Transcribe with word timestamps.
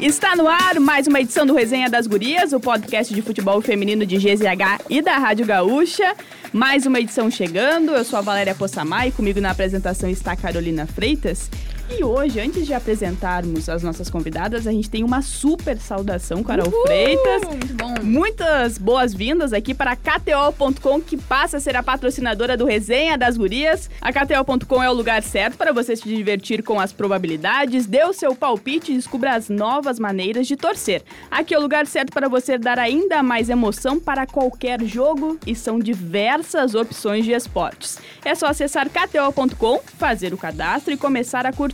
Está 0.00 0.36
no 0.36 0.46
ar 0.46 0.78
mais 0.78 1.06
uma 1.06 1.20
edição 1.20 1.46
do 1.46 1.54
Resenha 1.54 1.88
das 1.88 2.06
Gurias, 2.06 2.52
o 2.52 2.60
podcast 2.60 3.14
de 3.14 3.22
futebol 3.22 3.60
feminino 3.62 4.04
de 4.04 4.16
GZH 4.18 4.84
e 4.90 5.00
da 5.00 5.16
Rádio 5.16 5.46
Gaúcha. 5.46 6.14
Mais 6.52 6.84
uma 6.84 7.00
edição 7.00 7.30
chegando, 7.30 7.92
eu 7.92 8.04
sou 8.04 8.18
a 8.18 8.22
Valéria 8.22 8.54
Possamay 8.54 9.08
e 9.08 9.12
comigo 9.12 9.40
na 9.40 9.50
apresentação 9.50 10.10
está 10.10 10.32
a 10.32 10.36
Carolina 10.36 10.86
Freitas. 10.86 11.50
E 11.90 12.02
hoje, 12.02 12.40
antes 12.40 12.66
de 12.66 12.72
apresentarmos 12.72 13.68
as 13.68 13.82
nossas 13.82 14.08
convidadas, 14.08 14.66
a 14.66 14.72
gente 14.72 14.88
tem 14.88 15.04
uma 15.04 15.20
super 15.20 15.78
saudação, 15.78 16.42
Carol 16.42 16.68
Uhul, 16.68 16.86
Freitas. 16.86 17.42
Muito 17.44 17.74
bom. 17.74 17.94
Muitas 18.02 18.78
boas-vindas 18.78 19.52
aqui 19.52 19.74
para 19.74 19.92
a 19.92 19.96
KTO.com, 19.96 21.00
que 21.00 21.16
passa 21.16 21.58
a 21.58 21.60
ser 21.60 21.76
a 21.76 21.82
patrocinadora 21.82 22.56
do 22.56 22.64
Resenha 22.64 23.18
das 23.18 23.36
Gurias. 23.36 23.90
A 24.00 24.12
KTO.com 24.12 24.82
é 24.82 24.88
o 24.88 24.94
lugar 24.94 25.22
certo 25.22 25.58
para 25.58 25.72
você 25.72 25.94
se 25.94 26.08
divertir 26.08 26.62
com 26.62 26.80
as 26.80 26.92
probabilidades, 26.92 27.86
dê 27.86 28.02
o 28.04 28.12
seu 28.12 28.34
palpite 28.34 28.92
e 28.92 28.96
descubra 28.96 29.34
as 29.34 29.50
novas 29.50 29.98
maneiras 29.98 30.46
de 30.46 30.56
torcer. 30.56 31.02
Aqui 31.30 31.54
é 31.54 31.58
o 31.58 31.62
lugar 31.62 31.86
certo 31.86 32.12
para 32.12 32.28
você 32.28 32.56
dar 32.56 32.78
ainda 32.78 33.22
mais 33.22 33.50
emoção 33.50 34.00
para 34.00 34.26
qualquer 34.26 34.82
jogo 34.82 35.38
e 35.46 35.54
são 35.54 35.78
diversas 35.78 36.74
opções 36.74 37.24
de 37.24 37.32
esportes. 37.32 37.98
É 38.24 38.34
só 38.34 38.46
acessar 38.46 38.88
KTO.com, 38.88 39.80
fazer 39.98 40.32
o 40.32 40.38
cadastro 40.38 40.92
e 40.92 40.96
começar 40.96 41.44
a 41.44 41.52
curtir. 41.52 41.73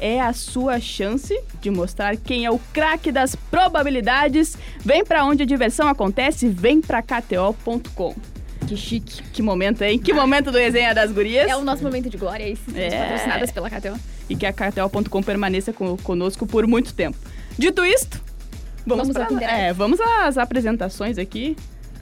É 0.00 0.20
a 0.20 0.32
sua 0.32 0.80
chance 0.80 1.38
de 1.60 1.70
mostrar 1.70 2.16
quem 2.16 2.44
é 2.44 2.50
o 2.50 2.58
craque 2.72 3.10
das 3.12 3.34
probabilidades. 3.36 4.56
Vem 4.84 5.04
pra 5.04 5.24
onde 5.24 5.42
a 5.42 5.46
diversão 5.46 5.88
acontece, 5.88 6.48
vem 6.48 6.80
pra 6.80 7.02
KTO.com. 7.02 8.14
Que 8.66 8.76
chique. 8.76 9.22
Que 9.32 9.42
momento, 9.42 9.82
hein? 9.82 9.98
Que 9.98 10.12
momento 10.12 10.50
do 10.52 10.58
resenha 10.58 10.94
das 10.94 11.10
gurias. 11.12 11.48
É 11.50 11.56
o 11.56 11.62
nosso 11.64 11.82
momento 11.82 12.08
de 12.08 12.16
glória, 12.16 12.46
aí, 12.46 12.56
É. 12.74 12.90
patrocinadas 12.90 13.50
pela 13.50 13.68
KTO. 13.68 13.98
E 14.28 14.36
que 14.36 14.46
a 14.46 14.52
KTO.com 14.52 15.22
permaneça 15.22 15.72
co- 15.72 15.96
conosco 16.02 16.46
por 16.46 16.66
muito 16.66 16.94
tempo. 16.94 17.18
Dito 17.58 17.84
isto, 17.84 18.20
vamos, 18.86 19.08
Vamos 19.08 19.36
pra, 19.38 19.44
é, 19.50 19.72
vamos 19.72 20.00
às 20.00 20.38
apresentações 20.38 21.18
aqui. 21.18 21.56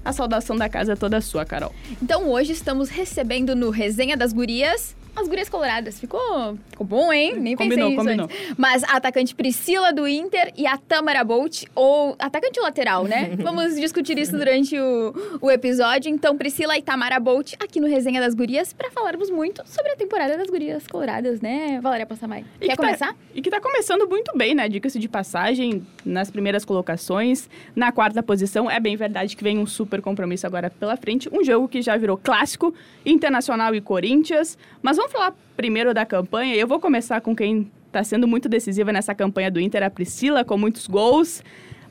A 0.05 0.12
saudação 0.12 0.56
da 0.56 0.69
casa 0.69 0.93
é 0.93 0.97
toda 0.97 1.20
sua, 1.20 1.45
Carol. 1.45 1.75
Então 2.03 2.28
hoje 2.31 2.53
estamos 2.53 2.89
recebendo 2.89 3.55
no 3.56 3.70
Resenha 3.70 4.17
das 4.17 4.33
Gurias 4.33 4.95
as 5.16 5.28
gurias 5.28 5.48
coloradas. 5.48 5.98
Ficou, 6.00 6.56
ficou 6.70 6.86
bom, 6.86 7.12
hein? 7.12 7.34
Nem 7.39 7.56
pensei 7.56 7.70
Combinou, 7.77 7.89
nisso 7.91 8.00
combinou. 8.03 8.25
antes. 8.27 8.55
Mas 8.56 8.84
a 8.84 8.97
atacante 8.97 9.34
Priscila 9.34 9.92
do 9.92 10.06
Inter 10.08 10.53
e 10.56 10.66
a 10.66 10.77
Tamara 10.77 11.22
Bolt, 11.25 11.64
ou 11.75 12.16
atacante 12.19 12.58
lateral, 12.61 13.05
né? 13.05 13.36
Vamos 13.42 13.75
discutir 13.77 14.19
isso 14.19 14.33
durante 14.36 14.78
o, 14.78 15.38
o 15.41 15.50
episódio. 15.50 16.11
Então, 16.11 16.36
Priscila 16.36 16.77
e 16.78 16.83
Tamara 16.83 17.19
Bolt 17.20 17.55
aqui 17.61 17.81
no 17.81 17.86
Resenha 17.86 18.20
das 18.20 18.34
Gurias 18.34 18.72
para 18.72 18.91
falarmos 18.91 19.31
muito 19.31 19.62
sobre 19.66 19.92
a 19.92 19.97
temporada 19.97 20.36
das 20.36 20.48
gurias 20.48 20.86
coloradas, 20.86 21.41
né? 21.41 21.81
Valéria 21.83 22.06
Passamay. 22.06 22.44
E 22.61 22.66
Quer 22.66 22.70
que 22.72 22.77
tá- 22.77 22.83
começar? 22.84 23.16
e 23.34 23.42
que 23.42 23.50
tá 23.50 23.61
começando 23.61 24.08
muito 24.08 24.36
bem, 24.36 24.55
né? 24.55 24.69
Diga-se 24.69 24.98
de 24.98 25.08
passagem, 25.08 25.86
nas 26.05 26.31
primeiras 26.31 26.64
colocações, 26.64 27.48
na 27.75 27.92
quarta 27.92 28.22
posição. 28.22 28.70
É 28.70 28.78
bem 28.81 28.97
verdade 28.97 29.36
que 29.36 29.42
vem 29.44 29.58
um 29.58 29.66
super 29.66 30.00
compromisso 30.00 30.47
agora 30.47 30.70
pela 30.70 30.97
frente. 30.97 31.28
Um 31.33 31.44
jogo 31.44 31.69
que 31.69 31.83
já 31.83 31.97
virou 31.97 32.16
clássico, 32.16 32.75
Internacional 33.05 33.75
e 33.75 33.81
Corinthians. 33.81 34.56
Mas 34.83 34.98
vamos 35.01 35.12
falar 35.12 35.34
primeiro 35.56 35.95
da 35.95 36.05
campanha. 36.05 36.55
Eu 36.55 36.67
vou 36.67 36.79
começar 36.79 37.20
com 37.20 37.34
quem 37.34 37.70
tá 37.91 38.05
sendo 38.05 38.29
muito 38.29 38.48
decisiva 38.48 38.93
nessa 38.93 39.15
campanha 39.15 39.51
do 39.51 39.59
Inter, 39.61 39.83
a 39.83 39.91
Priscila, 39.91 40.45
com 40.45 40.59
muitos 40.59 40.87
gols. 40.87 41.43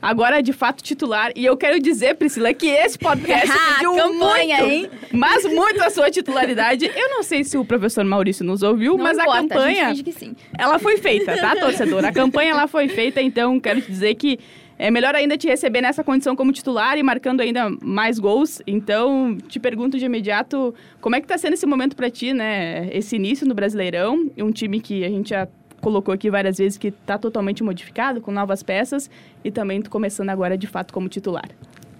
Agora, 0.02 0.40
de 0.42 0.52
fato, 0.52 0.82
titular. 0.82 1.30
E 1.36 1.44
eu 1.44 1.56
quero 1.58 1.78
dizer, 1.78 2.14
Priscila, 2.14 2.54
que 2.54 2.66
esse 2.68 2.98
podcast 2.98 3.50
Ah, 3.52 3.74
pediu 3.74 3.94
campanha, 3.94 4.58
muito, 4.64 4.72
hein? 4.72 4.90
mas 5.12 5.44
muito 5.44 5.82
a 5.82 5.90
sua 5.90 6.10
titularidade. 6.10 6.86
Eu 6.86 7.10
não 7.10 7.22
sei 7.22 7.44
se 7.44 7.58
o 7.58 7.64
professor 7.64 8.02
Maurício 8.04 8.42
nos 8.44 8.62
ouviu, 8.62 8.96
Não 8.96 9.04
mas 9.04 9.18
importa, 9.18 9.38
a 9.38 9.40
campanha... 9.40 9.94
sim. 9.94 10.34
Ela 10.56 10.78
foi 10.78 10.96
feita, 10.96 11.36
tá, 11.36 11.54
torcedor? 11.56 12.02
A 12.04 12.12
campanha 12.12 12.52
ela 12.52 12.66
foi 12.66 12.88
feita, 12.88 13.20
então 13.20 13.60
quero 13.60 13.82
te 13.82 13.90
dizer 13.90 14.14
que 14.14 14.38
é 14.80 14.90
melhor 14.90 15.14
ainda 15.14 15.36
te 15.36 15.46
receber 15.46 15.82
nessa 15.82 16.02
condição 16.02 16.34
como 16.34 16.50
titular 16.52 16.96
e 16.96 17.02
marcando 17.02 17.42
ainda 17.42 17.68
mais 17.82 18.18
gols. 18.18 18.62
Então, 18.66 19.36
te 19.46 19.60
pergunto 19.60 19.98
de 19.98 20.06
imediato, 20.06 20.74
como 21.02 21.14
é 21.14 21.20
que 21.20 21.26
tá 21.26 21.36
sendo 21.36 21.52
esse 21.52 21.66
momento 21.66 21.94
pra 21.94 22.08
ti, 22.08 22.32
né? 22.32 22.88
Esse 22.90 23.16
início 23.16 23.46
no 23.46 23.54
Brasileirão, 23.54 24.30
um 24.38 24.50
time 24.50 24.80
que 24.80 25.04
a 25.04 25.08
gente 25.10 25.30
já 25.30 25.46
colocou 25.82 26.14
aqui 26.14 26.30
várias 26.30 26.56
vezes 26.56 26.78
que 26.78 26.90
tá 26.90 27.18
totalmente 27.18 27.62
modificado, 27.62 28.22
com 28.22 28.32
novas 28.32 28.62
peças, 28.62 29.10
e 29.44 29.50
também 29.50 29.82
começando 29.82 30.30
agora 30.30 30.56
de 30.56 30.66
fato 30.66 30.94
como 30.94 31.10
titular. 31.10 31.50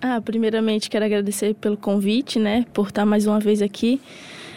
Ah, 0.00 0.18
primeiramente 0.22 0.88
quero 0.88 1.04
agradecer 1.04 1.54
pelo 1.56 1.76
convite, 1.76 2.38
né, 2.38 2.64
por 2.72 2.88
estar 2.88 3.04
mais 3.04 3.26
uma 3.26 3.38
vez 3.38 3.60
aqui. 3.60 4.00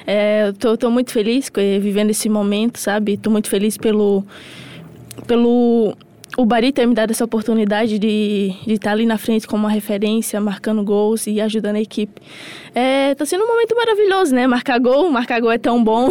É, 0.07 0.47
eu 0.47 0.53
tô, 0.53 0.77
tô 0.77 0.89
muito 0.89 1.11
feliz 1.11 1.51
eh, 1.57 1.77
vivendo 1.77 2.11
esse 2.11 2.29
momento, 2.29 2.77
sabe? 2.79 3.17
Tô 3.17 3.29
muito 3.29 3.49
feliz 3.49 3.77
pelo 3.77 4.23
pelo 5.27 5.95
o 6.37 6.45
Bari 6.45 6.71
ter 6.71 6.85
me 6.85 6.95
dado 6.95 7.11
essa 7.11 7.23
oportunidade 7.23 7.99
de 7.99 8.53
de 8.65 8.73
estar 8.73 8.91
ali 8.91 9.05
na 9.05 9.17
frente 9.17 9.47
como 9.47 9.63
uma 9.63 9.71
referência, 9.71 10.39
marcando 10.39 10.83
gols 10.83 11.27
e 11.27 11.39
ajudando 11.39 11.75
a 11.75 11.81
equipe. 11.81 12.21
É, 12.73 13.13
tá 13.15 13.25
sendo 13.25 13.43
um 13.43 13.47
momento 13.47 13.75
maravilhoso, 13.75 14.33
né? 14.33 14.47
Marcar 14.47 14.79
gol, 14.79 15.09
marcar 15.09 15.39
gol 15.39 15.51
é 15.51 15.57
tão 15.57 15.83
bom, 15.83 16.09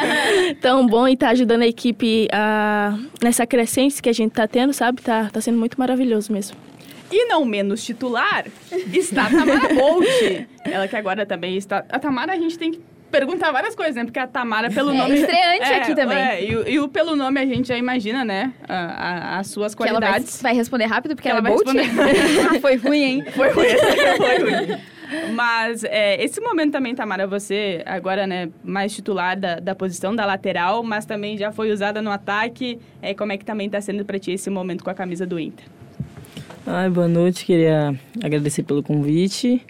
tão 0.60 0.86
bom 0.86 1.08
e 1.08 1.16
tá 1.16 1.30
ajudando 1.30 1.62
a 1.62 1.66
equipe 1.66 2.28
a 2.32 2.98
nessa 3.22 3.46
crescente 3.46 4.02
que 4.02 4.08
a 4.08 4.12
gente 4.12 4.32
tá 4.32 4.46
tendo, 4.46 4.72
sabe? 4.72 5.02
Tá, 5.02 5.30
tá 5.32 5.40
sendo 5.40 5.58
muito 5.58 5.78
maravilhoso 5.78 6.32
mesmo. 6.32 6.56
E 7.10 7.26
não 7.26 7.44
menos 7.44 7.84
titular 7.84 8.46
está 8.92 9.26
a 9.26 9.30
Tamara 9.30 9.74
Bolt. 9.74 10.06
Ela 10.64 10.88
que 10.88 10.96
agora 10.96 11.24
também 11.24 11.56
está. 11.56 11.84
A 11.88 11.98
Tamara 11.98 12.32
a 12.32 12.36
gente 12.36 12.58
tem 12.58 12.72
que 12.72 12.80
perguntar 13.18 13.52
várias 13.52 13.74
coisas, 13.74 13.94
né? 13.94 14.04
Porque 14.04 14.18
a 14.18 14.26
Tamara, 14.26 14.70
pelo 14.70 14.92
É, 14.92 14.96
nome. 14.98 15.14
estreante 15.14 15.72
aqui 15.72 15.94
também. 15.94 16.18
é, 16.18 16.44
e, 16.44 16.56
o- 16.56 16.68
e 16.68 16.80
o 16.80 16.88
pelo 16.88 17.14
nome 17.14 17.38
a 17.40 17.46
gente 17.46 17.68
já 17.68 17.76
imagina, 17.78 18.24
né? 18.24 18.52
a- 18.68 18.74
a- 18.74 19.38
as 19.38 19.46
suas 19.48 19.74
Que 19.74 19.82
ela 19.84 20.00
vai, 20.00 20.08
qualidades. 20.10 20.42
vai 20.42 20.54
responder 20.54 20.86
rápido, 20.86 21.14
porque 21.14 21.28
Ela 21.28 21.38
ela, 21.38 21.42
vai 21.48 21.52
é 21.52 21.54
Bolt. 21.54 21.76
responder. 21.76 22.60
Foi 22.60 22.76
ruim, 22.76 23.02
hein? 23.02 23.24
Foi 23.34 23.50
ruim, 23.50 23.66
foi 24.18 24.38
ruim. 24.38 24.80
Mas 25.34 25.84
é, 25.84 26.22
esse 26.24 26.40
momento 26.40 26.72
também, 26.72 26.94
Tamara, 26.94 27.26
você 27.26 27.82
agora, 27.86 28.26
né, 28.26 28.48
mais 28.64 28.92
titular 28.94 29.38
da, 29.38 29.60
da 29.60 29.74
posição 29.74 30.14
da 30.16 30.24
lateral, 30.26 30.82
mas 30.82 31.04
também 31.04 31.36
já 31.36 31.52
foi 31.52 31.70
usada 31.70 32.00
no 32.02 32.10
ataque. 32.10 32.78
É, 33.02 33.14
como 33.14 33.30
é 33.30 33.36
que 33.36 33.44
também 33.44 33.66
está 33.66 33.80
sendo 33.80 34.04
para 34.04 34.18
ti 34.18 34.32
esse 34.32 34.48
momento 34.50 34.82
com 34.82 34.90
a 34.90 34.94
camisa 34.94 35.24
do 35.26 35.38
Inter? 35.38 35.66
Ai, 36.66 36.88
boa 36.88 37.06
noite, 37.06 37.44
queria 37.44 37.94
agradecer 38.24 38.62
pelo 38.62 38.82
convite. 38.82 39.60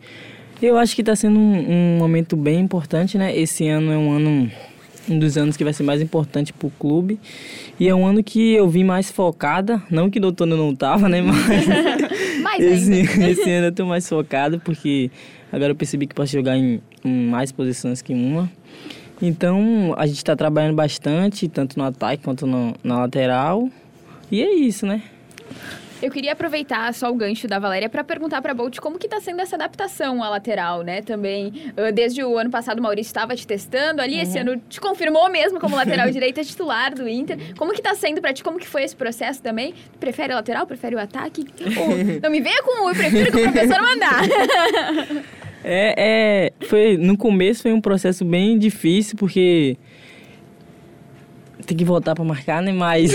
Eu 0.62 0.78
acho 0.78 0.94
que 0.94 1.02
está 1.02 1.14
sendo 1.14 1.38
um, 1.38 1.94
um 1.94 1.98
momento 1.98 2.36
bem 2.36 2.60
importante, 2.60 3.18
né? 3.18 3.36
Esse 3.36 3.68
ano 3.68 3.92
é 3.92 3.98
um 3.98 4.12
ano, 4.12 4.50
um 5.08 5.18
dos 5.18 5.36
anos 5.36 5.56
que 5.56 5.64
vai 5.64 5.72
ser 5.72 5.82
mais 5.82 6.00
importante 6.00 6.52
para 6.52 6.66
o 6.66 6.70
clube. 6.70 7.18
E 7.78 7.88
é 7.88 7.94
um 7.94 8.06
ano 8.06 8.22
que 8.22 8.54
eu 8.54 8.68
vim 8.68 8.84
mais 8.84 9.10
focada, 9.10 9.82
não 9.90 10.08
que 10.08 10.20
do 10.20 10.28
outono 10.28 10.56
não 10.56 10.74
tava, 10.74 11.08
né? 11.08 11.20
Mas 12.40 12.40
Mais 12.40 12.62
esse, 12.62 12.92
esse 13.22 13.50
ano 13.50 13.66
eu 13.66 13.72
tô 13.72 13.84
mais 13.84 14.08
focado, 14.08 14.60
porque 14.60 15.10
agora 15.52 15.72
eu 15.72 15.76
percebi 15.76 16.06
que 16.06 16.14
posso 16.14 16.32
jogar 16.32 16.56
em, 16.56 16.80
em 17.04 17.26
mais 17.26 17.50
posições 17.50 18.00
que 18.00 18.14
uma. 18.14 18.50
Então, 19.20 19.94
a 19.96 20.06
gente 20.06 20.18
está 20.18 20.34
trabalhando 20.34 20.74
bastante, 20.74 21.48
tanto 21.48 21.78
no 21.78 21.84
ataque 21.84 22.22
quanto 22.22 22.46
no, 22.46 22.74
na 22.82 23.00
lateral. 23.00 23.68
E 24.30 24.42
é 24.42 24.52
isso, 24.54 24.86
né? 24.86 25.02
Eu 26.04 26.10
queria 26.10 26.32
aproveitar 26.32 26.92
só 26.92 27.10
o 27.10 27.14
gancho 27.14 27.48
da 27.48 27.58
Valéria 27.58 27.88
para 27.88 28.04
perguntar 28.04 28.42
para 28.42 28.52
Bolt 28.52 28.78
como 28.78 28.98
que 28.98 29.08
tá 29.08 29.22
sendo 29.22 29.40
essa 29.40 29.56
adaptação 29.56 30.22
à 30.22 30.28
lateral, 30.28 30.82
né? 30.82 31.00
Também, 31.00 31.50
desde 31.94 32.22
o 32.22 32.36
ano 32.36 32.50
passado 32.50 32.78
o 32.78 32.82
Maurício 32.82 33.08
estava 33.08 33.34
te 33.34 33.46
testando 33.46 34.02
ali, 34.02 34.20
esse 34.20 34.38
ano 34.38 34.60
te 34.68 34.78
confirmou 34.82 35.30
mesmo 35.30 35.58
como 35.58 35.74
lateral 35.74 36.10
direita 36.12 36.44
titular 36.44 36.94
do 36.94 37.08
Inter. 37.08 37.38
Como 37.56 37.72
que 37.72 37.80
tá 37.80 37.94
sendo 37.94 38.20
para 38.20 38.34
ti? 38.34 38.44
Como 38.44 38.58
que 38.58 38.68
foi 38.68 38.84
esse 38.84 38.94
processo 38.94 39.42
também? 39.42 39.72
Prefere 39.98 40.34
a 40.34 40.36
lateral? 40.36 40.66
Prefere 40.66 40.94
o 40.94 40.98
ataque? 40.98 41.46
Não 42.22 42.28
me 42.28 42.42
venha 42.42 42.62
com 42.62 42.84
o 42.84 42.90
eu 42.90 42.94
prefiro 42.94 43.32
que 43.32 43.38
o 43.38 43.42
professor 43.50 43.80
mandar. 43.80 44.20
É, 45.66 46.52
é, 46.60 46.66
foi, 46.66 46.98
no 46.98 47.16
começo 47.16 47.62
foi 47.62 47.72
um 47.72 47.80
processo 47.80 48.22
bem 48.22 48.58
difícil, 48.58 49.16
porque 49.16 49.78
tem 51.64 51.76
que 51.76 51.84
voltar 51.84 52.14
para 52.14 52.24
marcar, 52.24 52.62
né? 52.62 52.72
Mas, 52.72 53.12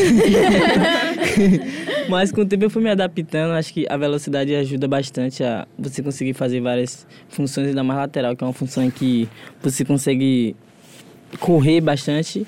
mas 2.09 2.31
com 2.31 2.41
o 2.41 2.45
tempo 2.45 2.65
eu 2.65 2.69
fui 2.69 2.81
me 2.81 2.89
adaptando. 2.89 3.51
Acho 3.53 3.73
que 3.73 3.85
a 3.89 3.95
velocidade 3.97 4.53
ajuda 4.55 4.87
bastante 4.87 5.43
a 5.43 5.67
você 5.77 6.01
conseguir 6.01 6.33
fazer 6.33 6.59
várias 6.59 7.07
funções, 7.29 7.67
ainda 7.69 7.83
mais 7.83 7.99
lateral, 7.99 8.35
que 8.35 8.43
é 8.43 8.47
uma 8.47 8.53
função 8.53 8.83
em 8.83 8.89
que 8.91 9.29
você 9.61 9.85
consegue 9.85 10.55
correr 11.39 11.81
bastante. 11.81 12.45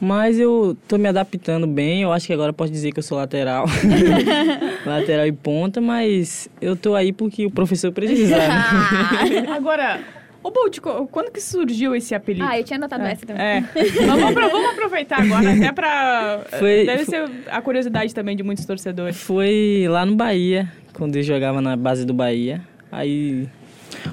Mas 0.00 0.38
eu 0.38 0.76
tô 0.86 0.96
me 0.96 1.08
adaptando 1.08 1.66
bem. 1.66 2.02
Eu 2.02 2.12
acho 2.12 2.26
que 2.26 2.32
agora 2.32 2.52
posso 2.52 2.70
dizer 2.70 2.92
que 2.92 2.98
eu 2.98 3.02
sou 3.02 3.18
lateral. 3.18 3.66
lateral 4.86 5.26
e 5.26 5.32
ponta, 5.32 5.80
mas 5.80 6.48
eu 6.60 6.76
tô 6.76 6.94
aí 6.94 7.12
porque 7.12 7.46
o 7.46 7.50
professor 7.50 7.90
precisa. 7.90 8.36
né? 8.36 8.48
Agora, 9.50 10.00
ô 10.42 10.50
Bolt, 10.50 10.78
quando 11.10 11.30
que 11.30 11.40
surgiu 11.40 11.94
esse 11.94 12.14
apelido? 12.14 12.46
ah, 12.46 12.58
eu 12.58 12.64
tinha 12.64 12.78
anotado 12.78 13.04
essa 13.04 13.26
também. 13.26 13.42
É. 13.42 13.60
Mas 13.74 13.92
vamos, 14.06 14.34
vamos 14.34 14.70
aproveitar 14.70 15.20
agora, 15.22 15.52
até 15.52 15.72
pra. 15.72 16.40
Foi- 16.58 16.86
Deve 16.86 17.04
ser 17.04 17.28
a 17.50 17.60
curiosidade 17.60 18.14
também 18.14 18.36
de 18.36 18.42
muitos 18.42 18.64
torcedores. 18.64 19.16
Foi 19.16 19.86
lá 19.88 20.04
no 20.06 20.14
Bahia, 20.16 20.70
quando 20.94 21.16
eu 21.16 21.22
jogava 21.22 21.60
na 21.60 21.76
base 21.76 22.04
do 22.04 22.14
Bahia. 22.14 22.60
Aí 22.90 23.46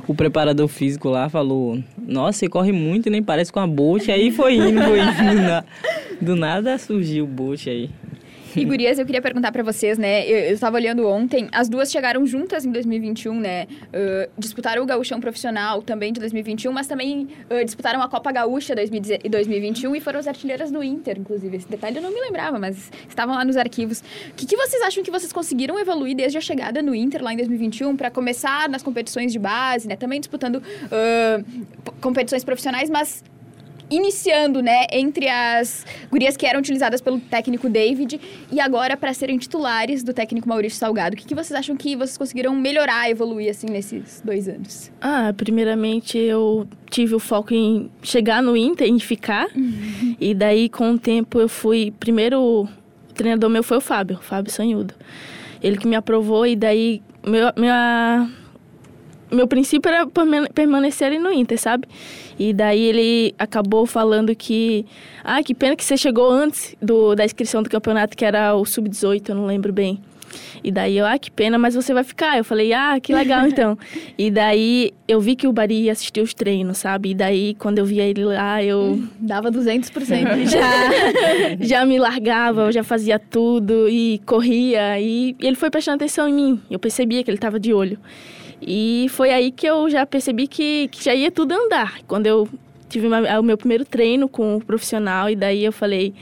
o 0.07 0.13
preparador 0.16 0.68
físico 0.68 1.10
lá 1.10 1.30
falou: 1.30 1.80
Nossa, 1.98 2.39
você 2.39 2.50
corre 2.50 2.72
muito 2.72 3.07
e 3.07 3.10
nem 3.10 3.24
parece 3.24 3.51
com 3.51 3.60
a 3.60 3.68
Bolt. 3.68 4.10
Aí 4.10 4.31
foi 4.31 4.56
indo, 4.56 4.81
foi 4.81 5.00
indo. 5.00 5.66
Do 6.22 6.36
nada 6.36 6.77
surgiu 6.77 7.25
o 7.25 7.27
Bolt 7.27 7.68
aí. 7.68 7.89
E 8.56 8.66
gurias, 8.66 8.98
eu 8.98 9.06
queria 9.06 9.22
perguntar 9.22 9.52
para 9.52 9.63
vocês, 9.63 9.98
né? 9.98 10.25
Eu, 10.28 10.54
estava 10.54 10.78
olhando 10.78 11.07
ontem, 11.07 11.50
as 11.52 11.68
duas 11.68 11.92
chegaram 11.92 12.25
juntas 12.25 12.66
em 12.66 12.72
2021, 12.72 13.40
né? 13.40 13.63
Uh, 13.63 14.30
disputaram 14.38 14.81
o 14.84 14.86
Gaúchão 14.86 15.19
Profissional 15.19 15.81
também 15.81 16.13
de 16.13 16.19
2021, 16.19 16.72
mas 16.72 16.88
também 16.88 17.28
uh, 17.50 17.66
disputaram 17.66 18.02
a 18.02 18.07
Copa 18.07 18.31
Gaúcha 18.31 18.74
2021 18.75 19.96
e 19.96 20.00
foram 20.00 20.19
as 20.19 20.28
artilheiras 20.28 20.72
no 20.72 20.84
Inter, 20.84 21.18
inclusive. 21.19 21.57
Esse 21.57 21.68
detalhe 21.68 21.98
eu 21.98 22.02
não 22.02 22.13
me 22.13 22.22
lembrava, 22.22 22.57
mas 22.57 22.92
estavam 23.07 23.36
lá 23.36 23.44
nos 23.44 23.57
arquivos. 23.57 24.00
O 24.30 24.34
que, 24.36 24.46
que 24.46 24.56
vocês 24.56 24.81
acham 24.81 25.04
que 25.04 25.12
vocês 25.12 25.34
conseguiram 25.34 25.78
evoluir 25.78 26.16
desde 26.16 26.38
a 26.38 26.42
chegada 26.42 26.81
no 26.81 26.96
Inter 26.96 27.24
lá 27.24 27.34
em 27.34 27.38
2021 27.38 27.96
para 27.98 28.10
começar 28.10 28.69
nas 28.69 28.81
competições 28.81 29.34
de 29.34 29.40
base, 29.40 29.88
né? 29.88 29.96
Também 29.96 30.19
disputando 30.19 30.56
uh, 30.58 31.92
competições 32.00 32.44
profissionais, 32.44 32.90
mas 32.90 33.24
iniciando, 33.90 34.62
né, 34.62 34.86
entre 34.92 35.28
as 35.28 35.86
gurias 36.10 36.36
que 36.36 36.46
eram 36.46 36.60
utilizadas 36.60 37.02
pelo 37.02 37.20
técnico 37.20 37.70
David 37.70 38.20
e 38.52 38.60
agora 38.60 38.98
para 38.98 39.14
serem 39.14 39.38
titulares 39.38 40.04
do 40.04 40.14
técnico 40.14 40.48
Maurício 40.48 40.80
Salgado. 40.80 41.16
O 41.16 41.18
que, 41.18 41.26
que 41.26 41.36
vocês 41.36 41.58
acham 41.58 41.76
que 41.76 41.96
vocês 41.96 42.18
conseguiram 42.18 42.56
melhorar, 42.56 43.10
evoluir, 43.10 43.50
assim, 43.50 43.68
nesses 43.68 44.22
dois 44.24 44.48
anos? 44.48 44.92
Ah, 45.02 45.34
primeiramente 45.36 46.18
eu 46.18 46.68
tive 46.90 47.16
o 47.16 47.20
foco 47.20 47.54
em 47.54 47.90
chegar 48.02 48.42
no 48.42 48.58
Inter, 48.58 48.88
em 48.88 49.00
ficar. 49.00 49.48
Uhum. 49.56 50.16
E 50.20 50.34
daí, 50.34 50.70
com 50.70 50.92
o 50.92 51.00
tempo, 51.00 51.40
eu 51.40 51.50
fui... 51.50 51.94
Primeiro, 52.00 52.42
o 52.42 52.68
treinador 53.14 53.50
meu 53.50 53.64
foi 53.64 53.78
o 53.78 53.82
Fábio, 53.82 54.18
o 54.18 54.22
Fábio 54.22 54.52
Sanhudo. 54.52 54.94
Ele 55.62 55.78
que 55.78 55.88
me 55.88 55.96
aprovou 55.96 56.46
e 56.46 56.56
daí... 56.56 57.02
Meu, 57.26 57.52
minha 57.58 58.30
meu 59.31 59.48
princípio 59.48 59.89
era 59.89 60.07
permanecer 60.54 61.07
ali 61.07 61.19
no 61.19 61.31
Inter, 61.31 61.60
sabe? 61.60 61.88
E 62.38 62.54
daí 62.54 62.81
ele 62.81 63.36
acabou 63.38 63.86
falando 63.86 64.36
que. 64.36 64.86
Ah, 65.24 65.42
que 65.42 65.54
pena 65.54 65.75
que 65.75 65.83
você 65.83 65.98
chegou 65.98 66.30
antes 66.30 66.75
do, 66.81 67.16
da 67.16 67.25
inscrição 67.25 67.63
do 67.63 67.69
campeonato, 67.69 68.16
que 68.16 68.25
era 68.25 68.56
o 68.56 68.66
Sub-18, 68.66 69.30
eu 69.30 69.36
não 69.36 69.45
lembro 69.45 69.74
bem. 69.74 70.00
E 70.63 70.72
daí 70.72 70.98
eu, 70.98 71.06
ah, 71.06 71.18
que 71.18 71.31
pena, 71.31 71.57
mas 71.57 71.75
você 71.75 71.94
vai 71.94 72.04
ficar. 72.04 72.38
Eu 72.38 72.44
falei, 72.44 72.74
ah, 72.74 73.00
que 73.00 73.13
legal 73.13 73.45
então. 73.48 73.77
e 74.18 74.30
daí 74.30 74.92
eu 75.07 75.19
vi 75.22 75.36
que 75.36 75.48
o 75.48 75.54
Bari 75.54 75.89
assistiu 75.89 76.24
os 76.24 76.33
treinos, 76.33 76.80
sabe? 76.80 77.12
E 77.12 77.13
daí 77.13 77.56
quando 77.56 77.80
eu 77.80 77.86
via 77.86 78.04
ele 78.04 78.24
lá, 78.24 78.62
eu. 78.63 79.01
Dava 79.19 79.51
200%. 79.51 80.45
já, 80.50 81.57
já 81.60 81.86
me 81.86 81.98
largava, 81.98 82.63
eu 82.63 82.72
já 82.72 82.83
fazia 82.83 83.19
tudo 83.19 83.88
e 83.88 84.22
corria. 84.25 85.00
E, 85.00 85.36
e 85.39 85.48
ele 85.48 85.56
foi 85.56 85.69
prestando 85.69 85.95
atenção 85.95 86.27
em 86.27 86.33
mim. 86.33 86.62
Eu 86.69 86.80
percebia 86.80 87.24
que 87.24 87.30
ele 87.30 87.38
estava 87.38 87.60
de 87.60 87.74
olho. 87.74 87.98
E 88.62 89.07
foi 89.10 89.31
aí 89.31 89.52
que 89.52 89.66
eu 89.68 89.90
já 89.90 90.06
percebi 90.06 90.48
que, 90.48 90.88
que 90.90 91.04
já 91.04 91.13
ia 91.13 91.31
tudo 91.31 91.54
andar. 91.54 92.00
Quando 92.07 92.28
eu 92.28 92.48
tive 92.90 93.07
uma, 93.07 93.40
o 93.40 93.44
meu 93.44 93.57
primeiro 93.57 93.86
treino 93.86 94.28
com 94.28 94.56
o 94.56 94.63
profissional, 94.63 95.30
e 95.30 95.36
daí 95.36 95.63
eu 95.63 95.72
falei, 95.72 96.13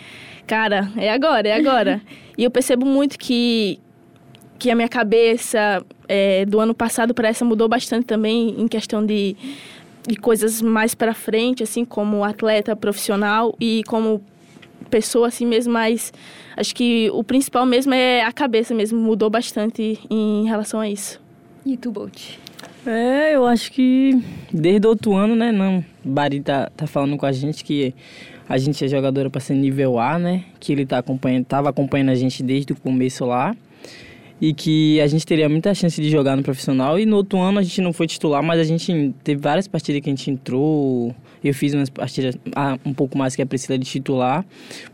cara, 0.47 0.91
é 0.97 1.11
agora, 1.11 1.47
é 1.47 1.53
agora. 1.53 2.01
e 2.37 2.43
eu 2.43 2.51
percebo 2.51 2.85
muito 2.85 3.17
que, 3.17 3.79
que 4.57 4.71
a 4.71 4.75
minha 4.75 4.89
cabeça 4.89 5.83
é, 6.07 6.45
do 6.45 6.59
ano 6.59 6.73
passado 6.73 7.13
para 7.13 7.27
essa 7.27 7.45
mudou 7.45 7.67
bastante 7.67 8.05
também 8.05 8.55
em 8.59 8.67
questão 8.67 9.05
de, 9.05 9.35
de 10.07 10.15
coisas 10.15 10.61
mais 10.61 10.95
para 10.95 11.13
frente, 11.13 11.63
assim, 11.63 11.85
como 11.85 12.23
atleta 12.23 12.75
profissional 12.75 13.55
e 13.59 13.83
como 13.87 14.21
pessoa 14.89 15.27
assim 15.27 15.45
mesmo, 15.45 15.73
mas 15.73 16.13
acho 16.55 16.75
que 16.75 17.09
o 17.11 17.23
principal 17.23 17.65
mesmo 17.65 17.93
é 17.95 18.21
a 18.21 18.31
cabeça 18.31 18.75
mesmo, 18.75 18.99
mudou 18.99 19.27
bastante 19.27 19.99
em 20.07 20.45
relação 20.45 20.79
a 20.79 20.87
isso. 20.87 21.22
E 21.65 21.77
tu, 21.77 21.91
Bolt? 21.91 22.37
É, 22.85 23.35
eu 23.35 23.45
acho 23.45 23.71
que 23.71 24.21
desde 24.51 24.85
outro 24.85 25.13
ano, 25.13 25.35
né? 25.35 25.51
Não, 25.51 25.83
Bari 26.03 26.41
tá, 26.41 26.69
tá 26.75 26.85
falando 26.85 27.15
com 27.15 27.25
a 27.25 27.31
gente 27.31 27.63
que 27.63 27.93
a 28.47 28.57
gente 28.57 28.83
é 28.83 28.87
jogadora 28.87 29.29
para 29.29 29.39
ser 29.39 29.53
nível 29.53 29.97
A, 29.97 30.19
né? 30.19 30.43
Que 30.59 30.73
ele 30.73 30.85
tá 30.85 30.97
acompanhando, 30.97 31.45
tava 31.45 31.69
acompanhando 31.69 32.09
a 32.09 32.15
gente 32.15 32.43
desde 32.43 32.73
o 32.73 32.75
começo 32.75 33.25
lá. 33.25 33.55
E 34.41 34.53
que 34.53 34.99
a 34.99 35.07
gente 35.07 35.25
teria 35.25 35.47
muita 35.47 35.73
chance 35.73 36.01
de 36.01 36.09
jogar 36.09 36.35
no 36.35 36.43
profissional. 36.43 36.99
E 36.99 37.05
no 37.05 37.15
outro 37.15 37.39
ano 37.39 37.59
a 37.59 37.63
gente 37.63 37.79
não 37.79 37.93
foi 37.93 38.07
titular, 38.07 38.43
mas 38.43 38.59
a 38.59 38.63
gente 38.65 39.15
teve 39.23 39.39
várias 39.39 39.65
partidas 39.65 40.01
que 40.01 40.09
a 40.09 40.13
gente 40.13 40.29
entrou. 40.29 41.15
Eu 41.41 41.53
fiz 41.53 41.73
umas 41.73 41.89
partidas 41.89 42.37
ah, 42.53 42.77
um 42.85 42.93
pouco 42.93 43.17
mais 43.17 43.37
que 43.37 43.41
a 43.41 43.45
Priscila 43.45 43.77
de 43.77 43.85
titular. 43.85 44.45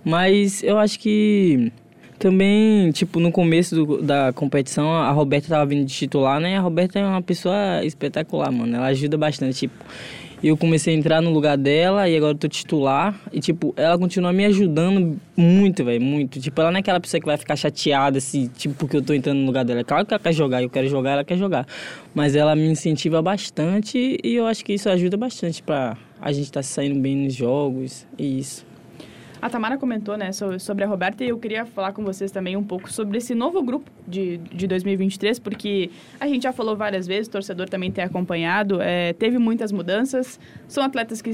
Mas 0.05 0.61
eu 0.61 0.77
acho 0.77 0.99
que 0.99 1.71
também, 2.19 2.91
tipo, 2.91 3.19
no 3.19 3.31
começo 3.31 3.73
do, 3.73 4.01
da 4.01 4.31
competição, 4.33 4.91
a 4.91 5.09
Roberta 5.11 5.47
tava 5.47 5.65
vindo 5.65 5.85
de 5.85 5.93
titular, 5.93 6.39
né? 6.39 6.57
A 6.57 6.61
Roberta 6.61 6.99
é 6.99 7.05
uma 7.05 7.21
pessoa 7.21 7.83
espetacular, 7.83 8.51
mano. 8.51 8.75
Ela 8.75 8.87
ajuda 8.87 9.17
bastante, 9.17 9.59
tipo... 9.59 9.85
Eu 10.41 10.55
comecei 10.55 10.95
a 10.95 10.97
entrar 10.97 11.21
no 11.21 11.31
lugar 11.31 11.57
dela 11.57 12.07
e 12.07 12.15
agora 12.15 12.31
eu 12.31 12.37
tô 12.37 12.47
titular. 12.47 13.13
E, 13.31 13.41
tipo, 13.41 13.73
ela 13.75 13.97
continua 13.97 14.31
me 14.31 14.45
ajudando 14.45 15.19
muito, 15.35 15.83
velho, 15.83 16.01
muito. 16.01 16.39
Tipo, 16.39 16.61
ela 16.61 16.71
não 16.71 16.77
é 16.77 16.79
aquela 16.79 16.97
pessoa 16.97 17.19
que 17.19 17.25
vai 17.25 17.35
ficar 17.35 17.57
chateada, 17.57 18.19
assim, 18.19 18.49
tipo, 18.57 18.73
porque 18.75 18.95
eu 18.95 19.01
tô 19.01 19.13
entrando 19.13 19.39
no 19.39 19.45
lugar 19.45 19.65
dela. 19.65 19.83
Claro 19.83 20.05
que 20.05 20.13
ela 20.13 20.19
quer 20.19 20.31
jogar, 20.31 20.63
eu 20.63 20.69
quero 20.69 20.87
jogar, 20.87 21.11
ela 21.11 21.23
quer 21.25 21.37
jogar. 21.37 21.67
Mas 22.15 22.37
ela 22.37 22.55
me 22.55 22.69
incentiva 22.69 23.21
bastante 23.21 24.17
e 24.23 24.35
eu 24.35 24.45
acho 24.45 24.63
que 24.63 24.71
isso 24.71 24.89
ajuda 24.89 25.17
bastante 25.17 25.61
pra 25.61 25.97
a 26.21 26.31
gente 26.31 26.45
estar 26.45 26.59
tá 26.59 26.63
saindo 26.63 26.97
bem 27.01 27.17
nos 27.17 27.33
jogos 27.33 28.07
e 28.17 28.39
isso. 28.39 28.68
A 29.41 29.49
Tamara 29.49 29.77
comentou, 29.77 30.17
né, 30.17 30.31
sobre 30.33 30.83
a 30.83 30.87
Roberta 30.87 31.23
e 31.23 31.29
eu 31.29 31.37
queria 31.37 31.65
falar 31.65 31.93
com 31.93 32.03
vocês 32.03 32.29
também 32.29 32.57
um 32.57 32.63
pouco 32.63 32.91
sobre 32.91 33.19
esse 33.19 33.33
novo 33.33 33.63
grupo 33.63 33.89
de, 34.05 34.37
de 34.37 34.67
2023, 34.67 35.39
porque 35.39 35.89
a 36.19 36.27
gente 36.27 36.43
já 36.43 36.51
falou 36.51 36.75
várias 36.75 37.07
vezes, 37.07 37.27
o 37.27 37.31
torcedor 37.31 37.69
também 37.69 37.89
tem 37.89 38.03
acompanhado, 38.03 38.81
é, 38.81 39.13
teve 39.13 39.37
muitas 39.37 39.71
mudanças, 39.71 40.37
são 40.67 40.83
atletas 40.83 41.21
que, 41.21 41.31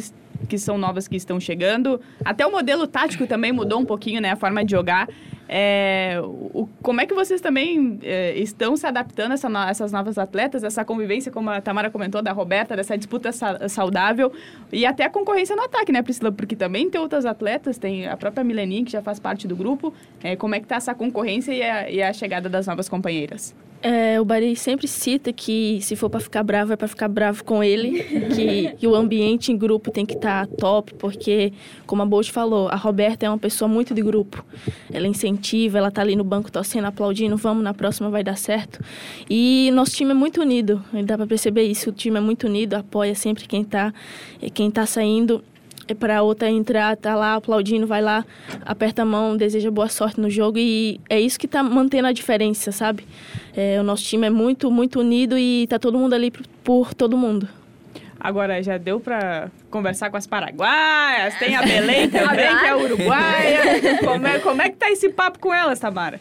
que 0.48 0.58
são 0.60 0.78
novas 0.78 1.08
que 1.08 1.16
estão 1.16 1.40
chegando, 1.40 2.00
até 2.24 2.46
o 2.46 2.52
modelo 2.52 2.86
tático 2.86 3.26
também 3.26 3.52
mudou 3.52 3.80
um 3.80 3.86
pouquinho, 3.86 4.22
né, 4.22 4.32
a 4.32 4.36
forma 4.36 4.64
de 4.64 4.72
jogar. 4.72 5.10
É, 5.48 6.20
o, 6.24 6.68
como 6.82 7.02
é 7.02 7.06
que 7.06 7.14
vocês 7.14 7.40
também 7.40 8.00
é, 8.02 8.38
estão 8.38 8.76
se 8.76 8.86
adaptando 8.88 9.32
a 9.32 9.34
essa, 9.36 9.70
essas 9.70 9.92
novas 9.92 10.18
atletas, 10.18 10.64
essa 10.64 10.84
convivência, 10.84 11.32
como 11.32 11.50
a 11.50 11.62
Tamara 11.62 11.90
comentou, 11.90 12.22
da 12.22 12.32
Roberta, 12.32 12.76
dessa 12.76 12.98
disputa 12.98 13.32
sa 13.32 13.68
saudável 13.70 14.32
e 14.72 14.86
até 14.86 15.04
a 15.04 15.10
concorrência 15.10 15.56
no 15.56 15.64
ataque, 15.64 15.92
né, 15.92 16.02
Priscila? 16.02 16.32
Porque 16.32 16.56
também 16.56 16.90
tem 16.90 17.00
outras 17.00 17.26
atletas, 17.26 17.78
tem 17.78 18.08
a 18.08 18.18
própria 18.18 18.44
Mileninha, 18.44 18.86
que 18.86 18.92
já 18.92 19.02
faz 19.02 19.20
parte 19.20 19.48
do 19.48 19.56
grupo. 19.56 19.94
É, 20.24 20.36
como 20.36 20.56
é 20.56 20.60
que 20.60 20.66
está 20.66 20.76
essa 20.78 20.96
concorrência 20.96 21.52
e 21.52 21.62
a, 21.62 21.90
e 21.90 22.02
a 22.02 22.12
chegada 22.12 22.50
das 22.50 22.68
novas 22.68 22.90
companheiras? 22.90 23.54
É, 23.88 24.20
o 24.20 24.26
Bari 24.26 24.56
sempre 24.56 24.88
cita 24.88 25.32
que 25.32 25.80
se 25.80 25.96
for 25.96 26.10
para 26.10 26.20
ficar 26.20 26.42
bravo, 26.42 26.74
é 26.74 26.76
para 26.76 26.88
ficar 26.88 27.08
bravo 27.08 27.44
com 27.44 27.64
ele, 27.64 28.02
que, 28.34 28.72
que, 28.78 28.88
o 28.88 28.96
ambiente 28.96 29.52
em 29.52 29.58
grupo 29.58 29.92
tem 29.92 30.04
que 30.04 30.16
estar 30.16 30.48
tá 30.48 30.56
top, 30.58 30.96
porque, 30.96 31.54
como 31.86 32.02
a 32.02 32.06
Bolt 32.06 32.32
falou, 32.32 32.68
a 32.68 32.76
Roberta 32.76 33.28
é 33.28 33.30
uma 33.30 33.38
pessoa 33.38 33.68
muito 33.68 33.94
de 33.94 34.02
grupo. 34.02 34.44
Ela 34.92 35.06
incentiva, 35.06 35.78
ela 35.78 35.92
tá 35.92 36.02
ali 36.02 36.16
no 36.16 36.24
banco 36.24 36.52
torcendo, 36.52 36.86
aplaudindo, 36.86 37.38
vamos, 37.38 37.64
na 37.64 37.76
próxima 37.76 38.10
vai 38.10 38.24
dar 38.24 38.40
certo. 38.40 38.84
E 39.30 39.70
nosso 39.72 39.92
time 39.92 40.10
é 40.10 40.16
muito 40.16 40.42
unido, 40.42 40.84
dá 41.06 41.16
para 41.16 41.28
perceber 41.28 41.66
isso, 41.66 41.92
o 41.92 41.94
time 41.94 42.18
é 42.18 42.22
muito 42.22 42.48
unido, 42.48 42.74
apoia 42.74 43.14
sempre 43.14 43.48
quem 43.48 43.64
tá, 43.64 43.94
quem 44.52 44.72
tá 44.72 44.88
saindo 44.88 45.44
para 45.94 46.24
outra 46.24 46.50
entrar, 46.50 46.96
tá 46.98 47.16
lá 47.16 47.36
aplaudindo, 47.36 47.86
vai 47.86 48.02
lá, 48.02 48.26
aperta 48.66 49.04
a 49.04 49.06
mão, 49.06 49.38
deseja 49.38 49.70
boa 49.70 49.90
sorte 49.90 50.20
no 50.20 50.30
jogo 50.30 50.58
e 50.58 51.00
é 51.10 51.20
isso 51.20 51.38
que 51.38 51.48
tá 51.48 51.62
mantendo 51.62 52.08
a 52.08 52.12
diferença, 52.12 52.72
sabe? 52.72 53.06
É, 53.56 53.80
o 53.80 53.84
nosso 53.84 54.04
time 54.04 54.28
é 54.28 54.30
muito, 54.30 54.72
muito 54.72 55.00
unido 55.00 55.38
e 55.38 55.68
tá 55.68 55.78
todo 55.78 55.98
mundo 55.98 56.14
ali 56.14 56.32
por, 56.32 56.48
por 56.64 56.94
todo 56.94 57.16
mundo. 57.18 57.48
Agora, 58.20 58.64
já 58.64 58.78
deu 58.80 59.00
para 59.00 59.52
conversar 59.70 60.10
com 60.10 60.18
as 60.18 60.26
paraguaias, 60.26 61.38
tem 61.38 61.56
a 61.56 61.62
Belém 61.62 62.10
também, 62.10 62.58
que 62.58 62.66
é 62.66 62.76
uruguaia. 62.76 63.62
Como 64.04 64.26
é, 64.26 64.40
como 64.40 64.62
é 64.64 64.70
que 64.70 64.78
tá 64.78 64.90
esse 64.90 65.10
papo 65.10 65.38
com 65.38 65.54
elas, 65.54 65.80
Tamara? 65.80 66.20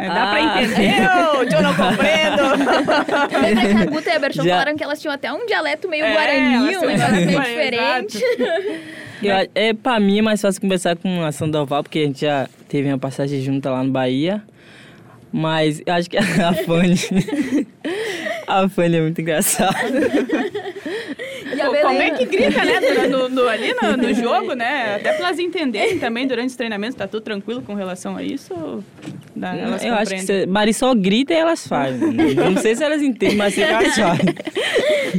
É, 0.00 0.08
dá 0.08 0.24
ah. 0.24 0.30
pra 0.30 0.40
entender, 0.42 0.94
eu 1.54 1.62
não 1.62 1.74
compreendo. 1.74 2.42
Lembra 3.42 3.66
que 3.66 3.82
a 3.82 3.86
Guta 3.86 4.10
e 4.10 4.12
a 4.12 4.18
Berchon 4.18 4.44
falaram 4.44 4.76
que 4.76 4.82
elas 4.82 5.00
tinham 5.00 5.14
até 5.14 5.32
um 5.32 5.46
dialeto 5.46 5.88
meio 5.88 6.04
é, 6.04 6.12
guarani, 6.12 6.76
um 6.76 6.86
negócio 6.86 7.26
meio 7.26 7.40
diferente. 7.40 8.20
Eu, 9.22 9.48
é, 9.54 9.72
pra 9.72 10.00
mim 10.00 10.18
é 10.18 10.22
mais 10.22 10.40
fácil 10.40 10.60
conversar 10.60 10.96
com 10.96 11.22
a 11.22 11.32
Sandoval, 11.32 11.82
porque 11.82 12.00
a 12.00 12.06
gente 12.06 12.20
já 12.20 12.48
teve 12.68 12.88
uma 12.88 12.98
passagem 12.98 13.40
junta 13.40 13.70
lá 13.70 13.82
no 13.82 13.90
Bahia. 13.90 14.42
Mas 15.36 15.82
eu 15.84 15.92
acho 15.92 16.08
que 16.08 16.16
a 16.16 16.54
Fanny... 16.54 16.96
a 18.46 18.68
Fanny 18.68 18.96
é 18.96 19.00
muito 19.00 19.20
engraçada. 19.20 19.76
Pô, 21.56 21.74
como 21.74 22.02
é 22.02 22.10
que 22.10 22.24
grita, 22.26 22.64
né? 22.64 22.80
No, 23.08 23.28
no, 23.28 23.48
ali 23.48 23.74
no, 23.74 23.96
no, 23.96 24.12
jogo, 24.14 24.54
né? 24.54 24.96
Até 24.96 25.12
pra 25.12 25.26
elas 25.26 25.38
entenderem 25.38 25.98
também 25.98 26.26
durante 26.26 26.50
os 26.50 26.56
treinamentos, 26.56 26.96
tá 26.96 27.06
tudo 27.06 27.22
tranquilo 27.22 27.62
com 27.62 27.74
relação 27.74 28.16
a 28.16 28.22
isso? 28.22 28.82
Dá, 29.34 29.56
eu 29.56 29.72
compreendem. 29.72 29.90
acho 29.90 30.10
que 30.14 30.20
se, 30.20 30.46
Marisol 30.46 30.94
grita 30.94 31.32
e 31.32 31.36
elas 31.36 31.66
fazem. 31.66 32.12
Não 32.12 32.56
sei 32.56 32.74
se 32.74 32.84
elas 32.84 33.02
entendem, 33.02 33.36
mas 33.36 33.56
elas 33.58 33.94
fazem. 33.96 34.34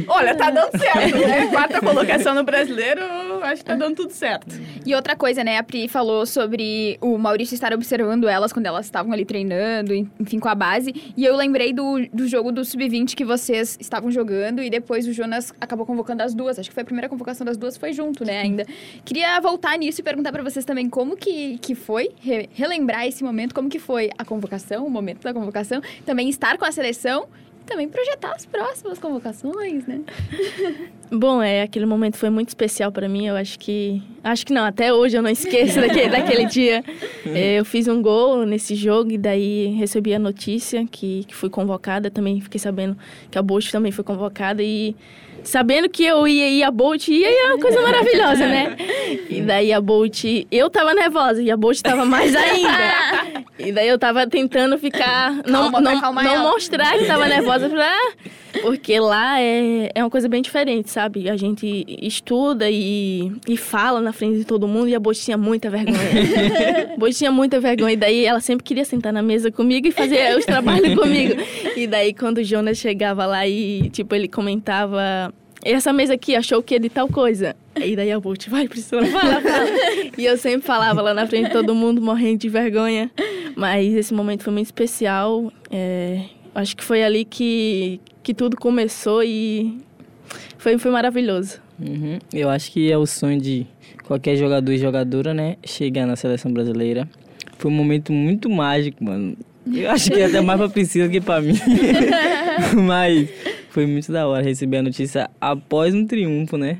Olha, 0.08 0.34
tá 0.34 0.50
dando 0.50 0.78
certo, 0.78 1.18
né? 1.18 1.46
Quarta 1.46 1.80
colocação 1.80 2.34
no 2.34 2.44
brasileiro, 2.44 3.00
acho 3.46 3.62
que 3.62 3.68
tá 3.68 3.74
dando 3.74 3.96
tudo 3.96 4.12
certo. 4.12 4.54
E 4.84 4.94
outra 4.94 5.16
coisa, 5.16 5.42
né? 5.42 5.58
A 5.58 5.62
Pri 5.62 5.88
falou 5.88 6.26
sobre 6.26 6.98
o 7.00 7.16
Maurício 7.18 7.54
estar 7.54 7.72
observando 7.72 8.28
elas 8.28 8.52
quando 8.52 8.66
elas 8.66 8.86
estavam 8.86 9.12
ali 9.12 9.24
treinando, 9.24 9.94
enfim, 9.94 10.38
com 10.38 10.48
a 10.48 10.54
base. 10.54 10.94
E 11.16 11.24
eu 11.24 11.36
lembrei 11.36 11.72
do, 11.72 12.06
do 12.12 12.26
jogo 12.26 12.52
do 12.52 12.64
Sub-20 12.64 13.14
que 13.14 13.24
vocês 13.24 13.76
estavam 13.80 14.10
jogando 14.10 14.62
e 14.62 14.70
depois 14.70 15.06
o 15.06 15.12
Jonas 15.12 15.52
acabou 15.60 15.86
convocando 15.86 16.22
as 16.22 16.34
duas. 16.34 16.58
Acho 16.58 16.68
que 16.68 16.74
foi 16.74 16.82
a 16.82 16.86
primeira 16.86 17.08
convocação 17.08 17.44
das 17.44 17.56
duas, 17.56 17.76
foi 17.76 17.92
junto, 17.92 18.24
né? 18.24 18.40
Ainda. 18.40 18.64
Queria 19.04 19.40
voltar 19.40 19.76
nisso 19.78 20.00
e 20.00 20.04
perguntar 20.04 20.32
para 20.32 20.42
vocês 20.42 20.64
também 20.64 20.88
como 20.88 21.16
que, 21.16 21.58
que 21.58 21.74
foi, 21.74 22.10
re, 22.20 22.48
relembrar 22.52 23.06
esse 23.06 23.22
momento, 23.22 23.54
como 23.54 23.68
que 23.68 23.78
foi 23.78 24.10
a 24.18 24.24
convocação, 24.24 24.86
o 24.86 24.90
momento 24.90 25.22
da 25.22 25.32
convocação, 25.32 25.80
também 26.04 26.28
estar 26.28 26.58
com 26.58 26.64
a 26.64 26.72
seleção 26.72 27.26
também 27.66 27.88
projetar 27.88 28.32
as 28.32 28.46
próximas 28.46 28.98
convocações, 28.98 29.86
né? 29.86 30.00
Bom, 31.10 31.42
é, 31.42 31.62
aquele 31.62 31.86
momento 31.86 32.16
foi 32.16 32.30
muito 32.30 32.48
especial 32.48 32.90
para 32.90 33.08
mim. 33.08 33.26
Eu 33.26 33.36
acho 33.36 33.58
que. 33.58 34.02
Acho 34.24 34.46
que 34.46 34.52
não, 34.52 34.64
até 34.64 34.92
hoje 34.92 35.16
eu 35.16 35.22
não 35.22 35.30
esqueço 35.30 35.78
daquele, 35.80 36.08
daquele 36.08 36.46
dia. 36.46 36.82
É, 37.26 37.58
eu 37.58 37.64
fiz 37.64 37.86
um 37.86 38.00
gol 38.02 38.44
nesse 38.44 38.74
jogo 38.74 39.10
e 39.10 39.18
daí 39.18 39.66
recebi 39.78 40.14
a 40.14 40.18
notícia 40.18 40.86
que, 40.86 41.24
que 41.24 41.34
fui 41.34 41.50
convocada. 41.50 42.10
Também 42.10 42.40
fiquei 42.40 42.58
sabendo 42.58 42.96
que 43.30 43.38
a 43.38 43.42
Bosch 43.42 43.70
também 43.70 43.92
foi 43.92 44.04
convocada 44.04 44.62
e 44.62 44.96
sabendo 45.46 45.88
que 45.88 46.04
eu 46.04 46.26
ia 46.26 46.48
ir 46.48 46.62
a 46.62 46.70
Bolt, 46.70 47.08
ia 47.08 47.28
é 47.28 47.52
uma 47.52 47.58
coisa 47.58 47.80
maravilhosa, 47.80 48.46
né? 48.46 48.76
E 49.28 49.42
daí 49.42 49.72
a 49.72 49.80
Bolt, 49.80 50.24
eu 50.50 50.68
tava 50.70 50.94
nervosa 50.94 51.42
e 51.42 51.50
a 51.50 51.56
Bolt 51.56 51.80
tava 51.80 52.04
mais 52.04 52.34
ainda. 52.34 53.46
E 53.58 53.72
daí 53.72 53.88
eu 53.88 53.98
tava 53.98 54.26
tentando 54.26 54.76
ficar, 54.76 55.32
não, 55.46 55.70
Calma, 55.70 55.80
não, 55.80 56.12
não 56.12 56.20
ela. 56.20 56.52
mostrar 56.52 56.98
que 56.98 57.06
tava 57.06 57.26
nervosa, 57.26 57.70
pra, 57.70 57.96
porque 58.60 59.00
lá 59.00 59.40
é, 59.40 59.90
é 59.94 60.04
uma 60.04 60.10
coisa 60.10 60.28
bem 60.28 60.42
diferente, 60.42 60.90
sabe? 60.90 61.28
A 61.30 61.36
gente 61.36 61.84
estuda 62.02 62.68
e, 62.70 63.32
e 63.48 63.56
fala 63.56 64.00
na 64.00 64.12
frente 64.12 64.38
de 64.38 64.44
todo 64.44 64.68
mundo 64.68 64.88
e 64.88 64.94
a 64.94 65.00
Bolt 65.00 65.18
tinha 65.18 65.38
muita 65.38 65.70
vergonha. 65.70 65.98
a 66.92 66.96
Bolt 67.00 67.14
tinha 67.16 67.32
muita 67.32 67.58
vergonha 67.58 67.94
e 67.94 67.96
daí 67.96 68.24
ela 68.26 68.40
sempre 68.40 68.62
queria 68.62 68.84
sentar 68.84 69.12
na 69.12 69.22
mesa 69.22 69.50
comigo 69.50 69.86
e 69.86 69.90
fazer 69.92 70.36
os 70.36 70.44
trabalhos 70.44 70.94
comigo. 70.94 71.40
E 71.74 71.86
daí 71.86 72.12
quando 72.12 72.38
o 72.38 72.44
Jonas 72.44 72.76
chegava 72.76 73.24
lá 73.24 73.46
e, 73.46 73.88
tipo, 73.90 74.14
ele 74.14 74.28
comentava 74.28 75.32
essa 75.62 75.92
mesa 75.92 76.14
aqui 76.14 76.34
achou 76.36 76.62
que 76.62 76.74
é 76.74 76.78
de 76.78 76.88
tal 76.88 77.08
coisa. 77.08 77.56
E 77.76 77.94
daí 77.96 78.10
a 78.12 78.20
Bolt, 78.20 78.48
vai, 78.48 78.68
Priscila, 78.68 79.04
fala, 79.06 79.40
fala. 79.40 79.66
e 80.16 80.24
eu 80.24 80.36
sempre 80.38 80.66
falava 80.66 81.02
lá 81.02 81.12
na 81.12 81.26
frente 81.26 81.46
de 81.46 81.52
todo 81.52 81.74
mundo, 81.74 82.00
morrendo 82.00 82.38
de 82.38 82.48
vergonha. 82.48 83.10
Mas 83.54 83.94
esse 83.94 84.14
momento 84.14 84.44
foi 84.44 84.52
muito 84.52 84.66
especial. 84.66 85.52
É, 85.70 86.22
acho 86.54 86.76
que 86.76 86.84
foi 86.84 87.02
ali 87.02 87.24
que, 87.24 88.00
que 88.22 88.32
tudo 88.32 88.56
começou 88.56 89.22
e 89.22 89.78
foi, 90.58 90.78
foi 90.78 90.90
maravilhoso. 90.90 91.60
Uhum. 91.78 92.18
Eu 92.32 92.48
acho 92.48 92.72
que 92.72 92.90
é 92.90 92.96
o 92.96 93.06
sonho 93.06 93.40
de 93.40 93.66
qualquer 94.04 94.36
jogador 94.36 94.72
e 94.72 94.78
jogadora, 94.78 95.34
né? 95.34 95.56
Chegar 95.64 96.06
na 96.06 96.16
seleção 96.16 96.52
brasileira. 96.52 97.08
Foi 97.58 97.70
um 97.70 97.74
momento 97.74 98.12
muito 98.12 98.48
mágico, 98.48 99.04
mano. 99.04 99.36
Eu 99.72 99.90
acho 99.90 100.10
que 100.10 100.20
é 100.20 100.26
até 100.26 100.40
mais 100.40 100.58
pra 100.58 100.68
Priscila 100.68 101.08
que 101.08 101.20
pra 101.20 101.40
mim. 101.40 101.58
Mas 102.86 103.28
foi 103.76 103.84
muito 103.84 104.10
da 104.10 104.26
hora 104.26 104.42
receber 104.42 104.78
a 104.78 104.82
notícia 104.82 105.28
após 105.38 105.94
um 105.94 106.06
triunfo, 106.06 106.56
né? 106.56 106.78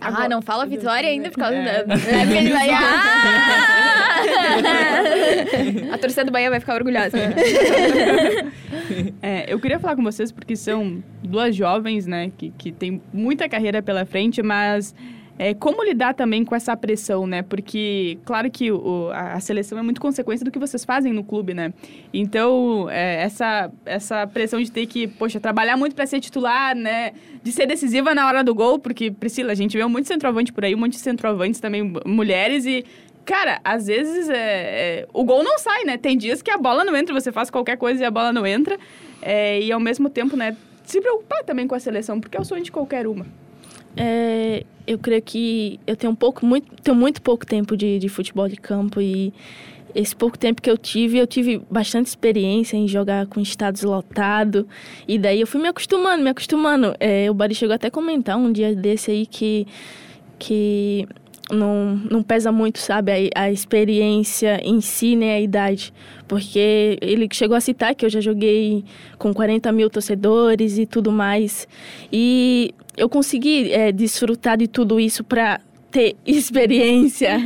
Ah, 0.00 0.28
não 0.28 0.42
fala 0.42 0.66
vitória 0.66 1.08
ainda 1.08 1.30
por 1.30 1.38
causa 1.38 1.54
É. 1.54 1.84
da... 1.84 1.94
É 1.94 2.48
vai... 2.50 2.70
Ah! 2.70 3.76
A 5.94 5.98
torcida 5.98 6.24
do 6.24 6.32
Bahia 6.32 6.50
vai 6.50 6.58
ficar 6.58 6.74
orgulhosa. 6.74 7.16
É, 9.22 9.52
eu 9.52 9.60
queria 9.60 9.78
falar 9.78 9.94
com 9.94 10.02
vocês 10.02 10.32
porque 10.32 10.56
são 10.56 11.02
duas 11.22 11.54
jovens, 11.54 12.04
né, 12.06 12.32
que, 12.36 12.50
que 12.50 12.72
têm 12.72 13.00
muita 13.12 13.48
carreira 13.48 13.80
pela 13.80 14.04
frente, 14.04 14.42
mas 14.42 14.92
é, 15.38 15.54
como 15.54 15.82
lidar 15.84 16.14
também 16.14 16.44
com 16.44 16.54
essa 16.54 16.76
pressão, 16.76 17.26
né? 17.26 17.42
Porque, 17.42 18.18
claro 18.24 18.50
que 18.50 18.72
o, 18.72 19.10
a, 19.12 19.38
seleção 19.40 19.78
é 19.78 19.82
muito 19.82 20.00
consequência 20.00 20.44
do 20.44 20.50
que 20.50 20.58
vocês 20.58 20.84
fazem 20.84 21.12
no 21.12 21.22
clube, 21.22 21.52
né? 21.52 21.72
Então, 22.12 22.88
é, 22.90 23.22
essa, 23.22 23.70
essa 23.84 24.26
pressão 24.26 24.60
de 24.60 24.70
ter 24.70 24.86
que, 24.86 25.06
poxa, 25.06 25.38
trabalhar 25.38 25.76
muito 25.76 25.94
para 25.94 26.06
ser 26.06 26.20
titular, 26.20 26.74
né? 26.74 27.12
De 27.42 27.52
ser 27.52 27.66
decisiva 27.66 28.14
na 28.14 28.26
hora 28.26 28.42
do 28.42 28.54
gol, 28.54 28.78
porque, 28.78 29.10
Priscila, 29.10 29.52
a 29.52 29.54
gente 29.54 29.76
vê 29.76 29.84
um 29.84 29.88
monte 29.88 30.02
de 30.02 30.08
centroavante 30.08 30.52
por 30.52 30.64
aí, 30.64 30.74
um 30.74 30.78
monte 30.78 30.92
de 30.92 31.00
centroavantes 31.00 31.60
também, 31.60 31.92
mulheres, 32.04 32.64
e 32.64 32.84
Cara, 33.26 33.60
às 33.64 33.88
vezes 33.88 34.28
é, 34.28 35.00
é, 35.00 35.08
o 35.12 35.24
gol 35.24 35.42
não 35.42 35.58
sai, 35.58 35.82
né? 35.82 35.98
Tem 35.98 36.16
dias 36.16 36.40
que 36.40 36.50
a 36.50 36.56
bola 36.56 36.84
não 36.84 36.96
entra, 36.96 37.12
você 37.12 37.32
faz 37.32 37.50
qualquer 37.50 37.76
coisa 37.76 38.00
e 38.00 38.04
a 38.04 38.10
bola 38.10 38.32
não 38.32 38.46
entra. 38.46 38.78
É, 39.20 39.60
e 39.60 39.72
ao 39.72 39.80
mesmo 39.80 40.08
tempo, 40.08 40.36
né, 40.36 40.56
se 40.84 41.00
preocupar 41.00 41.42
também 41.42 41.66
com 41.66 41.74
a 41.74 41.80
seleção, 41.80 42.20
porque 42.20 42.36
é 42.36 42.40
o 42.40 42.44
sonho 42.44 42.62
de 42.62 42.70
qualquer 42.70 43.04
uma. 43.04 43.26
É, 43.96 44.64
eu 44.86 44.98
creio 44.98 45.22
que 45.22 45.80
eu 45.86 45.96
tenho 45.96 46.12
um 46.12 46.16
pouco, 46.16 46.44
muito, 46.44 46.74
tenho 46.82 46.96
muito 46.96 47.20
pouco 47.22 47.46
tempo 47.46 47.76
de, 47.76 47.98
de 47.98 48.08
futebol 48.08 48.48
de 48.48 48.56
campo 48.56 49.00
e 49.00 49.32
esse 49.94 50.14
pouco 50.14 50.38
tempo 50.38 50.60
que 50.60 50.70
eu 50.70 50.76
tive, 50.76 51.16
eu 51.16 51.26
tive 51.26 51.62
bastante 51.70 52.06
experiência 52.06 52.76
em 52.76 52.86
jogar 52.86 53.26
com 53.26 53.40
estados 53.40 53.82
lotados 53.82 54.66
e 55.08 55.18
daí 55.18 55.40
eu 55.40 55.46
fui 55.46 55.60
me 55.60 55.68
acostumando, 55.68 56.22
me 56.22 56.30
acostumando. 56.30 56.94
É, 57.00 57.30
o 57.30 57.34
Bari 57.34 57.54
chegou 57.54 57.74
até 57.74 57.86
a 57.86 57.90
comentar 57.90 58.36
um 58.36 58.52
dia 58.52 58.74
desse 58.74 59.10
aí 59.10 59.24
que 59.26 59.66
que 60.38 61.08
não, 61.50 61.96
não 62.10 62.22
pesa 62.22 62.50
muito, 62.50 62.78
sabe, 62.78 63.30
a, 63.34 63.42
a 63.42 63.52
experiência 63.52 64.60
em 64.62 64.80
si, 64.80 65.16
nem 65.16 65.30
a 65.30 65.40
idade. 65.40 65.92
Porque 66.26 66.98
ele 67.00 67.28
chegou 67.32 67.56
a 67.56 67.60
citar 67.60 67.94
que 67.94 68.04
eu 68.04 68.10
já 68.10 68.20
joguei 68.20 68.84
com 69.18 69.32
40 69.32 69.70
mil 69.72 69.88
torcedores 69.88 70.78
e 70.78 70.86
tudo 70.86 71.12
mais. 71.12 71.68
E 72.12 72.74
eu 72.96 73.08
consegui 73.08 73.72
é, 73.72 73.92
desfrutar 73.92 74.56
de 74.56 74.66
tudo 74.66 74.98
isso 74.98 75.22
para 75.22 75.60
ter 75.90 76.16
experiência, 76.26 77.36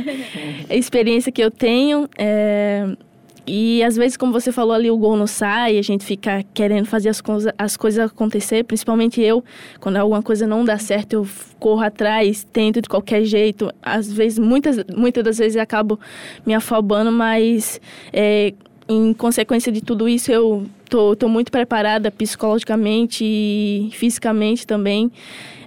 a 0.69 0.75
experiência 0.75 1.31
que 1.31 1.43
eu 1.43 1.51
tenho. 1.51 2.09
é, 2.17 2.95
e 3.45 3.83
às 3.83 3.95
vezes, 3.95 4.15
como 4.15 4.31
você 4.31 4.51
falou 4.51 4.73
ali, 4.73 4.91
o 4.91 4.97
gol 4.97 5.17
não 5.17 5.25
sai, 5.25 5.77
a 5.77 5.81
gente 5.81 6.05
fica 6.05 6.43
querendo 6.53 6.85
fazer 6.85 7.09
as, 7.09 7.19
coisa, 7.19 7.53
as 7.57 7.75
coisas 7.75 8.05
acontecer, 8.05 8.63
principalmente 8.63 9.19
eu, 9.19 9.43
quando 9.79 9.97
alguma 9.97 10.21
coisa 10.21 10.45
não 10.45 10.63
dá 10.63 10.77
certo, 10.77 11.13
eu 11.13 11.27
corro 11.59 11.81
atrás, 11.81 12.45
tento 12.51 12.81
de 12.81 12.87
qualquer 12.87 13.23
jeito. 13.23 13.71
Às 13.81 14.11
vezes, 14.11 14.37
muitas, 14.37 14.83
muitas 14.95 15.23
das 15.23 15.37
vezes 15.39 15.57
acabo 15.57 15.99
me 16.45 16.53
afobando, 16.53 17.11
mas 17.11 17.81
é, 18.13 18.53
em 18.87 19.13
consequência 19.13 19.71
de 19.71 19.81
tudo 19.81 20.07
isso, 20.07 20.31
eu 20.31 20.65
tô, 20.89 21.15
tô 21.15 21.27
muito 21.27 21.51
preparada 21.51 22.11
psicologicamente 22.11 23.23
e 23.23 23.89
fisicamente 23.93 24.67
também, 24.67 25.11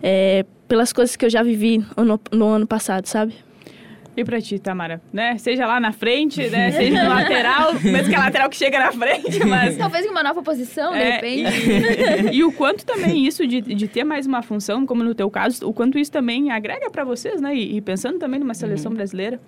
é, 0.02 0.44
pelas 0.68 0.92
coisas 0.92 1.16
que 1.16 1.24
eu 1.24 1.30
já 1.30 1.42
vivi 1.42 1.84
no, 1.96 2.20
no 2.30 2.46
ano 2.48 2.66
passado, 2.66 3.06
sabe? 3.06 3.34
E 4.16 4.24
pra 4.24 4.40
ti, 4.40 4.58
Tamara, 4.58 5.00
né? 5.12 5.36
Seja 5.38 5.66
lá 5.66 5.80
na 5.80 5.92
frente, 5.92 6.48
né? 6.48 6.70
Seja 6.70 7.02
no 7.02 7.10
lateral, 7.10 7.74
mesmo 7.74 8.08
que 8.08 8.14
é 8.14 8.18
lateral 8.18 8.48
que 8.48 8.56
chega 8.56 8.78
na 8.78 8.92
frente, 8.92 9.44
mas... 9.44 9.74
Talvez 9.78 10.06
em 10.06 10.08
uma 10.10 10.22
nova 10.22 10.40
posição, 10.42 10.92
de 10.92 10.98
É, 10.98 11.10
repente. 11.16 11.50
E, 12.32 12.36
e 12.36 12.44
o 12.44 12.52
quanto 12.52 12.86
também 12.86 13.26
isso 13.26 13.44
de, 13.46 13.60
de 13.60 13.88
ter 13.88 14.04
mais 14.04 14.24
uma 14.26 14.40
função, 14.42 14.86
como 14.86 15.02
no 15.02 15.14
teu 15.14 15.28
caso, 15.28 15.68
o 15.68 15.72
quanto 15.72 15.98
isso 15.98 16.12
também 16.12 16.50
agrega 16.52 16.88
pra 16.90 17.02
vocês, 17.04 17.40
né? 17.40 17.54
E, 17.56 17.76
e 17.76 17.80
pensando 17.80 18.18
também 18.18 18.38
numa 18.38 18.54
seleção 18.54 18.92
brasileira. 18.92 19.40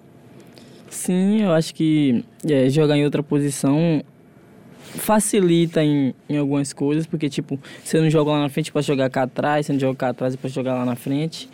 Sim, 0.90 1.42
eu 1.42 1.52
acho 1.52 1.74
que 1.74 2.24
é, 2.48 2.68
jogar 2.68 2.96
em 2.96 3.04
outra 3.04 3.22
posição 3.22 4.02
facilita 4.94 5.82
em, 5.84 6.14
em 6.28 6.38
algumas 6.38 6.72
coisas, 6.72 7.06
porque, 7.06 7.28
tipo, 7.28 7.58
você 7.84 8.00
não 8.00 8.08
joga 8.10 8.30
lá 8.32 8.40
na 8.40 8.48
frente 8.48 8.72
para 8.72 8.82
jogar 8.82 9.10
cá 9.10 9.22
atrás, 9.22 9.66
você 9.66 9.72
não 9.72 9.80
joga 9.80 9.96
cá 9.96 10.08
atrás 10.08 10.34
para 10.36 10.48
jogar 10.48 10.74
lá 10.74 10.84
na 10.84 10.96
frente. 10.96 11.48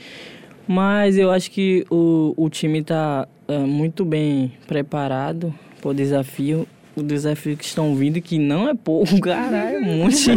Mas 0.67 1.19
eu 1.19 1.31
acho 1.31 1.51
que 1.51 1.85
o, 1.91 2.35
o 2.37 2.49
time 2.49 2.81
está 2.81 3.27
muito 3.67 4.05
bem 4.05 4.53
preparado 4.67 5.53
para 5.81 5.91
o 5.91 5.95
desafio. 5.95 6.67
O 6.95 7.03
desafio 7.03 7.57
que 7.57 7.65
estão 7.65 7.95
vindo, 7.97 8.21
que 8.21 8.39
não 8.39 8.69
é 8.69 8.75
pouco, 8.75 9.19
caralho, 9.21 9.77
é 9.77 9.81
um 9.81 9.97
monte. 9.99 10.31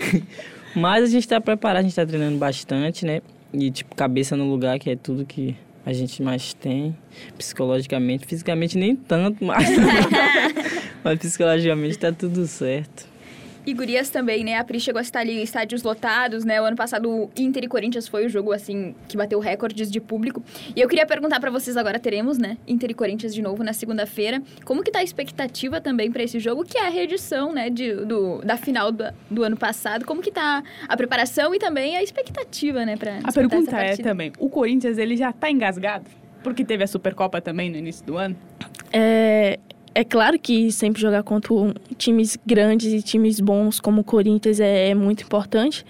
Mas 0.74 1.04
a 1.04 1.06
gente 1.06 1.22
está 1.24 1.40
preparado, 1.40 1.80
a 1.80 1.82
gente 1.82 1.92
está 1.92 2.04
treinando 2.04 2.38
bastante, 2.38 3.04
né? 3.04 3.20
E, 3.52 3.70
tipo, 3.70 3.94
cabeça 3.94 4.34
no 4.36 4.48
lugar, 4.48 4.78
que 4.78 4.88
é 4.88 4.96
tudo 4.96 5.26
que 5.26 5.54
a 5.84 5.92
gente 5.92 6.22
mais 6.22 6.54
tem, 6.54 6.96
psicologicamente. 7.36 8.26
Fisicamente 8.26 8.78
nem 8.78 8.96
tanto, 8.96 9.44
mas, 9.44 9.68
mas 11.04 11.18
psicologicamente 11.18 11.98
tá 11.98 12.10
tudo 12.10 12.46
certo. 12.46 13.11
E 13.64 13.72
gurias 13.72 14.10
também, 14.10 14.42
né? 14.42 14.56
A 14.56 14.64
Pri 14.64 14.80
chegou 14.80 14.98
a 14.98 15.02
estar 15.02 15.20
ali 15.20 15.38
em 15.38 15.42
estádios 15.42 15.82
lotados, 15.82 16.44
né? 16.44 16.60
O 16.60 16.64
ano 16.64 16.76
passado, 16.76 17.08
o 17.08 17.30
Inter 17.36 17.64
e 17.64 17.68
Corinthians 17.68 18.08
foi 18.08 18.26
o 18.26 18.28
jogo, 18.28 18.52
assim, 18.52 18.94
que 19.08 19.16
bateu 19.16 19.38
recordes 19.38 19.90
de 19.90 20.00
público. 20.00 20.42
E 20.74 20.80
eu 20.80 20.88
queria 20.88 21.06
perguntar 21.06 21.38
pra 21.38 21.50
vocês 21.50 21.76
agora, 21.76 21.98
teremos, 21.98 22.38
né? 22.38 22.56
Inter 22.66 22.90
e 22.90 22.94
Corinthians 22.94 23.32
de 23.32 23.40
novo 23.40 23.62
na 23.62 23.72
segunda-feira. 23.72 24.42
Como 24.64 24.82
que 24.82 24.90
tá 24.90 24.98
a 24.98 25.02
expectativa 25.04 25.80
também 25.80 26.10
pra 26.10 26.22
esse 26.22 26.40
jogo, 26.40 26.64
que 26.64 26.76
é 26.76 26.86
a 26.86 26.90
reedição, 26.90 27.52
né? 27.52 27.70
De, 27.70 27.94
do, 27.94 28.38
da 28.38 28.56
final 28.56 28.90
do, 28.90 29.04
do 29.30 29.44
ano 29.44 29.56
passado. 29.56 30.04
Como 30.04 30.20
que 30.20 30.32
tá 30.32 30.62
a 30.88 30.96
preparação 30.96 31.54
e 31.54 31.58
também 31.58 31.96
a 31.96 32.02
expectativa, 32.02 32.84
né? 32.84 32.96
Pra 32.96 33.18
A 33.22 33.32
pergunta 33.32 33.76
essa 33.76 34.00
é 34.00 34.04
também, 34.04 34.32
o 34.38 34.48
Corinthians, 34.48 34.98
ele 34.98 35.16
já 35.16 35.32
tá 35.32 35.50
engasgado? 35.50 36.06
Porque 36.42 36.64
teve 36.64 36.82
a 36.82 36.86
Supercopa 36.88 37.40
também 37.40 37.70
no 37.70 37.76
início 37.76 38.04
do 38.04 38.16
ano? 38.16 38.36
É, 38.92 39.58
é 39.94 40.04
claro 40.04 40.38
que 40.38 40.70
sempre 40.72 41.00
jogar 41.00 41.22
contra 41.22 41.52
times 41.96 42.38
grandes 42.46 42.92
e 42.92 43.02
times 43.02 43.40
bons 43.40 43.80
como 43.80 44.00
o 44.00 44.04
Corinthians 44.04 44.60
é, 44.60 44.90
é 44.90 44.94
muito 44.94 45.22
importante. 45.22 45.84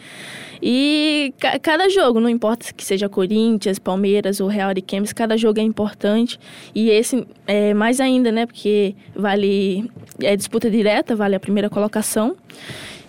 E 0.62 1.34
ca 1.38 1.58
cada 1.58 1.88
jogo, 1.88 2.20
não 2.20 2.28
importa 2.28 2.72
que 2.72 2.84
seja 2.84 3.08
Corinthians, 3.08 3.78
Palmeiras 3.78 4.40
ou 4.40 4.48
Real 4.48 4.72
de 4.72 4.80
Campos, 4.80 5.12
cada 5.12 5.36
jogo 5.36 5.58
é 5.58 5.62
importante. 5.62 6.38
E 6.74 6.88
esse 6.90 7.26
é 7.46 7.74
mais 7.74 8.00
ainda, 8.00 8.30
né? 8.30 8.46
Porque 8.46 8.94
vale 9.14 9.90
é 10.20 10.36
disputa 10.36 10.70
direta, 10.70 11.16
vale 11.16 11.34
a 11.34 11.40
primeira 11.40 11.68
colocação. 11.68 12.36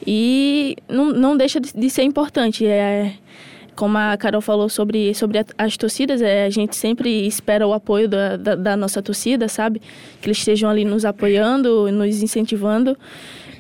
E 0.06 0.76
não, 0.90 1.12
não 1.12 1.38
deixa 1.38 1.60
de, 1.60 1.72
de 1.74 1.90
ser 1.90 2.04
importante. 2.04 2.66
É, 2.66 3.14
como 3.75 3.98
a 3.98 4.15
Carol 4.18 4.42
falou 4.42 4.70
sobre, 4.70 5.13
sobre 5.13 5.44
as 5.58 5.77
torcidas, 5.77 6.22
é, 6.22 6.46
a 6.46 6.50
gente 6.50 6.75
sempre 6.75 7.25
espera 7.25 7.68
o 7.68 7.74
apoio 7.74 8.08
da, 8.08 8.38
da, 8.38 8.56
da, 8.56 8.77
nossa 8.77 9.01
torcida, 9.01 9.48
sabe? 9.48 9.82
Que 10.22 10.27
eles 10.27 10.38
estejam 10.38 10.70
ali 10.70 10.86
nos 10.86 11.06
apoiando, 11.06 11.92
nos 11.92 12.22
incentivando. 12.22 12.98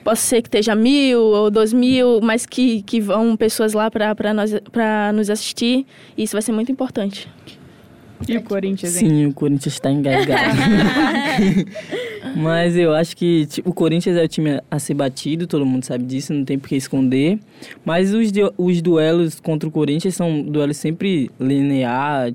Pode 0.03 0.19
ser 0.19 0.41
que 0.41 0.47
esteja 0.47 0.75
mil 0.75 1.21
ou 1.21 1.49
dois 1.49 1.71
mil, 1.71 2.19
mas 2.21 2.45
que, 2.45 2.81
que 2.83 2.99
vão 2.99 3.37
pessoas 3.37 3.73
lá 3.73 3.89
para 3.89 5.13
nos 5.13 5.29
assistir. 5.29 5.85
E 6.17 6.23
isso 6.23 6.33
vai 6.33 6.41
ser 6.41 6.51
muito 6.51 6.71
importante. 6.71 7.29
E 8.27 8.37
o 8.37 8.43
Corinthians, 8.43 9.01
hein? 9.01 9.09
Sim, 9.09 9.25
o 9.27 9.33
Corinthians 9.33 9.73
está 9.73 9.91
engasgado. 9.91 10.57
Mas 12.35 12.75
eu 12.75 12.93
acho 12.93 13.15
que 13.15 13.45
tipo, 13.45 13.69
o 13.69 13.73
Corinthians 13.73 14.17
é 14.17 14.23
o 14.23 14.27
time 14.27 14.61
a 14.69 14.79
ser 14.79 14.93
batido, 14.93 15.45
todo 15.45 15.65
mundo 15.65 15.83
sabe 15.83 16.03
disso, 16.03 16.33
não 16.33 16.43
tem 16.43 16.57
por 16.57 16.67
que 16.67 16.75
esconder. 16.75 17.39
Mas 17.85 18.13
os, 18.13 18.31
os 18.57 18.81
duelos 18.81 19.39
contra 19.39 19.69
o 19.69 19.71
Corinthians 19.71 20.15
são 20.15 20.41
duelos 20.41 20.77
sempre 20.77 21.29
linear, 21.39 22.33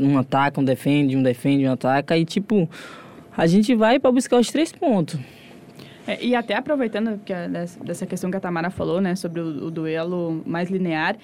um 0.00 0.18
ataca, 0.18 0.60
um 0.60 0.64
defende, 0.64 1.16
um 1.16 1.22
defende, 1.22 1.66
um 1.66 1.72
ataca. 1.72 2.16
E 2.18 2.24
tipo, 2.24 2.68
a 3.36 3.46
gente 3.46 3.74
vai 3.74 3.98
para 3.98 4.10
buscar 4.10 4.38
os 4.38 4.50
três 4.50 4.72
pontos. 4.72 5.18
É, 6.06 6.24
e 6.24 6.34
até 6.34 6.56
aproveitando 6.56 7.20
que 7.24 7.32
a, 7.32 7.46
dessa 7.46 8.06
questão 8.06 8.30
que 8.30 8.36
a 8.36 8.40
Tamara 8.40 8.70
falou, 8.70 9.00
né, 9.00 9.14
sobre 9.14 9.40
o, 9.40 9.66
o 9.66 9.70
duelo 9.70 10.42
mais 10.46 10.70
linear, 10.70 11.16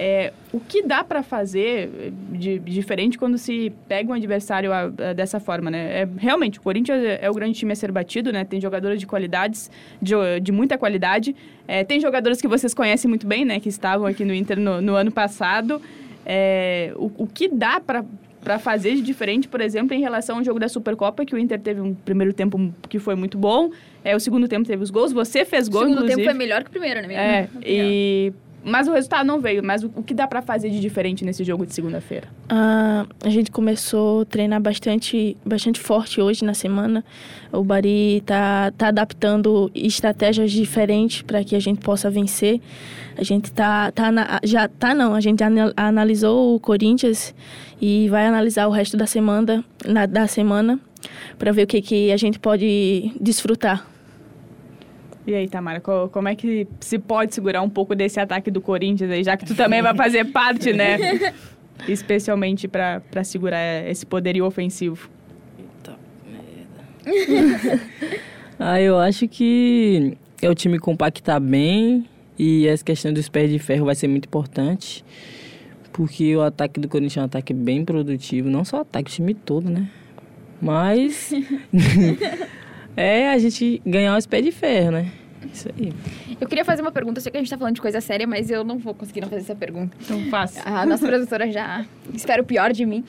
é, 0.00 0.32
o 0.52 0.60
que 0.60 0.80
dá 0.80 1.02
para 1.02 1.24
fazer 1.24 2.12
de, 2.30 2.60
de, 2.60 2.72
diferente 2.72 3.18
quando 3.18 3.36
se 3.36 3.72
pega 3.88 4.08
um 4.08 4.12
adversário 4.12 4.72
a, 4.72 4.82
a, 4.82 5.12
dessa 5.12 5.40
forma, 5.40 5.72
né? 5.72 6.02
É, 6.02 6.08
realmente, 6.18 6.60
o 6.60 6.62
Corinthians 6.62 7.02
é, 7.02 7.18
é, 7.20 7.28
o 7.28 7.34
grande 7.34 7.58
time 7.58 7.72
a 7.72 7.74
ser 7.74 7.90
batido, 7.90 8.32
né? 8.32 8.44
Tem 8.44 8.60
jogadores 8.60 9.00
de 9.00 9.08
qualidades, 9.08 9.68
de, 10.00 10.14
de 10.40 10.52
muita 10.52 10.78
qualidade. 10.78 11.34
É, 11.66 11.82
tem 11.82 11.98
jogadores 11.98 12.40
que 12.40 12.46
vocês 12.46 12.72
conhecem 12.72 13.08
muito 13.08 13.26
bem, 13.26 13.44
né? 13.44 13.58
Que 13.58 13.68
estavam 13.68 14.06
aqui 14.06 14.24
no 14.24 14.32
Inter 14.32 14.60
no, 14.60 14.80
no 14.80 14.94
ano 14.94 15.10
passado. 15.10 15.82
É, 16.24 16.92
o, 16.94 17.10
o 17.18 17.26
que 17.26 17.48
dá 17.48 17.80
para 17.80 18.04
para 18.40 18.56
fazer 18.56 18.94
de 18.94 19.02
diferente, 19.02 19.48
por 19.48 19.60
exemplo, 19.60 19.94
em 19.94 20.00
relação 20.00 20.38
ao 20.38 20.44
jogo 20.44 20.60
da 20.60 20.68
Supercopa, 20.68 21.24
que 21.24 21.34
o 21.34 21.38
Inter 21.38 21.58
teve 21.60 21.80
um 21.80 21.92
primeiro 21.92 22.32
tempo 22.32 22.72
que 22.88 23.00
foi 23.00 23.16
muito 23.16 23.36
bom, 23.36 23.70
é, 24.04 24.14
o 24.14 24.20
segundo 24.20 24.46
tempo 24.46 24.66
teve 24.66 24.80
os 24.82 24.90
gols, 24.90 25.12
você 25.12 25.44
fez 25.44 25.68
gol, 25.68 25.82
O 25.82 25.84
segundo 25.84 25.96
inclusive. 25.96 26.22
tempo 26.22 26.30
foi 26.30 26.38
melhor 26.38 26.62
que 26.62 26.68
o 26.68 26.70
primeiro, 26.70 27.02
né? 27.02 27.14
É, 27.14 27.48
e 27.66 28.32
mas 28.64 28.88
o 28.88 28.92
resultado 28.92 29.26
não 29.26 29.40
veio. 29.40 29.62
Mas 29.62 29.82
o, 29.82 29.90
o 29.96 30.02
que 30.02 30.14
dá 30.14 30.26
para 30.26 30.42
fazer 30.42 30.70
de 30.70 30.80
diferente 30.80 31.24
nesse 31.24 31.44
jogo 31.44 31.64
de 31.64 31.74
segunda-feira? 31.74 32.28
Ah, 32.48 33.06
a 33.24 33.28
gente 33.28 33.50
começou 33.50 34.22
a 34.22 34.24
treinar 34.24 34.60
bastante, 34.60 35.36
bastante 35.44 35.80
forte 35.80 36.20
hoje 36.20 36.44
na 36.44 36.54
semana. 36.54 37.04
O 37.52 37.62
Bari 37.62 38.22
tá, 38.26 38.72
tá 38.76 38.88
adaptando 38.88 39.70
estratégias 39.74 40.50
diferentes 40.52 41.22
para 41.22 41.42
que 41.44 41.56
a 41.56 41.60
gente 41.60 41.80
possa 41.80 42.10
vencer. 42.10 42.60
A 43.16 43.24
gente 43.24 43.50
tá, 43.52 43.90
tá 43.90 44.12
na, 44.12 44.40
já 44.44 44.68
tá 44.68 44.94
não, 44.94 45.14
a 45.14 45.20
gente 45.20 45.42
analisou 45.76 46.54
o 46.54 46.60
Corinthians 46.60 47.34
e 47.80 48.08
vai 48.08 48.26
analisar 48.26 48.68
o 48.68 48.70
resto 48.70 48.96
da 48.96 49.06
semana, 49.06 49.64
na, 49.84 50.06
da 50.06 50.26
semana 50.26 50.78
para 51.38 51.52
ver 51.52 51.64
o 51.64 51.66
que, 51.66 51.80
que 51.80 52.12
a 52.12 52.16
gente 52.16 52.38
pode 52.38 53.12
desfrutar. 53.20 53.87
E 55.28 55.34
aí, 55.34 55.46
Tamara, 55.46 55.78
como 55.78 56.26
é 56.26 56.34
que 56.34 56.66
se 56.80 56.98
pode 56.98 57.34
segurar 57.34 57.60
um 57.60 57.68
pouco 57.68 57.94
desse 57.94 58.18
ataque 58.18 58.50
do 58.50 58.62
Corinthians 58.62 59.10
aí, 59.10 59.22
já 59.22 59.36
que 59.36 59.44
tu 59.44 59.54
também 59.54 59.82
vai 59.82 59.94
fazer 59.94 60.24
parte, 60.32 60.72
né? 60.72 60.96
Especialmente 61.86 62.66
para 62.66 63.22
segurar 63.22 63.86
esse 63.86 64.06
poderio 64.06 64.46
ofensivo. 64.46 65.10
Eita 65.58 65.98
merda. 66.26 67.82
ah, 68.58 68.80
eu 68.80 68.98
acho 68.98 69.28
que 69.28 70.16
é 70.40 70.48
o 70.48 70.54
time 70.54 70.78
compactar 70.78 71.38
bem 71.38 72.06
e 72.38 72.66
essa 72.66 72.82
questão 72.82 73.12
dos 73.12 73.28
pés 73.28 73.50
de 73.50 73.58
ferro 73.58 73.84
vai 73.84 73.94
ser 73.94 74.08
muito 74.08 74.24
importante. 74.24 75.04
Porque 75.92 76.34
o 76.34 76.40
ataque 76.40 76.80
do 76.80 76.88
Corinthians 76.88 77.18
é 77.18 77.20
um 77.20 77.24
ataque 77.24 77.52
bem 77.52 77.84
produtivo, 77.84 78.48
não 78.48 78.64
só 78.64 78.78
o 78.78 78.80
ataque, 78.80 79.10
o 79.10 79.14
time 79.14 79.34
todo, 79.34 79.68
né? 79.68 79.90
Mas 80.58 81.34
é 82.96 83.28
a 83.28 83.36
gente 83.36 83.82
ganhar 83.84 84.16
os 84.16 84.24
pés 84.24 84.42
de 84.42 84.52
ferro, 84.52 84.92
né? 84.92 85.12
Isso 85.52 85.68
aí. 85.78 85.92
Eu 86.40 86.46
queria 86.46 86.64
fazer 86.64 86.82
uma 86.82 86.92
pergunta, 86.92 87.18
eu 87.18 87.22
sei 87.22 87.32
que 87.32 87.38
a 87.38 87.40
gente 87.40 87.50
tá 87.50 87.58
falando 87.58 87.74
de 87.74 87.80
coisa 87.80 88.00
séria, 88.00 88.26
mas 88.26 88.50
eu 88.50 88.64
não 88.64 88.78
vou 88.78 88.94
conseguir 88.94 89.20
não 89.20 89.28
fazer 89.28 89.42
essa 89.42 89.54
pergunta. 89.54 89.96
Então 90.00 90.22
faça. 90.30 90.62
A 90.64 90.86
nossa 90.86 91.06
produtora 91.06 91.50
já 91.50 91.84
espera 92.14 92.42
o 92.42 92.44
pior 92.44 92.72
de 92.72 92.86
mim. 92.86 93.04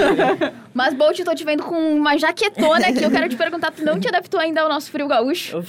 mas, 0.74 0.94
Bolt, 0.94 1.18
eu 1.18 1.24
tô 1.24 1.34
te 1.34 1.44
vendo 1.44 1.62
com 1.62 1.94
uma 1.94 2.16
jaquetona 2.16 2.88
aqui. 2.88 3.02
Eu 3.02 3.10
quero 3.10 3.28
te 3.28 3.36
perguntar, 3.36 3.70
tu 3.70 3.84
não 3.84 3.98
te 3.98 4.08
adaptou 4.08 4.40
ainda 4.40 4.62
ao 4.62 4.68
nosso 4.68 4.90
frio 4.90 5.08
gaúcho? 5.08 5.58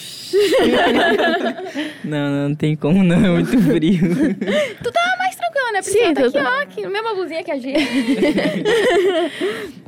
não, 2.03 2.31
não, 2.31 2.49
não 2.49 2.55
tem 2.55 2.75
como 2.75 3.03
não, 3.03 3.25
é 3.25 3.29
muito 3.29 3.57
frio. 3.61 4.35
tu 4.83 4.91
tá 4.91 5.15
mais 5.17 5.35
tranquila, 5.35 5.71
né? 5.71 5.81
Sim, 5.81 6.13
tá 6.13 6.25
aqui, 6.25 6.37
ó, 6.37 6.61
aqui, 6.61 6.87
mesma 6.87 7.13
blusinha 7.13 7.43
que 7.43 7.51
a 7.51 7.57
gente. 7.57 7.77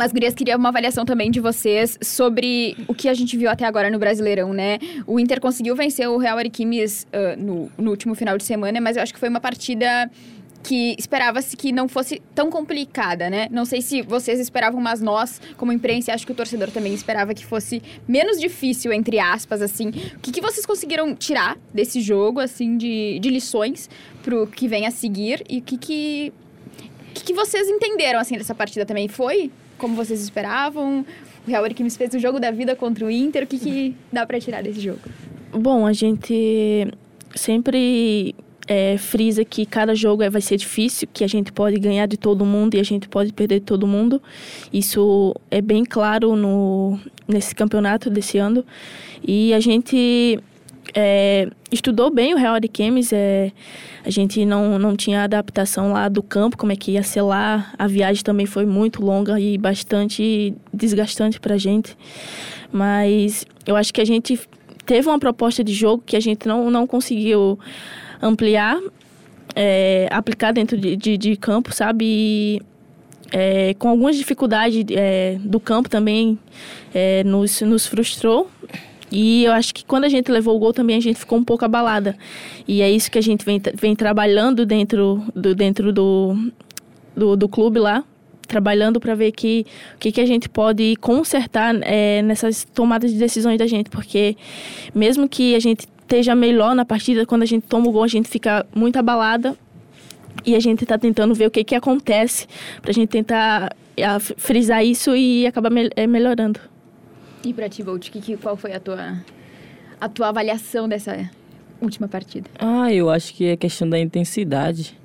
Mas, 0.00 0.12
Gurias, 0.12 0.32
queria 0.32 0.56
uma 0.56 0.70
avaliação 0.70 1.04
também 1.04 1.30
de 1.30 1.40
vocês 1.40 1.98
sobre 2.00 2.74
o 2.88 2.94
que 2.94 3.06
a 3.06 3.12
gente 3.12 3.36
viu 3.36 3.50
até 3.50 3.66
agora 3.66 3.90
no 3.90 3.98
Brasileirão, 3.98 4.50
né? 4.50 4.78
O 5.06 5.20
Inter 5.20 5.38
conseguiu 5.42 5.76
vencer 5.76 6.08
o 6.08 6.16
Real 6.16 6.38
Ariquimes 6.38 7.06
uh, 7.12 7.38
no, 7.38 7.70
no 7.76 7.90
último 7.90 8.14
final 8.14 8.38
de 8.38 8.44
semana, 8.44 8.80
mas 8.80 8.96
eu 8.96 9.02
acho 9.02 9.12
que 9.12 9.20
foi 9.20 9.28
uma 9.28 9.40
partida 9.40 10.10
que 10.62 10.96
esperava-se 10.98 11.54
que 11.54 11.70
não 11.70 11.86
fosse 11.86 12.22
tão 12.34 12.48
complicada, 12.48 13.28
né? 13.28 13.46
Não 13.50 13.66
sei 13.66 13.82
se 13.82 14.00
vocês 14.00 14.40
esperavam, 14.40 14.80
mas 14.80 15.02
nós, 15.02 15.38
como 15.58 15.70
imprensa, 15.70 16.14
acho 16.14 16.24
que 16.24 16.32
o 16.32 16.34
torcedor 16.34 16.70
também 16.70 16.94
esperava 16.94 17.34
que 17.34 17.44
fosse 17.44 17.82
menos 18.08 18.40
difícil, 18.40 18.94
entre 18.94 19.18
aspas, 19.18 19.60
assim. 19.60 19.90
O 20.16 20.20
que, 20.20 20.32
que 20.32 20.40
vocês 20.40 20.64
conseguiram 20.64 21.14
tirar 21.14 21.58
desse 21.74 22.00
jogo, 22.00 22.40
assim, 22.40 22.78
de, 22.78 23.18
de 23.18 23.28
lições 23.28 23.90
pro 24.22 24.46
que 24.46 24.66
vem 24.66 24.86
a 24.86 24.90
seguir? 24.90 25.44
E 25.46 25.58
o 25.58 25.62
que 25.62 25.76
que, 25.76 26.32
que, 27.12 27.24
que 27.24 27.34
vocês 27.34 27.68
entenderam, 27.68 28.18
assim, 28.18 28.38
dessa 28.38 28.54
partida 28.54 28.86
também? 28.86 29.06
Foi 29.06 29.50
como 29.80 29.96
vocês 29.96 30.20
esperavam? 30.22 31.04
O 31.46 31.50
Real 31.50 31.64
Ariquimes 31.64 31.96
fez 31.96 32.14
o 32.14 32.18
jogo 32.18 32.38
da 32.38 32.50
vida 32.50 32.76
contra 32.76 33.04
o 33.04 33.10
Inter. 33.10 33.44
O 33.44 33.46
que, 33.46 33.58
que 33.58 33.96
dá 34.12 34.26
para 34.26 34.38
tirar 34.38 34.62
desse 34.62 34.80
jogo? 34.80 35.00
Bom, 35.52 35.86
a 35.86 35.92
gente 35.92 36.86
sempre 37.34 38.34
é, 38.68 38.96
frisa 38.98 39.44
que 39.44 39.66
cada 39.66 39.94
jogo 39.94 40.22
é, 40.22 40.30
vai 40.30 40.40
ser 40.40 40.56
difícil, 40.56 41.08
que 41.12 41.24
a 41.24 41.26
gente 41.26 41.50
pode 41.50 41.76
ganhar 41.78 42.06
de 42.06 42.16
todo 42.16 42.44
mundo 42.44 42.76
e 42.76 42.80
a 42.80 42.84
gente 42.84 43.08
pode 43.08 43.32
perder 43.32 43.60
de 43.60 43.66
todo 43.66 43.86
mundo. 43.86 44.22
Isso 44.72 45.34
é 45.50 45.60
bem 45.60 45.84
claro 45.84 46.36
no, 46.36 46.98
nesse 47.26 47.54
campeonato 47.54 48.08
desse 48.08 48.38
ano. 48.38 48.64
E 49.26 49.52
a 49.54 49.60
gente 49.60 50.38
é, 50.94 51.48
estudou 51.70 52.10
bem 52.10 52.34
o 52.34 52.36
Real 52.36 52.58
de 52.58 52.70
Chemes, 52.74 53.12
é, 53.12 53.52
a 54.04 54.10
gente 54.10 54.44
não, 54.44 54.78
não 54.78 54.96
tinha 54.96 55.22
adaptação 55.22 55.92
lá 55.92 56.08
do 56.08 56.22
campo, 56.22 56.56
como 56.56 56.72
é 56.72 56.76
que 56.76 56.92
ia 56.92 57.02
ser 57.02 57.22
lá. 57.22 57.72
A 57.78 57.86
viagem 57.86 58.22
também 58.22 58.46
foi 58.46 58.66
muito 58.66 59.02
longa 59.02 59.38
e 59.38 59.56
bastante 59.56 60.54
desgastante 60.72 61.38
para 61.38 61.54
a 61.54 61.58
gente. 61.58 61.96
Mas 62.72 63.44
eu 63.66 63.76
acho 63.76 63.92
que 63.92 64.00
a 64.00 64.04
gente 64.04 64.38
teve 64.86 65.08
uma 65.08 65.18
proposta 65.18 65.62
de 65.62 65.72
jogo 65.72 66.02
que 66.04 66.16
a 66.16 66.20
gente 66.20 66.46
não, 66.46 66.70
não 66.70 66.86
conseguiu 66.86 67.58
ampliar, 68.20 68.78
é, 69.54 70.08
aplicar 70.10 70.52
dentro 70.52 70.76
de, 70.76 70.96
de, 70.96 71.16
de, 71.16 71.36
campo, 71.36 71.74
sabe? 71.74 72.04
E, 72.04 72.62
é, 73.32 73.74
com 73.74 73.88
algumas 73.88 74.16
dificuldades 74.16 74.84
é, 74.90 75.38
do 75.40 75.60
campo 75.60 75.88
também 75.88 76.38
é, 76.92 77.22
nos, 77.22 77.60
nos 77.60 77.86
frustrou 77.86 78.50
e 79.10 79.44
eu 79.44 79.52
acho 79.52 79.74
que 79.74 79.84
quando 79.84 80.04
a 80.04 80.08
gente 80.08 80.30
levou 80.30 80.56
o 80.56 80.58
gol 80.58 80.72
também 80.72 80.96
a 80.96 81.00
gente 81.00 81.18
ficou 81.18 81.38
um 81.38 81.44
pouco 81.44 81.64
abalada. 81.64 82.16
E 82.66 82.80
é 82.80 82.90
isso 82.90 83.10
que 83.10 83.18
a 83.18 83.22
gente 83.22 83.44
vem, 83.44 83.60
vem 83.74 83.96
trabalhando 83.96 84.64
dentro 84.64 85.24
do, 85.34 85.54
dentro 85.54 85.92
do, 85.92 86.52
do, 87.16 87.36
do 87.36 87.48
clube 87.48 87.80
lá, 87.80 88.04
trabalhando 88.46 89.00
para 89.00 89.14
ver 89.14 89.32
que 89.32 89.66
o 89.96 89.98
que, 89.98 90.12
que 90.12 90.20
a 90.20 90.26
gente 90.26 90.48
pode 90.48 90.96
consertar 90.96 91.74
é, 91.82 92.22
nessas 92.22 92.64
tomadas 92.64 93.12
de 93.12 93.18
decisões 93.18 93.58
da 93.58 93.66
gente, 93.66 93.90
porque 93.90 94.36
mesmo 94.94 95.28
que 95.28 95.54
a 95.54 95.60
gente 95.60 95.86
esteja 96.00 96.34
melhor 96.34 96.74
na 96.74 96.84
partida, 96.84 97.26
quando 97.26 97.42
a 97.42 97.46
gente 97.46 97.66
toma 97.66 97.88
o 97.88 97.92
gol, 97.92 98.04
a 98.04 98.08
gente 98.08 98.28
fica 98.28 98.66
muito 98.74 98.96
abalada 98.96 99.56
e 100.44 100.54
a 100.54 100.60
gente 100.60 100.84
está 100.84 100.98
tentando 100.98 101.34
ver 101.34 101.46
o 101.46 101.50
que, 101.50 101.64
que 101.64 101.74
acontece 101.74 102.46
para 102.80 102.90
a 102.90 102.94
gente 102.94 103.08
tentar 103.08 103.74
frisar 104.36 104.84
isso 104.84 105.14
e 105.14 105.46
acabar 105.46 105.70
é, 105.96 106.06
melhorando. 106.06 106.69
E 107.44 107.54
para 107.54 107.68
ti, 107.68 107.82
Bolt, 107.82 108.10
que, 108.10 108.20
que, 108.20 108.36
qual 108.36 108.56
foi 108.56 108.72
a 108.72 108.80
tua, 108.80 109.18
a 110.00 110.08
tua 110.08 110.28
avaliação 110.28 110.88
dessa 110.88 111.30
última 111.80 112.06
partida? 112.06 112.48
Ah, 112.58 112.92
eu 112.92 113.08
acho 113.08 113.34
que 113.34 113.46
é 113.46 113.56
questão 113.56 113.88
da 113.88 113.98
intensidade. 113.98 114.98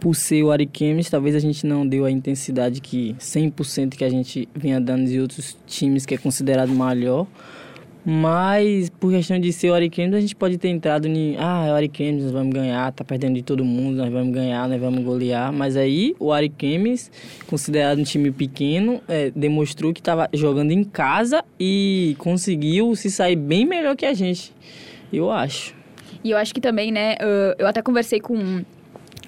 por 0.00 0.14
ser 0.14 0.42
o 0.42 0.50
Ariquemes, 0.50 1.08
talvez 1.08 1.34
a 1.34 1.38
gente 1.38 1.66
não 1.66 1.86
deu 1.86 2.04
a 2.04 2.10
intensidade 2.10 2.80
que 2.80 3.14
100% 3.18 3.96
que 3.96 4.04
a 4.04 4.10
gente 4.10 4.48
vinha 4.54 4.80
dando 4.80 5.06
de 5.06 5.18
outros 5.20 5.56
times 5.66 6.04
que 6.04 6.14
é 6.14 6.18
considerado 6.18 6.70
maior. 6.70 7.26
Mas 8.08 8.88
por 8.88 9.10
questão 9.10 9.36
de 9.36 9.52
ser 9.52 9.70
o 9.70 9.74
Ariquemes, 9.74 10.14
a 10.14 10.20
gente 10.20 10.36
pode 10.36 10.56
ter 10.58 10.68
entrado 10.68 11.08
em, 11.08 11.36
ah, 11.40 11.66
é 11.66 11.72
o 11.72 11.74
Ariquemes, 11.74 12.22
nós 12.22 12.32
vamos 12.32 12.54
ganhar, 12.54 12.92
tá 12.92 13.02
perdendo 13.02 13.34
de 13.34 13.42
todo 13.42 13.64
mundo, 13.64 13.96
nós 13.96 14.12
vamos 14.12 14.32
ganhar, 14.32 14.68
nós 14.68 14.80
vamos 14.80 15.02
golear. 15.02 15.52
Mas 15.52 15.76
aí 15.76 16.14
o 16.20 16.32
Ariquemes, 16.32 17.10
considerado 17.48 17.98
um 17.98 18.04
time 18.04 18.30
pequeno, 18.30 19.02
é, 19.08 19.32
demonstrou 19.34 19.92
que 19.92 19.98
estava 19.98 20.28
jogando 20.32 20.70
em 20.70 20.84
casa 20.84 21.44
e 21.58 22.14
conseguiu 22.18 22.94
se 22.94 23.10
sair 23.10 23.34
bem 23.34 23.66
melhor 23.66 23.96
que 23.96 24.06
a 24.06 24.14
gente, 24.14 24.54
eu 25.12 25.28
acho. 25.28 25.74
E 26.22 26.30
eu 26.30 26.38
acho 26.38 26.54
que 26.54 26.60
também, 26.60 26.92
né, 26.92 27.16
eu 27.58 27.66
até 27.66 27.82
conversei 27.82 28.20
com 28.20 28.62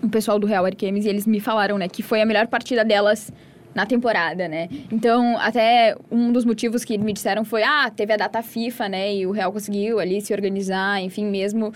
o 0.00 0.08
pessoal 0.08 0.38
do 0.38 0.46
Real 0.46 0.64
Arquemes 0.64 1.04
e 1.04 1.08
eles 1.08 1.26
me 1.26 1.40
falaram, 1.40 1.78
né, 1.78 1.88
que 1.88 2.00
foi 2.00 2.22
a 2.22 2.26
melhor 2.26 2.46
partida 2.46 2.84
delas 2.84 3.32
na 3.78 3.86
temporada, 3.86 4.48
né? 4.48 4.68
Então, 4.90 5.38
até 5.38 5.94
um 6.10 6.32
dos 6.32 6.44
motivos 6.44 6.84
que 6.84 6.98
me 6.98 7.12
disseram 7.12 7.44
foi, 7.44 7.62
ah, 7.62 7.88
teve 7.88 8.12
a 8.12 8.16
data 8.16 8.42
FIFA, 8.42 8.88
né? 8.88 9.14
E 9.14 9.24
o 9.24 9.30
Real 9.30 9.52
conseguiu 9.52 10.00
ali 10.00 10.20
se 10.20 10.32
organizar, 10.34 11.00
enfim, 11.00 11.24
mesmo, 11.24 11.72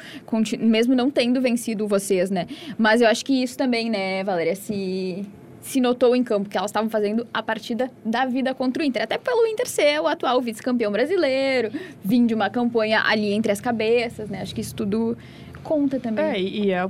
mesmo 0.59 0.97
não 0.97 1.13
tendo 1.13 1.41
vencido 1.41 1.87
vocês, 1.87 2.29
né? 2.29 2.49
Mas 2.77 3.01
eu 3.01 3.07
acho 3.07 3.25
que 3.25 3.41
isso 3.41 3.57
também, 3.57 3.89
né, 3.89 4.25
Valéria, 4.25 4.57
se 4.57 5.25
se 5.61 5.81
notou 5.81 6.17
em 6.17 6.25
campo 6.25 6.51
que 6.51 6.59
elas 6.59 6.73
estavam 6.73 6.91
fazendo 6.91 7.25
a 7.33 7.41
partida 7.41 7.89
da 8.05 8.27
vida 8.27 8.53
contra 8.53 8.83
o 8.83 8.85
Inter. 8.85 9.05
Até 9.05 9.17
pelo 9.17 9.47
Inter 9.47 9.69
ser 9.69 10.01
o 10.01 10.09
atual 10.09 10.41
vice-campeão 10.41 10.91
brasileiro, 10.91 11.71
vir 12.03 12.27
de 12.27 12.35
uma 12.35 12.51
campanha 12.51 13.01
ali 13.07 13.33
entre 13.33 13.53
as 13.53 13.61
cabeças, 13.61 14.29
né? 14.29 14.43
Acho 14.43 14.53
que 14.53 14.61
isso 14.61 14.75
tudo 14.75 15.17
conta 15.63 15.99
também. 15.99 16.25
É, 16.25 16.41
e, 16.41 16.71
é, 16.71 16.83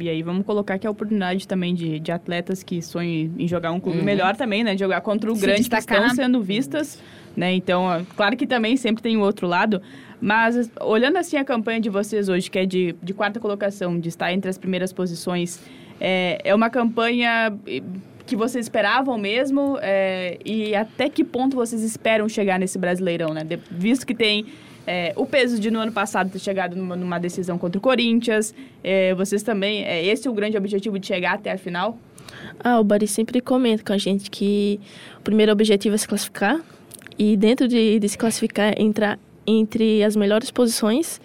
e 0.00 0.08
aí 0.08 0.22
vamos 0.22 0.44
colocar 0.44 0.78
que 0.78 0.86
é 0.86 0.88
a 0.88 0.90
oportunidade 0.90 1.46
também 1.46 1.74
de, 1.74 2.00
de 2.00 2.10
atletas 2.12 2.62
que 2.62 2.82
sonham 2.82 3.30
em 3.38 3.46
jogar 3.46 3.72
um 3.72 3.80
clube 3.80 3.98
uhum. 3.98 4.04
melhor 4.04 4.36
também, 4.36 4.64
né? 4.64 4.74
De 4.74 4.80
jogar 4.80 5.00
contra 5.00 5.30
o 5.30 5.36
Se 5.36 5.42
grande 5.42 5.60
destacar. 5.60 5.98
que 5.98 6.06
estão 6.06 6.24
sendo 6.24 6.42
vistas, 6.42 7.00
né? 7.36 7.52
Então, 7.52 8.04
claro 8.16 8.36
que 8.36 8.46
também 8.46 8.76
sempre 8.76 9.02
tem 9.02 9.16
o 9.16 9.20
outro 9.20 9.46
lado, 9.46 9.80
mas 10.20 10.70
olhando 10.80 11.18
assim 11.18 11.36
a 11.36 11.44
campanha 11.44 11.80
de 11.80 11.90
vocês 11.90 12.28
hoje, 12.28 12.50
que 12.50 12.58
é 12.58 12.66
de, 12.66 12.94
de 13.02 13.14
quarta 13.14 13.38
colocação, 13.38 13.98
de 13.98 14.08
estar 14.08 14.32
entre 14.32 14.50
as 14.50 14.58
primeiras 14.58 14.92
posições, 14.92 15.60
é, 16.00 16.40
é 16.44 16.54
uma 16.54 16.70
campanha 16.70 17.56
que 18.26 18.34
vocês 18.34 18.66
esperavam 18.66 19.16
mesmo? 19.16 19.78
É, 19.80 20.38
e 20.44 20.74
até 20.74 21.08
que 21.08 21.22
ponto 21.22 21.54
vocês 21.54 21.82
esperam 21.82 22.28
chegar 22.28 22.58
nesse 22.58 22.78
Brasileirão, 22.78 23.32
né? 23.32 23.44
De, 23.44 23.58
visto 23.70 24.06
que 24.06 24.14
tem 24.14 24.46
é, 24.86 25.12
o 25.16 25.26
peso 25.26 25.58
de 25.58 25.70
no 25.70 25.80
ano 25.80 25.92
passado 25.92 26.30
ter 26.30 26.38
chegado 26.38 26.76
numa, 26.76 26.94
numa 26.94 27.18
decisão 27.18 27.58
contra 27.58 27.78
o 27.78 27.80
Corinthians. 27.80 28.54
É, 28.84 29.14
vocês 29.14 29.42
também, 29.42 29.84
é 29.84 30.04
esse 30.04 30.28
o 30.28 30.32
grande 30.32 30.56
objetivo 30.56 30.98
de 30.98 31.06
chegar 31.06 31.34
até 31.34 31.52
a 31.52 31.58
final? 31.58 31.98
Ah, 32.60 32.80
o 32.80 32.84
Bari 32.84 33.06
sempre 33.06 33.40
comenta 33.40 33.82
com 33.84 33.92
a 33.92 33.98
gente 33.98 34.30
que 34.30 34.80
o 35.18 35.22
primeiro 35.22 35.52
objetivo 35.52 35.94
é 35.94 35.98
se 35.98 36.06
classificar 36.06 36.60
e 37.18 37.36
dentro 37.36 37.66
de, 37.66 37.98
de 37.98 38.08
se 38.08 38.16
classificar 38.16 38.74
entrar 38.80 39.18
entre 39.46 40.02
as 40.02 40.16
melhores 40.16 40.50
posições, 40.50 41.20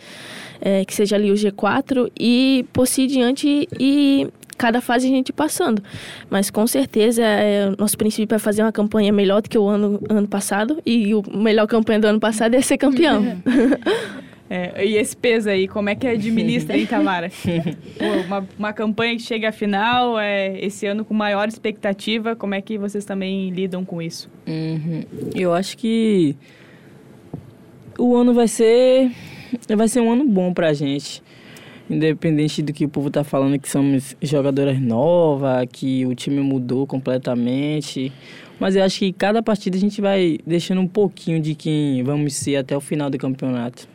é, 0.59 0.85
que 0.85 0.93
seja 0.93 1.15
ali 1.15 1.31
o 1.31 1.33
G4 1.33 2.11
e 2.19 2.65
por 2.71 2.87
si 2.87 3.07
diante 3.07 3.67
e 3.79 4.27
cada 4.61 4.79
fase 4.79 5.07
a 5.07 5.09
gente 5.09 5.33
passando. 5.33 5.81
Mas 6.29 6.51
com 6.51 6.67
certeza, 6.67 7.23
é, 7.23 7.73
nosso 7.79 7.97
princípio 7.97 8.35
é 8.35 8.37
fazer 8.37 8.61
uma 8.61 8.71
campanha 8.71 9.11
melhor 9.11 9.41
do 9.41 9.49
que 9.49 9.57
o 9.57 9.67
ano, 9.67 9.99
ano 10.07 10.27
passado. 10.27 10.79
E 10.85 11.15
o 11.15 11.23
melhor 11.35 11.65
campanha 11.65 11.99
do 11.99 12.05
ano 12.05 12.19
passado 12.19 12.53
é 12.53 12.61
ser 12.61 12.77
campeão. 12.77 13.23
É, 14.53 14.85
e 14.85 14.97
esse 14.97 15.15
peso 15.15 15.49
aí, 15.49 15.65
como 15.65 15.89
é 15.89 15.95
que 15.95 16.05
administra, 16.05 16.77
hein, 16.77 16.85
Tamara? 16.85 17.31
Pô, 17.97 18.05
uma, 18.25 18.49
uma 18.59 18.73
campanha 18.73 19.15
que 19.15 19.21
chega 19.21 19.47
à 19.47 19.51
final, 19.53 20.19
é, 20.19 20.59
esse 20.59 20.85
ano 20.85 21.05
com 21.05 21.13
maior 21.13 21.47
expectativa, 21.47 22.35
como 22.35 22.53
é 22.53 22.59
que 22.59 22.77
vocês 22.77 23.05
também 23.05 23.49
lidam 23.49 23.85
com 23.85 24.01
isso? 24.01 24.29
Uhum. 24.45 25.05
Eu 25.33 25.53
acho 25.53 25.77
que 25.77 26.35
o 27.97 28.13
ano 28.13 28.33
vai 28.33 28.49
ser 28.49 29.09
vai 29.69 29.87
ser 29.87 30.01
um 30.01 30.11
ano 30.11 30.25
bom 30.25 30.53
pra 30.53 30.73
gente 30.73 31.23
independente 31.91 32.61
do 32.61 32.71
que 32.73 32.85
o 32.85 32.89
povo 32.89 33.09
tá 33.09 33.23
falando 33.23 33.59
que 33.59 33.69
somos 33.69 34.15
jogadoras 34.21 34.79
novas, 34.79 35.67
que 35.71 36.05
o 36.05 36.15
time 36.15 36.39
mudou 36.39 36.87
completamente. 36.87 38.11
Mas 38.59 38.75
eu 38.75 38.83
acho 38.83 38.99
que 38.99 39.11
cada 39.11 39.41
partida 39.41 39.75
a 39.75 39.79
gente 39.79 39.99
vai 39.99 40.37
deixando 40.45 40.81
um 40.81 40.87
pouquinho 40.87 41.39
de 41.39 41.55
quem 41.55 42.03
vamos 42.03 42.35
ser 42.35 42.57
até 42.57 42.77
o 42.77 42.81
final 42.81 43.09
do 43.09 43.17
campeonato. 43.17 43.87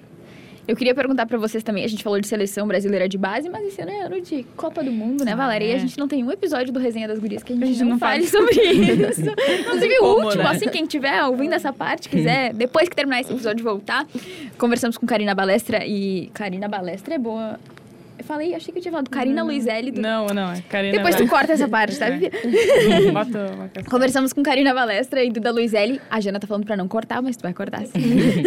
Eu 0.68 0.74
queria 0.74 0.92
perguntar 0.92 1.26
para 1.26 1.38
vocês 1.38 1.62
também, 1.62 1.85
a 1.85 1.88
gente 1.88 2.02
falou 2.02 2.20
de 2.20 2.26
seleção 2.26 2.66
brasileira 2.66 3.09
de 3.09 3.16
base, 3.16 3.48
mas 3.48 3.64
esse 3.64 3.80
ano 3.80 3.92
é 3.92 4.00
ano 4.00 4.20
de 4.20 4.42
Copa 4.56 4.82
do 4.82 4.90
Mundo, 4.90 5.24
né, 5.24 5.37
Valéria? 5.37 5.66
É. 5.66 5.68
E 5.70 5.74
a 5.76 5.78
gente 5.78 5.96
não 5.96 6.09
tem 6.09 6.24
um 6.24 6.32
episódio 6.32 6.72
do 6.72 6.80
Resenha 6.80 7.06
das 7.06 7.20
Gurias 7.20 7.44
que 7.44 7.52
a 7.52 7.54
gente, 7.54 7.64
a 7.64 7.66
gente 7.68 7.82
não, 7.85 7.90
não 7.90 7.98
fale 8.00 8.26
sobre 8.26 8.59
isso. 8.61 9.22
Inclusive, 9.61 9.98
o 10.00 10.06
último, 10.06 10.42
né? 10.42 10.48
assim, 10.48 10.68
quem 10.68 10.85
tiver 10.85 11.22
ouvindo 11.22 11.52
essa 11.54 11.72
parte, 11.72 12.09
quiser, 12.09 12.52
depois 12.52 12.88
que 12.88 12.96
terminar 12.96 13.20
esse 13.20 13.32
episódio, 13.32 13.62
voltar. 13.62 14.04
Conversamos 14.59 14.98
com 14.98 15.06
Karina 15.06 15.37
Balestra 15.37 15.87
e... 15.87 16.30
Karina 16.35 16.66
Balestra 16.66 17.14
é 17.14 17.18
boa 17.18 17.61
eu 18.18 18.24
falei, 18.24 18.55
achei 18.55 18.72
que 18.72 18.79
eu 18.79 18.83
tinha 18.83 18.92
falado 18.92 19.11
Karina 19.11 19.37
não. 19.37 19.46
Luizelli. 19.46 19.90
Do... 19.90 20.00
Não, 20.00 20.26
não, 20.26 20.52
é 20.52 20.62
Karina 20.68 20.96
Depois 20.96 21.16
tu 21.16 21.26
corta 21.29 21.52
essa 21.52 21.68
parte, 21.68 21.98
tá? 21.98 22.07
É. 22.09 22.20
Conversamos 23.90 24.33
com 24.33 24.42
Karina 24.42 24.72
Balestra 24.72 25.22
e 25.22 25.31
Duda 25.31 25.50
Luizelli. 25.50 26.00
A 26.11 26.20
Jana 26.20 26.40
tá 26.40 26.46
falando 26.46 26.64
pra 26.64 26.76
não 26.76 26.88
cortar, 26.88 27.20
mas 27.20 27.37
tu 27.37 27.42
vai 27.42 27.52
cortar 27.52 27.85
sim. 27.87 28.42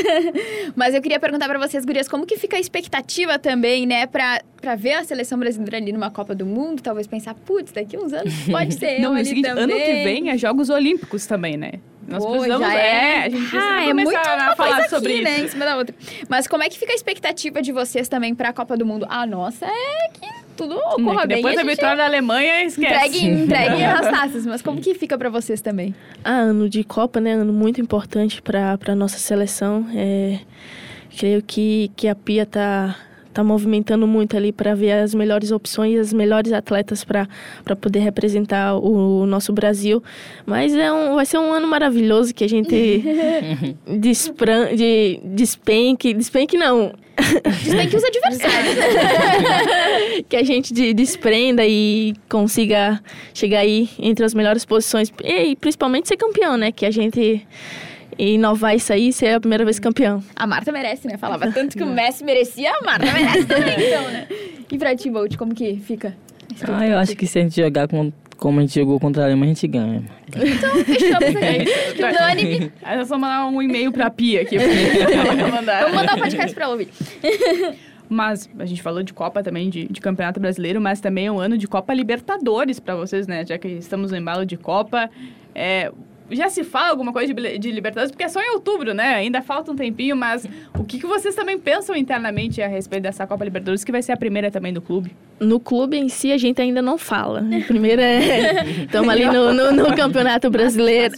mas 0.76 0.94
eu 0.94 1.00
queria 1.00 1.18
perguntar 1.18 1.48
pra 1.48 1.58
vocês, 1.58 1.84
gurias, 1.84 2.08
como 2.08 2.26
que 2.26 2.36
fica 2.36 2.56
a 2.56 2.60
expectativa 2.60 3.38
também, 3.38 3.86
né? 3.86 4.06
Pra, 4.06 4.42
pra 4.60 4.74
ver 4.74 4.94
a 4.94 5.04
seleção 5.04 5.38
brasileira 5.38 5.78
ali 5.78 5.92
numa 5.92 6.10
Copa 6.10 6.34
do 6.34 6.44
Mundo, 6.44 6.82
talvez 6.82 7.06
pensar, 7.06 7.34
putz, 7.34 7.72
daqui 7.72 7.96
uns 7.96 8.12
anos 8.12 8.34
pode 8.50 8.74
ser 8.78 9.00
não, 9.00 9.12
eu 9.12 9.16
ali 9.16 9.26
seguinte, 9.26 9.48
também. 9.48 9.64
Ano 9.64 9.74
que 9.74 10.04
vem 10.04 10.30
é 10.30 10.36
Jogos 10.36 10.68
Olímpicos 10.68 11.26
também, 11.26 11.56
né? 11.56 11.72
Nós 12.06 12.24
Pô, 12.24 12.32
precisamos, 12.32 12.68
é. 12.68 12.76
é. 12.76 13.18
a 13.24 13.28
gente 13.28 13.40
precisa 13.40 13.62
ah, 13.62 13.88
é 13.88 13.92
muito 13.92 14.16
a 14.16 14.56
falar 14.56 14.78
aqui, 14.78 14.90
sobre 14.90 15.22
né, 15.22 15.36
isso. 15.36 15.44
Em 15.44 15.48
cima 15.48 15.64
da 15.64 15.76
outra. 15.76 15.94
Mas 16.28 16.46
como 16.46 16.62
é 16.62 16.68
que 16.68 16.78
fica 16.78 16.92
a 16.92 16.94
expectativa 16.94 17.60
de 17.60 17.72
vocês 17.72 18.08
também 18.08 18.34
para 18.34 18.50
a 18.50 18.52
Copa 18.52 18.76
do 18.76 18.86
Mundo? 18.86 19.06
A 19.08 19.26
nossa 19.26 19.66
é 19.66 20.08
que 20.12 20.26
tudo 20.56 20.76
ocorra 20.76 21.24
é 21.24 21.26
bem. 21.26 21.36
Depois 21.36 21.56
da 21.56 21.62
vitória 21.62 21.96
da 21.96 22.06
Alemanha, 22.06 22.62
esquece. 22.62 22.94
Entregue, 22.94 23.26
entregue 23.26 23.84
as 23.84 24.00
taças. 24.00 24.46
Mas 24.46 24.62
como 24.62 24.80
que 24.80 24.94
fica 24.94 25.18
para 25.18 25.28
vocês 25.28 25.60
também? 25.60 25.94
Ah, 26.24 26.38
ano 26.38 26.68
de 26.68 26.82
Copa, 26.84 27.20
né? 27.20 27.32
Ano 27.32 27.52
muito 27.52 27.80
importante 27.80 28.40
para 28.40 28.78
a 28.86 28.94
nossa 28.94 29.18
seleção. 29.18 29.86
É, 29.94 30.38
creio 31.18 31.42
que, 31.42 31.90
que 31.96 32.08
a 32.08 32.14
Pia 32.14 32.46
tá 32.46 32.96
está 33.36 33.44
movimentando 33.44 34.06
muito 34.06 34.34
ali 34.34 34.50
para 34.50 34.74
ver 34.74 34.92
as 34.92 35.14
melhores 35.14 35.50
opções, 35.52 35.98
as 35.98 36.12
melhores 36.12 36.52
atletas 36.52 37.04
para 37.04 37.28
poder 37.78 37.98
representar 37.98 38.76
o, 38.76 39.20
o, 39.20 39.26
nosso 39.26 39.52
Brasil. 39.52 40.02
Mas 40.46 40.74
é 40.74 40.90
um, 40.90 41.14
vai 41.14 41.26
ser 41.26 41.36
um 41.38 41.52
ano 41.52 41.66
maravilhoso 41.66 42.34
que 42.34 42.44
a 42.44 42.48
gente 42.48 43.04
despran, 44.00 44.74
de, 44.74 45.20
despenque, 45.22 46.14
despenque 46.14 46.56
não. 46.56 46.92
Despenque 47.64 47.96
os 47.96 48.04
adversários. 48.04 48.74
que 50.28 50.36
a 50.36 50.42
gente 50.42 50.92
desprenda 50.92 51.66
e 51.66 52.14
consiga 52.28 53.00
chegar 53.32 53.60
aí 53.60 53.88
entre 53.98 54.22
as 54.22 54.34
melhores 54.34 54.66
posições 54.66 55.10
e 55.24 55.56
principalmente 55.56 56.08
ser 56.08 56.18
campeão, 56.18 56.58
né? 56.58 56.70
Que 56.70 56.84
a 56.84 56.90
gente 56.90 57.46
e 58.18 58.34
inovar 58.34 58.74
isso 58.74 58.92
aí 58.92 59.08
e 59.08 59.12
ser 59.12 59.34
a 59.34 59.40
primeira 59.40 59.64
vez 59.64 59.78
campeão. 59.78 60.22
A 60.34 60.46
Marta 60.46 60.72
merece, 60.72 61.06
né? 61.06 61.16
Falava 61.16 61.50
tanto 61.52 61.76
que 61.76 61.82
o 61.82 61.86
Messi 61.86 62.24
merecia, 62.24 62.72
a 62.72 62.82
Marta 62.82 63.12
merece 63.12 63.44
também, 63.44 63.74
então, 63.74 64.10
né? 64.10 64.26
E 64.68 64.78
pra 64.78 64.96
ti, 64.96 65.08
Bolt, 65.08 65.36
como 65.36 65.54
que 65.54 65.76
fica? 65.76 66.16
Ah, 66.66 66.84
eu 66.84 66.98
acho 66.98 67.14
que 67.14 67.24
se 67.24 67.38
a 67.38 67.42
gente 67.42 67.60
jogar 67.60 67.86
com, 67.86 68.12
como 68.36 68.58
a 68.58 68.62
gente 68.62 68.74
jogou 68.74 68.98
contra 68.98 69.22
a 69.22 69.26
Alemanha, 69.26 69.52
a 69.52 69.54
gente 69.54 69.68
ganha. 69.68 70.02
Então, 70.28 70.84
fechamos. 70.84 71.36
Aí 72.82 72.96
nós 72.98 73.08
vamos 73.08 73.28
mandar 73.28 73.46
um 73.46 73.62
e-mail 73.62 73.92
pra 73.92 74.10
Pia 74.10 74.42
aqui. 74.42 74.56
Vamos 74.58 75.50
mandar 75.50 75.86
o 75.86 76.16
um 76.16 76.18
podcast 76.18 76.52
pra 76.52 76.68
ouvir. 76.68 76.88
Mas 78.08 78.48
a 78.58 78.66
gente 78.66 78.82
falou 78.82 79.02
de 79.02 79.12
Copa 79.12 79.42
também, 79.42 79.70
de, 79.70 79.86
de, 79.86 80.00
Campeonato 80.00 80.40
Brasileiro, 80.40 80.80
mas 80.80 81.00
também 81.00 81.26
é 81.26 81.32
um 81.32 81.38
ano 81.38 81.56
de 81.56 81.66
Copa 81.66 81.94
Libertadores 81.94 82.80
para 82.80 82.96
vocês, 82.96 83.26
né? 83.26 83.44
Já 83.46 83.58
que 83.58 83.68
estamos 83.68 84.10
no 84.10 84.16
embalo 84.16 84.44
de 84.44 84.56
Copa. 84.56 85.10
É, 85.54 85.92
já 86.30 86.48
se 86.48 86.64
fala 86.64 86.90
alguma 86.90 87.12
coisa 87.12 87.32
de, 87.32 87.58
de, 87.58 87.70
Libertadores, 87.70 88.10
porque 88.10 88.24
é 88.24 88.28
só 88.28 88.40
em 88.40 88.50
outubro, 88.50 88.92
né? 88.92 89.14
Ainda 89.14 89.42
falta 89.42 89.70
um 89.70 89.76
tempinho, 89.76 90.16
mas 90.16 90.46
o 90.74 90.84
que, 90.84 90.98
que 90.98 91.06
vocês 91.06 91.34
também 91.34 91.58
pensam 91.58 91.94
internamente 91.94 92.60
a 92.60 92.66
respeito 92.66 93.04
dessa 93.04 93.26
Copa 93.26 93.44
Libertadores, 93.44 93.84
que 93.84 93.92
vai 93.92 94.02
ser 94.02 94.12
a 94.12 94.16
primeira 94.16 94.50
também 94.50 94.72
do 94.72 94.80
clube? 94.80 95.12
No 95.38 95.60
clube 95.60 95.96
em 95.96 96.08
si, 96.08 96.32
a 96.32 96.38
gente 96.38 96.60
ainda 96.60 96.80
não 96.80 96.98
fala. 96.98 97.44
Primeiro 97.66 98.00
é. 98.00 98.64
Estamos 98.84 99.08
ali 99.08 99.26
no, 99.26 99.52
no, 99.52 99.72
no, 99.72 99.96
Campeonato 99.96 100.50
Brasileiro. 100.50 101.14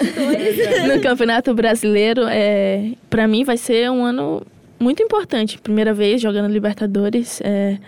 no 0.95 1.01
Campeonato 1.01 1.55
Brasileiro, 1.55 2.23
é, 2.29 2.93
para 3.09 3.27
mim, 3.27 3.45
vai 3.45 3.57
ser 3.57 3.91
um 3.91 4.05
ano 4.05 4.43
muito 4.79 5.03
importante. 5.03 5.59
Primeira 5.59 5.95
vez 5.95 6.21
jogando 6.21 6.53
Libertadores. 6.53 7.41
É, 7.43 7.79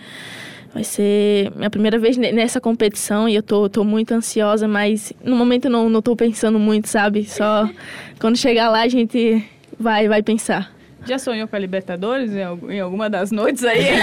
Vai 0.73 0.83
ser 0.85 1.51
minha 1.55 1.69
primeira 1.69 1.99
vez 1.99 2.15
nessa 2.15 2.61
competição 2.61 3.27
e 3.27 3.35
eu 3.35 3.43
tô, 3.43 3.67
tô 3.69 3.83
muito 3.83 4.13
ansiosa, 4.13 4.67
mas 4.69 5.11
no 5.23 5.35
momento 5.35 5.69
não, 5.69 5.89
não 5.89 6.01
tô 6.01 6.15
pensando 6.15 6.57
muito, 6.57 6.87
sabe? 6.87 7.25
Só 7.25 7.69
quando 8.19 8.37
chegar 8.37 8.69
lá 8.69 8.81
a 8.83 8.87
gente 8.87 9.43
vai, 9.77 10.07
vai 10.07 10.23
pensar. 10.23 10.73
Já 11.05 11.17
sonhou 11.17 11.47
com 11.47 11.55
a 11.55 11.59
Libertadores 11.59 12.31
em, 12.31 12.43
algum- 12.43 12.69
em 12.71 12.79
alguma 12.79 13.09
das 13.09 13.31
noites 13.31 13.63
aí, 13.65 13.79
hein? 13.85 13.99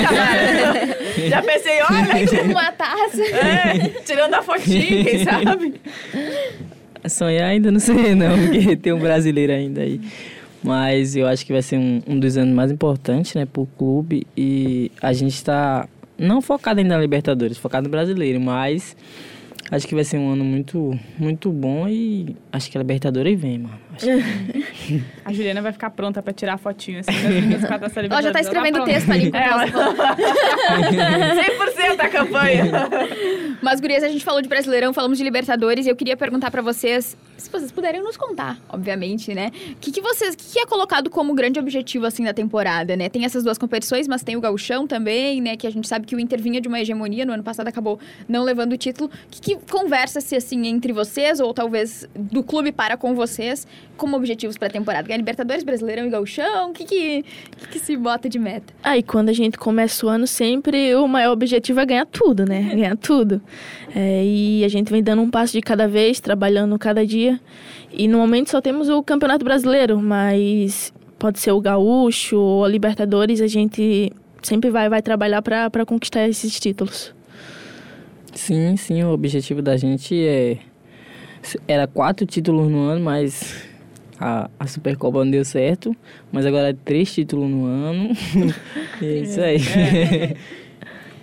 Já 1.31 1.41
pensei, 1.43 1.79
olha, 1.89 2.45
Uma 2.51 2.73
taça. 2.73 3.23
é, 3.23 3.89
tirando 4.05 4.35
a 4.35 4.43
fotinha, 4.43 5.05
quem 5.05 5.25
sabe? 5.25 5.75
Sonhar 7.09 7.49
ainda 7.51 7.71
não 7.71 7.79
sei 7.81 8.15
não, 8.15 8.37
porque 8.39 8.77
tem 8.77 8.93
um 8.93 8.99
brasileiro 8.99 9.53
ainda 9.53 9.81
aí. 9.83 10.01
Mas 10.63 11.15
eu 11.17 11.27
acho 11.27 11.47
que 11.47 11.53
vai 11.53 11.63
ser 11.63 11.79
um, 11.79 12.03
um 12.07 12.19
dos 12.19 12.37
anos 12.37 12.53
mais 12.55 12.71
importantes, 12.73 13.33
né, 13.35 13.47
pro 13.47 13.67
clube. 13.79 14.27
E 14.37 14.91
a 15.01 15.13
gente 15.13 15.35
está 15.35 15.89
não 16.19 16.43
focado 16.43 16.81
ainda 16.81 16.97
na 16.97 17.01
Libertadores, 17.01 17.57
focado 17.57 17.85
no 17.85 17.91
brasileiro, 17.91 18.41
mas 18.41 18.97
acho 19.71 19.87
que 19.87 19.95
vai 19.95 20.05
ser 20.05 20.19
um 20.19 20.33
ano 20.33 20.45
muito, 20.45 20.99
muito 21.19 21.51
bom 21.51 21.89
e 21.89 22.37
acho 22.53 22.71
que 22.71 22.77
a 22.77 22.81
Libertadores 22.81 23.41
vem, 23.41 23.59
mano. 23.59 23.79
Acho 23.99 24.87
que- 24.87 25.05
A 25.25 25.33
Juliana 25.33 25.61
vai 25.61 25.73
ficar 25.73 25.91
pronta 25.91 26.23
pra 26.23 26.33
tirar 26.33 26.55
a 26.55 26.59
fotinha 26.59 27.01
assim, 27.01 27.13
das 27.13 27.23
meninas 27.35 27.65
a 27.65 27.75
Ela 27.75 28.23
já 28.23 28.31
tá 28.33 28.41
escrevendo 28.41 28.75
pronta. 28.77 28.91
texto 28.93 29.11
ali. 29.11 29.27
enquanto 29.27 29.43
É, 29.43 29.47
ela 29.49 29.63
ela- 29.67 29.95
fala. 29.95 30.17
100% 30.97 31.97
da 31.97 32.09
campanha. 32.09 32.65
Mas, 33.61 33.81
gurias, 33.81 34.03
a 34.05 34.09
gente 34.09 34.25
falou 34.25 34.41
de 34.41 34.49
Brasileirão, 34.49 34.93
falamos 34.95 35.19
de 35.19 35.25
Libertadores 35.25 35.85
e 35.87 35.89
eu 35.89 35.97
queria 35.97 36.17
perguntar 36.17 36.51
pra 36.51 36.63
vocês, 36.63 37.17
se 37.37 37.51
vocês 37.51 37.73
puderem 37.73 38.01
nos 38.03 38.17
contar, 38.17 38.57
obviamente, 38.69 39.35
né? 39.35 39.51
O 39.73 39.77
que, 39.81 39.91
que 39.91 40.01
vocês, 40.01 40.35
que, 40.37 40.45
que 40.53 40.59
é 40.61 40.67
colocado 40.67 41.11
como 41.11 41.35
grande 41.35 41.59
objetivo, 41.59 42.07
assim, 42.07 42.25
da 42.25 42.33
temporada, 42.33 42.97
né? 42.97 43.09
Tem 43.09 43.25
essas 43.25 43.43
duas 43.43 43.59
competições, 43.59 44.07
mas 44.07 44.23
tem 44.23 44.37
o 44.37 44.41
Gauchão 44.41 44.87
também, 44.87 45.41
né? 45.41 45.57
Que 45.57 45.67
a 45.67 45.71
gente 45.71 45.89
sabe 45.89 46.07
que 46.07 46.15
o 46.15 46.21
Inter 46.21 46.41
vinha 46.41 46.61
de 46.61 46.69
uma 46.69 46.81
hegemonia, 46.81 47.27
no 47.27 47.33
ano 47.33 47.43
passado 47.43 47.67
acabou 47.69 47.99
não 48.29 48.45
levando 48.45 48.73
o 48.73 48.77
título. 48.77 49.11
O 49.11 49.29
que, 49.31 49.41
que 49.41 49.57
conversa-se, 49.71 50.37
assim, 50.37 50.67
entre 50.67 50.93
vocês, 50.93 51.41
ou 51.41 51.53
talvez 51.53 52.09
do 52.15 52.43
clube 52.45 52.71
para 52.71 52.97
com 52.97 53.15
vocês, 53.15 53.67
como 53.99 54.17
objetivos 54.17 54.57
pra 54.57 54.71
temporada? 54.71 55.07
Ganhar 55.07 55.19
Libertadores, 55.19 55.63
Brasileirão 55.63 56.07
e 56.07 56.11
Gauchão? 56.11 56.71
O 56.71 56.73
que 56.73 56.85
que, 56.85 57.25
que 57.59 57.69
que 57.69 57.79
se 57.79 57.97
bota 57.97 58.29
de 58.29 58.39
meta? 58.39 58.73
Aí, 58.83 59.03
quando 59.03 59.29
a 59.29 59.33
gente 59.33 59.59
começa 59.59 60.07
o 60.07 60.09
ano, 60.09 60.27
sempre 60.27 60.95
o 60.95 61.07
maior 61.07 61.33
objetivo 61.33 61.81
é 61.81 61.85
ganhar 61.85 62.07
tudo, 62.07 62.47
né? 62.47 62.63
Ganhar 62.79 62.97
tudo. 62.97 63.43
É, 63.95 64.25
e 64.25 64.65
a 64.65 64.69
gente 64.69 64.91
vem 64.91 65.03
dando 65.03 65.21
um 65.21 65.31
passo 65.31 65.53
de 65.53 65.61
cada 65.61 65.87
vez, 65.87 66.21
trabalhando 66.21 66.79
cada 66.79 67.05
dia. 67.05 67.39
E 67.93 68.07
no 68.09 68.19
momento 68.19 68.51
só 68.51 68.61
temos 68.61 68.89
o 68.89 69.03
Campeonato 69.03 69.45
Brasileiro, 69.45 70.01
mas 70.01 70.93
pode 71.19 71.41
ser 71.41 71.51
o 71.51 71.61
Gaúcho 71.61 72.39
ou 72.39 72.65
a 72.65 72.69
Libertadores, 72.69 73.41
a 73.41 73.47
gente 73.47 74.13
sempre 74.43 74.71
vai, 74.71 74.89
vai 74.89 75.03
trabalhar 75.03 75.43
para 75.43 75.85
conquistar 75.85 76.29
esses 76.29 76.59
títulos. 76.61 77.13
Sim, 78.35 78.77
sim, 78.77 79.03
o 79.03 79.11
objetivo 79.11 79.61
da 79.61 79.77
gente 79.77 80.15
é. 80.25 80.59
Era 81.67 81.87
quatro 81.87 82.27
títulos 82.27 82.71
no 82.71 82.83
ano, 82.83 83.03
mas 83.03 83.68
a, 84.21 84.51
a 84.59 84.67
Supercopa 84.67 85.25
não 85.25 85.31
deu 85.31 85.45
certo. 85.45 85.95
Mas 86.33 86.45
agora 86.47 86.71
é 86.71 86.73
três 86.73 87.13
títulos 87.13 87.49
no 87.51 87.65
ano. 87.67 88.11
é 89.03 89.07
isso 89.19 89.41
aí. 89.41 89.59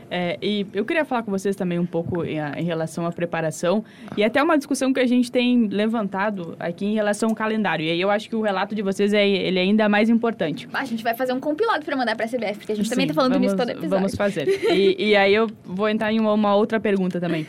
É, 0.10 0.38
e 0.40 0.68
eu 0.72 0.86
queria 0.86 1.04
falar 1.04 1.24
com 1.24 1.32
vocês 1.32 1.56
também 1.56 1.80
um 1.80 1.86
pouco 1.86 2.24
em, 2.24 2.40
a- 2.40 2.54
em 2.60 2.64
relação 2.64 3.08
à 3.08 3.12
preparação 3.12 3.84
e 4.16 4.24
até 4.24 4.42
uma 4.42 4.56
discussão 4.56 4.94
que 4.94 5.00
a 5.00 5.06
gente 5.08 5.32
tem 5.32 5.68
levantado 5.68 6.56
aqui 6.60 6.86
em 6.86 6.94
relação 6.94 7.30
ao 7.30 7.36
calendário. 7.36 7.84
E 7.84 7.90
aí 7.90 8.00
eu 8.00 8.12
acho 8.12 8.30
que 8.30 8.36
o 8.36 8.42
relato 8.42 8.76
de 8.76 8.84
vocês 8.84 9.14
é 9.14 9.28
ele 9.28 9.58
é 9.58 9.64
ainda 9.64 9.90
mais 9.90 10.08
importante. 10.08 10.70
Ah, 10.72 10.82
a 10.82 10.86
gente 10.86 11.04
vai 11.04 11.16
fazer 11.16 11.34
um 11.34 11.40
compilado 11.40 11.84
pra 11.84 11.98
mandar 11.98 12.16
pra 12.16 12.28
CBF, 12.28 12.60
porque 12.60 12.72
a 12.72 12.76
gente 12.76 12.90
também 12.90 13.06
Sim, 13.06 13.10
tá 13.10 13.14
falando 13.16 13.34
vamos, 13.34 13.46
nisso 13.48 13.58
todo 13.58 13.70
episódio. 13.72 13.90
Vamos 13.90 14.16
fazer. 14.16 14.48
E, 14.72 15.10
e 15.10 15.16
aí 15.16 15.34
eu 15.34 15.50
vou 15.66 15.90
entrar 15.90 16.14
em 16.14 16.20
uma, 16.20 16.34
uma 16.34 16.56
outra 16.56 16.80
pergunta 16.80 17.20
também. 17.20 17.48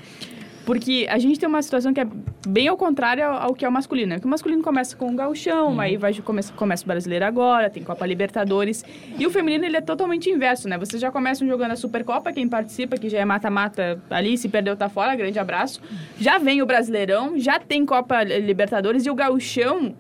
Porque 0.67 1.07
a 1.09 1.17
gente 1.17 1.39
tem 1.39 1.49
uma 1.49 1.63
situação 1.63 1.95
que 1.95 2.01
é 2.01 2.07
bem 2.49 2.67
ao 2.67 2.77
contrário 2.77 3.25
ao, 3.25 3.35
ao 3.35 3.55
que 3.55 3.65
é 3.65 3.69
o 3.69 3.73
masculino. 3.73 4.09
né? 4.09 4.19
Que 4.19 4.27
o 4.27 4.29
masculino 4.29 4.63
começa 4.65 4.97
com 4.97 5.13
o 5.13 5.15
gauchão, 5.15 5.81
aí 5.81 5.97
vai, 5.97 6.13
começa, 6.15 6.53
começa 6.53 6.83
o 6.83 6.87
brasileiro 6.89 7.25
agora, 7.25 7.71
tem 7.71 7.85
Copa 7.85 8.05
Libertadores. 8.05 8.85
E 9.17 9.25
o 9.25 9.31
feminino, 9.31 9.65
ele 9.65 9.77
é 9.77 9.81
totalmente 9.81 10.29
inverso, 10.29 10.69
né? 10.69 10.77
Vocês 10.77 11.01
já 11.01 11.13
começam 11.13 11.47
jogando 11.47 11.71
a 11.71 11.77
Supercopa, 11.77 12.33
quem 12.33 12.49
participa, 12.49 12.97
que 12.97 13.09
já 13.09 13.19
é 13.19 13.25
mata-mata 13.25 14.03
ali, 14.11 14.37
se 14.37 14.49
perdeu 14.49 14.77
tá 14.77 14.89
fora, 14.89 15.15
grande 15.15 15.39
abraço. 15.39 15.81
Já 16.19 16.37
vem 16.37 16.61
o 16.61 16.67
Brasileirão, 16.67 17.39
já 17.39 17.61
tem 17.61 17.87
Copa 17.87 18.25
Libertadores 18.25 19.07
e 19.07 19.11
o 19.11 19.15
gauchão... 19.15 19.95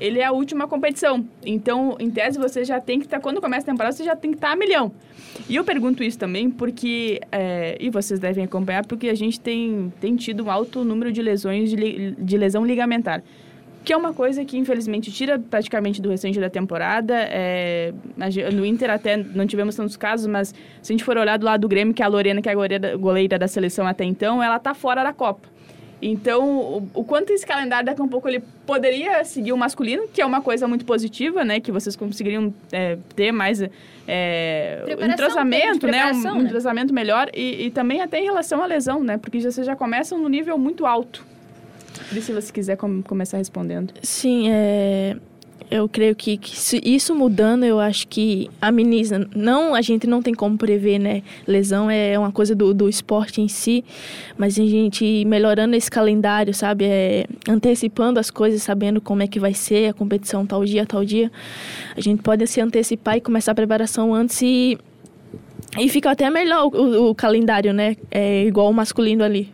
Ele 0.00 0.18
é 0.18 0.24
a 0.24 0.32
última 0.32 0.66
competição. 0.66 1.26
Então, 1.44 1.94
em 2.00 2.10
tese, 2.10 2.38
você 2.38 2.64
já 2.64 2.80
tem 2.80 2.98
que 2.98 3.04
estar. 3.04 3.20
quando 3.20 3.40
começa 3.40 3.64
a 3.64 3.70
temporada, 3.70 3.94
você 3.94 4.02
já 4.02 4.16
tem 4.16 4.30
que 4.30 4.38
estar 4.38 4.52
a 4.52 4.56
milhão. 4.56 4.90
E 5.48 5.54
eu 5.54 5.62
pergunto 5.62 6.02
isso 6.02 6.18
também 6.18 6.50
porque. 6.50 7.20
é, 7.30 7.76
e 7.78 7.90
vocês 7.90 8.18
devem 8.18 8.44
acompanhar, 8.44 8.86
porque 8.86 9.08
a 9.08 9.14
gente 9.14 9.38
tem, 9.38 9.92
tem 10.00 10.16
tido 10.16 10.44
um 10.44 10.50
alto 10.50 10.82
número 10.84 11.12
de 11.12 11.20
lesões 11.20 11.70
de, 11.70 12.12
de 12.12 12.38
lesão 12.38 12.64
ligamentar. 12.64 13.22
Que 13.84 13.92
é 13.92 13.96
uma 13.96 14.12
coisa 14.12 14.44
que, 14.44 14.58
infelizmente, 14.58 15.10
tira 15.10 15.38
praticamente 15.38 16.02
do 16.02 16.10
restante 16.10 16.40
da 16.40 16.50
temporada. 16.50 17.14
É, 17.16 17.92
no 18.52 18.64
Inter 18.64 18.90
até 18.90 19.16
não 19.18 19.46
tivemos 19.46 19.74
tantos 19.74 19.96
casos, 19.96 20.26
mas 20.26 20.54
se 20.82 20.92
a 20.92 20.94
gente 20.94 21.04
for 21.04 21.16
olhar 21.18 21.38
do 21.38 21.44
lado 21.44 21.62
do 21.62 21.68
Grêmio, 21.68 21.94
que 21.94 22.02
é 22.02 22.06
a 22.06 22.08
Lorena, 22.08 22.40
que 22.40 22.48
é 22.48 22.52
a 22.52 22.54
goleira, 22.54 22.96
goleira 22.96 23.38
da 23.38 23.48
seleção 23.48 23.86
até 23.86 24.04
então, 24.04 24.42
ela 24.42 24.58
tá 24.58 24.74
fora 24.74 25.02
da 25.02 25.12
Copa. 25.12 25.48
Então, 26.02 26.48
o, 26.48 26.88
o 26.94 27.04
quanto 27.04 27.30
esse 27.30 27.46
calendário 27.46 27.86
daqui 27.86 28.00
a 28.00 28.04
um 28.04 28.08
pouco 28.08 28.28
ele 28.28 28.42
poderia 28.66 29.22
seguir 29.24 29.52
o 29.52 29.56
masculino, 29.56 30.08
que 30.08 30.22
é 30.22 30.26
uma 30.26 30.40
coisa 30.40 30.66
muito 30.66 30.84
positiva, 30.84 31.44
né? 31.44 31.60
Que 31.60 31.70
vocês 31.70 31.94
conseguiriam 31.94 32.54
é, 32.72 32.96
ter 33.14 33.32
mais 33.32 33.62
é, 34.08 34.84
entrosamento, 35.00 35.86
né? 35.86 36.10
Um, 36.12 36.16
um 36.16 36.34
né? 36.38 36.44
entrosamento 36.44 36.94
melhor 36.94 37.30
e, 37.34 37.66
e 37.66 37.70
também 37.70 38.00
até 38.00 38.18
em 38.18 38.24
relação 38.24 38.62
à 38.62 38.66
lesão, 38.66 39.04
né? 39.04 39.18
Porque 39.18 39.40
já, 39.40 39.50
vocês 39.50 39.66
já 39.66 39.76
começam 39.76 40.18
no 40.18 40.28
nível 40.28 40.56
muito 40.56 40.86
alto. 40.86 41.24
Priscila, 42.08 42.40
se 42.40 42.52
quiser 42.52 42.76
com- 42.76 43.02
começar 43.02 43.36
respondendo. 43.36 43.92
Sim, 44.02 44.50
é, 44.50 45.16
eu 45.70 45.88
creio 45.88 46.14
que, 46.14 46.36
que 46.36 46.80
isso 46.84 47.14
mudando, 47.14 47.64
eu 47.64 47.80
acho 47.80 48.06
que 48.08 48.48
ameniza. 48.60 49.28
Não, 49.34 49.74
a 49.74 49.80
gente 49.80 50.06
não 50.06 50.22
tem 50.22 50.34
como 50.34 50.56
prever, 50.56 50.98
né? 50.98 51.22
Lesão 51.46 51.90
é 51.90 52.18
uma 52.18 52.32
coisa 52.32 52.54
do, 52.54 52.74
do 52.74 52.88
esporte 52.88 53.40
em 53.40 53.48
si, 53.48 53.84
mas 54.36 54.58
a 54.58 54.64
gente 54.64 55.24
melhorando 55.24 55.76
esse 55.76 55.90
calendário, 55.90 56.52
sabe? 56.52 56.84
É, 56.84 57.26
antecipando 57.48 58.18
as 58.18 58.30
coisas, 58.30 58.62
sabendo 58.62 59.00
como 59.00 59.22
é 59.22 59.26
que 59.26 59.40
vai 59.40 59.54
ser 59.54 59.90
a 59.90 59.92
competição 59.92 60.44
tal 60.44 60.64
dia, 60.64 60.84
tal 60.84 61.04
dia. 61.04 61.30
A 61.96 62.00
gente 62.00 62.22
pode 62.22 62.46
se 62.46 62.60
antecipar 62.60 63.16
e 63.16 63.20
começar 63.20 63.52
a 63.52 63.54
preparação 63.54 64.14
antes 64.14 64.40
e, 64.42 64.78
e 65.78 65.88
fica 65.88 66.10
até 66.10 66.28
melhor 66.30 66.66
o, 66.66 67.10
o 67.10 67.14
calendário, 67.14 67.72
né? 67.72 67.96
É 68.10 68.44
igual 68.44 68.70
o 68.70 68.74
masculino 68.74 69.22
ali. 69.24 69.52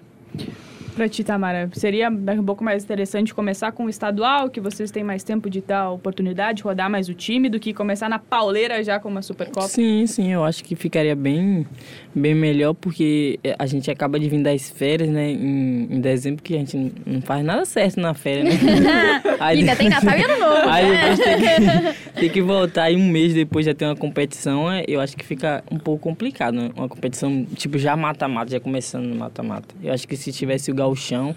Pra 0.96 1.11
ti, 1.11 1.22
Tamara, 1.22 1.68
seria 1.74 2.09
um 2.09 2.42
pouco 2.42 2.64
mais 2.64 2.82
interessante 2.82 3.35
começar 3.35 3.70
com 3.70 3.85
o 3.85 3.90
estadual, 3.90 4.48
que 4.48 4.62
vocês 4.62 4.90
têm 4.90 5.04
mais 5.04 5.22
tempo 5.22 5.50
de 5.50 5.61
dar 5.61 5.90
oportunidade, 5.90 6.62
rodar 6.62 6.88
mais 6.88 7.06
o 7.11 7.12
time, 7.12 7.50
do 7.50 7.61
que 7.61 7.74
começar 7.74 8.09
na 8.09 8.18
pauleira 8.18 8.82
já 8.82 8.98
com 8.98 9.11
uma 9.11 9.20
Supercopa? 9.20 9.68
Sim, 9.68 10.06
sim, 10.06 10.32
eu 10.32 10.42
acho 10.42 10.64
que 10.64 10.74
ficaria 10.74 11.14
bem, 11.14 11.66
bem 12.14 12.35
melhor, 12.35 12.72
porque 12.72 13.38
eh, 13.44 13.54
a 13.59 13.66
gente 13.66 13.90
acaba 13.90 14.18
de 14.18 14.26
vir 14.26 14.42
das 14.42 14.70
férias, 14.70 15.11
né, 15.11 15.30
em, 15.32 15.87
em 15.90 16.00
dezembro, 16.00 16.42
que 16.42 16.54
a 16.54 16.59
gente 16.61 16.90
não- 17.04 17.20
faz 17.20 17.44
nada 17.44 17.66
certo 17.66 18.00
na 18.00 18.14
férias, 18.14 18.54
né? 18.62 19.20
Aí, 19.38 19.59
Ainda 19.59 19.76
tem 19.76 19.90
Natal 19.90 20.18
e 20.18 20.22
Ano 20.24 20.38
Novo. 20.40 20.56
aí 20.70 20.88
né? 20.90 21.00
depois 21.11 21.18
tem 21.18 21.37
que, 21.37 22.20
tem 22.20 22.30
que 22.30 22.40
voltar 22.40 22.85
aí 22.85 22.96
um 22.96 23.06
mês 23.06 23.35
depois 23.35 23.66
já 23.66 23.74
ter 23.74 23.85
uma 23.85 23.94
competição, 23.96 24.72
é, 24.72 24.82
eu 24.88 24.98
acho 24.98 25.14
que 25.14 25.26
fica 25.26 25.62
um 25.70 25.78
pouco 25.78 26.02
complicado, 26.02 26.54
né? 26.54 26.70
Uma 26.74 26.88
competição, 26.88 27.44
tipo, 27.54 27.76
já 27.76 27.94
mata-mata, 27.94 28.50
já 28.50 28.59
começando 28.61 29.04
no 29.04 29.14
mata-mata. 29.16 29.74
Eu 29.82 29.92
acho 29.92 30.09
que 30.09 30.16
se 30.16 30.32
tivesse 30.32 30.70
o 30.70 30.74
gauchão, 30.87 31.37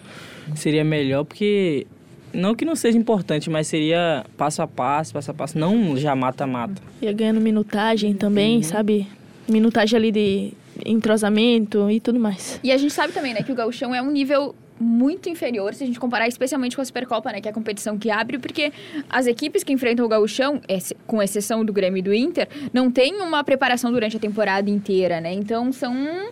seria 0.56 0.84
melhor, 0.84 1.24
porque... 1.26 1.88
Não 2.32 2.54
que 2.54 2.64
não 2.64 2.76
seja 2.76 2.96
importante, 2.96 3.50
mas 3.50 3.66
seria 3.66 4.24
passo 4.38 4.62
a 4.62 4.68
passo, 4.68 5.12
passo 5.14 5.32
a 5.32 5.34
passo, 5.34 5.58
não 5.58 5.98
já 5.98 6.16
mata-mata. 6.16 6.80
Ia 7.02 7.12
ganhando 7.12 7.42
minutagem 7.42 8.14
também, 8.14 8.62
sabe? 8.62 9.08
Minutagem 9.48 9.98
ali 9.98 10.12
de 10.12 10.54
entrosamento 10.86 11.90
e 11.90 12.00
tudo 12.00 12.20
mais. 12.20 12.60
E 12.64 12.72
a 12.72 12.78
gente 12.78 12.94
sabe 12.94 13.14
também, 13.14 13.34
né, 13.34 13.42
que 13.42 13.52
o 13.52 13.56
gauchão 13.56 13.96
é 13.96 14.00
um 14.00 14.12
nível 14.12 14.54
muito 14.80 15.28
inferior 15.28 15.74
se 15.74 15.84
a 15.84 15.88
gente 15.88 16.00
comparar 16.00 16.28
especialmente 16.28 16.76
com 16.76 16.84
a 16.84 16.86
Supercopa, 16.86 17.32
né, 17.32 17.42
que 17.42 17.48
é 17.48 17.52
a 17.52 17.54
competição 17.54 17.98
que 17.98 18.12
abre, 18.12 18.38
porque 18.38 18.72
as 19.10 19.26
equipes 19.26 19.64
que 19.64 19.74
enfrentam 19.74 20.06
o 20.06 20.08
gauchão, 20.08 20.62
com 21.08 21.24
exceção 21.24 21.66
do 21.66 21.74
Grêmio 21.74 21.98
e 21.98 22.02
do 22.04 22.14
Inter, 22.14 22.48
não 22.72 22.92
tem 22.92 23.16
uma 23.16 23.44
preparação 23.44 23.92
durante 23.92 24.18
a 24.18 24.20
temporada 24.20 24.70
inteira, 24.70 25.20
né? 25.20 25.34
Então 25.34 25.72
são 25.72 26.30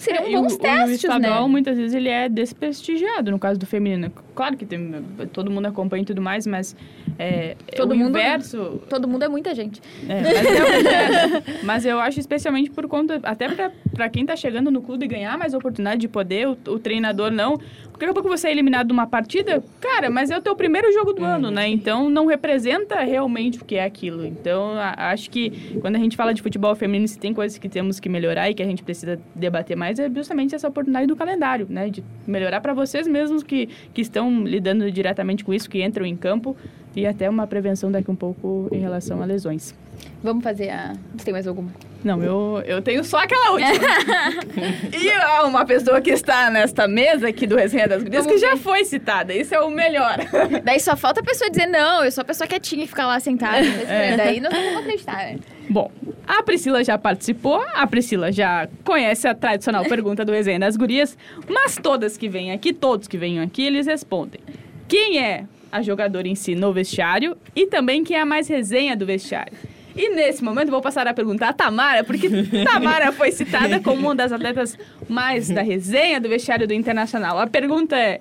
seriam 0.00 0.24
É, 0.24 0.30
e 0.30 0.36
o- 0.36 0.42
bons 0.42 0.54
o, 0.54 0.58
testes, 0.58 0.90
o 0.90 0.94
estadual, 1.06 1.42
né? 1.44 1.48
muitas 1.50 1.76
vezes, 1.76 1.94
ele 1.94 2.08
é 2.08 2.28
desprestigiado, 2.28 3.30
no 3.30 3.38
caso 3.38 3.58
do 3.58 3.66
feminino. 3.66 4.12
Claro 4.40 4.56
que 4.56 4.64
tem, 4.64 4.90
todo 5.34 5.50
mundo 5.50 5.66
acompanha 5.66 6.00
e 6.02 6.06
tudo 6.06 6.22
mais, 6.22 6.46
mas 6.46 6.74
é, 7.18 7.56
Todo 7.76 7.92
o 7.92 7.94
mundo- 7.94 8.08
inverso... 8.18 8.80
Todo 8.88 9.06
mundo 9.06 9.22
é 9.22 9.28
muita 9.28 9.54
gente. 9.54 9.82
É, 10.08 10.22
mas, 10.22 10.46
é 10.46 10.62
o 10.64 10.80
inverso. 10.80 11.66
Mas 11.66 11.84
eu 11.84 12.00
acho 12.00 12.18
especialmente 12.18 12.70
por 12.70 12.88
conta, 12.88 13.20
até 13.22 13.48
pra 13.92 14.08
quem 14.08 14.24
tá 14.24 14.34
chegando 14.34 14.70
no 14.70 14.80
clube 14.80 15.06
ganhar 15.06 15.36
mais 15.36 15.52
oportunidade 15.52 16.00
de 16.00 16.08
poder, 16.08 16.48
o, 16.48 16.52
o 16.68 16.78
treinador 16.78 17.30
não. 17.30 17.58
Porque 17.90 18.06
daqui 18.06 18.10
a 18.18 18.22
pouco 18.22 18.30
você 18.30 18.48
é 18.48 18.50
eliminado 18.50 18.86
de 18.86 18.94
uma 18.94 19.06
partida, 19.06 19.62
cara, 19.78 20.08
mas 20.08 20.30
é 20.30 20.38
o 20.38 20.40
teu 20.40 20.56
primeiro 20.56 20.90
jogo 20.90 21.12
do 21.12 21.22
ano, 21.22 21.50
né? 21.50 21.68
Então 21.68 22.08
não 22.08 22.24
representa 22.24 23.00
realmente 23.00 23.58
o 23.60 23.64
que 23.66 23.74
é 23.74 23.84
aquilo. 23.84 24.24
Então 24.24 24.72
a- 24.72 25.10
acho 25.10 25.28
que 25.30 25.78
quando 25.82 25.96
a 25.96 25.98
gente 25.98 26.16
fala 26.16 26.32
de 26.32 26.40
futebol 26.40 26.74
feminino, 26.74 27.06
se 27.06 27.18
tem 27.18 27.34
coisas 27.34 27.58
que 27.58 27.68
temos 27.68 28.00
que 28.00 28.08
melhorar 28.08 28.48
e 28.48 28.54
que 28.54 28.62
a 28.62 28.66
gente 28.66 28.82
precisa 28.82 29.20
debater 29.34 29.76
mais, 29.76 29.98
é 29.98 30.08
justamente 30.08 30.54
essa 30.54 30.66
oportunidade 30.66 31.06
do 31.08 31.14
calendário, 31.14 31.66
né? 31.68 31.90
De 31.90 32.02
melhorar 32.26 32.62
para 32.62 32.72
vocês 32.72 33.06
mesmos 33.06 33.42
que, 33.42 33.68
que 33.92 34.00
estão 34.00 34.29
lidando 34.44 34.90
diretamente 34.90 35.44
com 35.44 35.52
isso, 35.52 35.68
que 35.68 35.82
entram 35.82 36.06
em 36.06 36.16
campo, 36.16 36.56
e 36.94 37.06
até 37.06 37.28
uma 37.28 37.46
prevenção 37.46 37.90
daqui 37.90 38.10
um 38.10 38.16
pouco 38.16 38.68
em 38.72 38.78
relação 38.78 39.22
a 39.22 39.24
lesões. 39.24 39.74
Vamos 40.22 40.44
fazer 40.44 40.70
a. 40.70 40.92
Você 41.16 41.24
tem 41.24 41.32
mais 41.32 41.46
alguma? 41.46 41.70
Não, 42.02 42.22
eu, 42.22 42.62
eu 42.66 42.82
tenho 42.82 43.04
só 43.04 43.18
aquela 43.18 43.52
última. 43.52 43.70
e 44.98 45.10
há 45.10 45.44
uma 45.44 45.66
pessoa 45.66 46.00
que 46.00 46.10
está 46.10 46.50
nesta 46.50 46.88
mesa 46.88 47.28
aqui 47.28 47.46
do 47.46 47.56
Resenha 47.56 47.86
das 47.86 48.02
Gurias 48.02 48.26
que 48.26 48.38
já 48.38 48.56
foi 48.56 48.84
citada. 48.84 49.34
Isso 49.34 49.54
é 49.54 49.60
o 49.60 49.70
melhor. 49.70 50.16
Daí 50.64 50.80
só 50.80 50.96
falta 50.96 51.20
a 51.20 51.22
pessoa 51.22 51.50
dizer, 51.50 51.66
não, 51.66 52.02
eu 52.04 52.10
sou 52.10 52.22
a 52.22 52.24
pessoa 52.24 52.48
quietinha 52.48 52.84
e 52.84 52.86
ficar 52.86 53.06
lá 53.06 53.20
sentada. 53.20 53.58
É. 53.58 54.16
Daí 54.16 54.40
nós 54.40 54.52
não 54.52 54.62
vamos 54.62 54.80
acreditar, 54.80 55.16
né? 55.16 55.38
Bom, 55.68 55.90
a 56.26 56.42
Priscila 56.42 56.82
já 56.82 56.96
participou, 56.96 57.62
a 57.74 57.86
Priscila 57.86 58.32
já 58.32 58.66
conhece 58.84 59.28
a 59.28 59.34
tradicional 59.34 59.84
pergunta 59.84 60.24
do 60.24 60.32
Resenha 60.32 60.58
das 60.58 60.76
Gurias, 60.76 61.16
mas 61.48 61.76
todas 61.76 62.16
que 62.16 62.28
vêm 62.28 62.52
aqui, 62.52 62.72
todos 62.72 63.06
que 63.06 63.18
vêm 63.18 63.40
aqui, 63.40 63.62
eles 63.62 63.86
respondem. 63.86 64.40
Quem 64.88 65.18
é 65.18 65.44
a 65.70 65.82
jogadora 65.82 66.26
em 66.26 66.34
si 66.34 66.54
no 66.54 66.72
vestiário 66.72 67.36
e 67.54 67.66
também 67.66 68.02
quem 68.02 68.16
é 68.16 68.20
a 68.20 68.26
mais 68.26 68.48
resenha 68.48 68.96
do 68.96 69.06
vestiário? 69.06 69.52
E 70.00 70.08
nesse 70.14 70.42
momento 70.42 70.70
vou 70.70 70.80
passar 70.80 71.06
a 71.06 71.12
perguntar 71.12 71.50
a 71.50 71.52
Tamara, 71.52 72.02
porque 72.02 72.26
Tamara 72.64 73.12
foi 73.12 73.30
citada 73.32 73.80
como 73.80 74.00
uma 74.00 74.14
das 74.14 74.32
atletas 74.32 74.78
mais 75.06 75.50
da 75.50 75.60
resenha 75.60 76.18
do 76.18 76.26
vestiário 76.26 76.66
do 76.66 76.72
Internacional. 76.72 77.38
A 77.38 77.46
pergunta 77.46 77.94
é: 77.94 78.18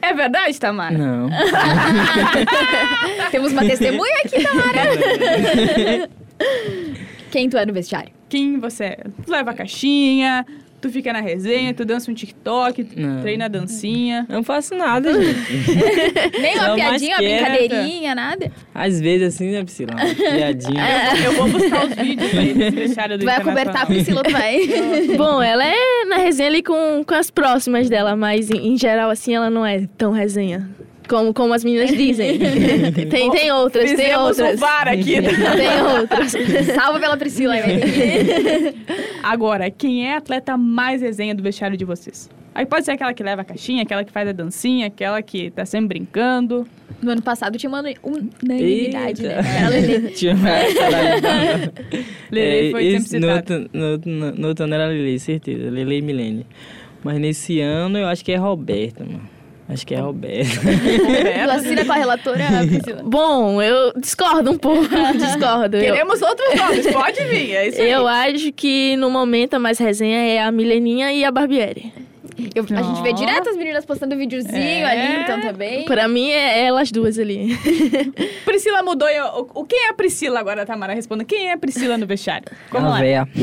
é 0.00 0.14
verdade, 0.14 0.58
Tamara? 0.58 0.96
Não. 0.96 1.28
Temos 3.30 3.52
uma 3.52 3.60
testemunha 3.60 4.14
aqui, 4.24 4.42
Tamara. 4.42 6.08
Quem 7.30 7.50
tu 7.50 7.58
é 7.58 7.66
no 7.66 7.74
vestiário? 7.74 8.12
Quem 8.26 8.58
você 8.58 8.84
é? 8.84 8.96
Tu 9.22 9.30
leva 9.30 9.50
a 9.50 9.54
caixinha, 9.54 10.46
tu 10.80 10.90
fica 10.90 11.12
na 11.12 11.20
resenha, 11.20 11.74
tu 11.74 11.84
dança 11.84 12.10
um 12.10 12.14
TikTok, 12.14 12.84
tu 12.84 13.00
Não. 13.00 13.20
treina 13.20 13.44
a 13.44 13.48
dancinha. 13.48 14.26
Eu 14.28 14.36
não 14.36 14.44
faço 14.44 14.74
nada, 14.74 15.12
gente. 15.12 15.52
Nem 16.40 16.56
uma 16.56 16.76
mais 16.76 17.02
piadinha, 17.02 17.16
uma 17.16 17.22
brincadeirinha, 17.22 18.14
nada. 18.14 18.52
Às 18.74 19.00
vezes 19.00 19.34
assim, 19.34 19.50
né, 19.50 19.62
Priscila? 19.62 19.92
Uma 19.94 20.14
piadinha. 20.14 20.82
Eu 21.24 21.32
vou 21.32 21.48
buscar 21.48 21.86
os 21.86 21.94
vídeos 21.94 22.36
aí 22.36 22.54
desse 22.54 22.76
vestiário 22.76 23.18
do 23.18 23.20
Tu 23.20 23.26
vai 23.26 23.36
acobertar 23.36 23.82
a 23.82 23.86
Priscila, 23.86 24.22
tu 24.22 24.30
vai. 24.30 24.58
Bom, 25.16 25.42
ela 25.42 25.64
é 25.64 26.04
na 26.06 26.16
resenha 26.16 26.48
ali 26.48 26.62
com, 26.62 27.04
com 27.06 27.14
as 27.14 27.30
próximas 27.30 27.88
dela, 27.88 28.16
mas 28.16 28.50
em, 28.50 28.72
em 28.72 28.76
geral, 28.78 29.10
assim, 29.10 29.34
ela 29.34 29.50
não 29.50 29.64
é 29.64 29.86
tão 29.98 30.12
resenha. 30.12 30.68
Como, 31.10 31.34
como 31.34 31.52
as 31.52 31.64
meninas 31.64 31.90
dizem. 31.90 32.38
tem, 33.10 33.28
tem 33.32 33.50
outras, 33.50 33.84
tem 33.86 33.96
Fizemos 33.96 34.38
um 34.38 34.44
outras. 34.44 34.60
VAR 34.60 34.86
aqui. 34.86 35.16
Tem 35.20 35.82
outras. 35.98 36.32
Salva 36.72 37.00
pela 37.00 37.16
Priscila, 37.16 37.54
né? 37.54 37.64
Agora, 39.20 39.68
quem 39.72 40.06
é 40.06 40.14
a 40.14 40.18
atleta 40.18 40.56
mais 40.56 41.02
resenha 41.02 41.34
do 41.34 41.42
vestiário 41.42 41.76
de 41.76 41.84
vocês? 41.84 42.30
Aí 42.54 42.64
pode 42.64 42.84
ser 42.84 42.92
aquela 42.92 43.12
que 43.12 43.24
leva 43.24 43.42
a 43.42 43.44
caixinha, 43.44 43.82
aquela 43.82 44.04
que 44.04 44.12
faz 44.12 44.28
a 44.28 44.32
dancinha, 44.32 44.86
aquela 44.86 45.20
que 45.20 45.50
tá 45.50 45.64
sempre 45.66 45.98
brincando. 45.98 46.64
No 47.02 47.10
ano 47.10 47.22
passado 47.22 47.58
tinha 47.58 47.68
uma 47.70 47.80
unanimidade, 47.80 49.22
né? 49.22 49.36
Eita. 49.38 49.48
Era 49.48 49.66
a 49.66 49.68
Lelê. 49.68 50.00
Tinha 50.10 50.34
uma 50.34 50.48
Lele 52.30 52.70
foi 52.70 52.86
É, 52.86 52.90
sempre 53.00 53.08
citada. 53.08 53.68
no, 53.72 53.98
no, 53.98 54.30
no 54.32 54.48
outro 54.48 54.64
ano 54.64 54.74
era 54.74 54.86
Lele, 54.86 55.18
certeza. 55.18 55.70
Lele 55.70 55.96
e 55.98 56.02
Milene. 56.02 56.46
Mas 57.02 57.18
nesse 57.18 57.60
ano 57.60 57.98
eu 57.98 58.06
acho 58.06 58.24
que 58.24 58.30
é 58.30 58.36
Roberta, 58.36 59.04
mano. 59.04 59.39
Acho 59.72 59.86
que 59.86 59.94
é 59.94 60.00
Roberta. 60.00 60.50
Tu 61.44 61.50
assina 61.50 61.84
com 61.84 61.92
a 61.92 61.96
relatora, 61.96 62.44
Priscila. 62.66 63.02
Bom, 63.06 63.62
eu 63.62 63.92
discordo 63.96 64.50
um 64.50 64.58
pouco, 64.58 64.88
discordo. 65.16 65.76
Eu, 65.76 65.94
Queremos 65.94 66.20
outros 66.20 66.54
nomes, 66.56 66.86
pode 66.92 67.24
vir, 67.24 67.54
é 67.54 67.68
isso 67.68 67.80
aí. 67.80 67.90
eu 67.90 68.06
acho 68.06 68.52
que 68.52 68.96
no 68.96 69.08
momento 69.10 69.54
a 69.54 69.58
mais 69.60 69.78
resenha 69.78 70.18
é 70.18 70.42
a 70.42 70.50
Mileninha 70.50 71.12
e 71.12 71.24
a 71.24 71.30
Barbieri. 71.30 71.92
Eu- 72.54 72.64
a 72.64 72.82
gente 72.82 73.02
vê 73.02 73.12
direto 73.12 73.48
as 73.50 73.56
meninas 73.56 73.84
postando 73.84 74.16
videozinho 74.16 74.56
É. 74.58 74.84
ali, 74.84 75.22
então 75.22 75.40
também. 75.40 75.84
Pra 75.84 76.08
mim 76.08 76.30
é 76.30 76.64
elas 76.66 76.90
duas 76.90 77.18
ali. 77.18 77.56
Priscila 78.44 78.82
mudou. 78.82 79.08
eu- 79.08 79.48
o, 79.54 79.60
o- 79.60 79.64
quem 79.64 79.86
é 79.86 79.90
a 79.90 79.94
Priscila 79.94 80.40
agora, 80.40 80.64
Tamara? 80.66 80.94
Responda. 80.94 81.24
Quem 81.24 81.48
é 81.48 81.52
a 81.52 81.58
Priscila 81.58 81.96
no 81.98 82.06
vestiário? 82.06 82.48
Como 82.70 82.86
a 82.86 82.90
lá? 82.90 82.98
véia. 83.00 83.28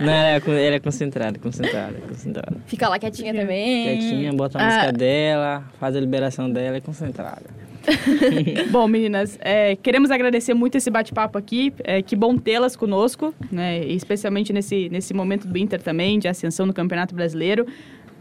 Não, 0.00 0.12
ela 0.12 0.28
é, 0.28 0.36
ela 0.66 0.76
é 0.76 0.80
concentrada, 0.80 1.38
concentrada, 1.38 1.94
concentrada. 2.08 2.56
Fica 2.66 2.88
lá 2.88 2.98
quietinha 2.98 3.34
também. 3.34 3.84
Quietinha, 3.98 4.32
bota 4.32 4.58
a 4.58 4.62
Ah. 4.62 4.66
música 4.66 4.92
dela, 4.92 5.64
faz 5.78 5.94
a 5.94 6.00
liberação 6.00 6.50
dela 6.50 6.78
e 6.78 6.80
concentrada. 6.80 7.44
Bom, 8.70 8.86
meninas, 8.86 9.38
é, 9.40 9.76
queremos 9.76 10.10
agradecer 10.10 10.54
muito 10.54 10.76
esse 10.76 10.90
bate-papo 10.90 11.38
aqui. 11.38 11.72
É, 11.84 12.02
que 12.02 12.16
bom 12.16 12.36
tê-las 12.36 12.76
conosco, 12.76 13.34
né? 13.50 13.84
Especialmente 13.86 14.52
nesse, 14.52 14.88
nesse 14.88 15.14
momento 15.14 15.46
do 15.46 15.58
Inter 15.58 15.80
também, 15.82 16.18
de 16.18 16.28
ascensão 16.28 16.66
no 16.66 16.72
Campeonato 16.72 17.14
Brasileiro. 17.14 17.66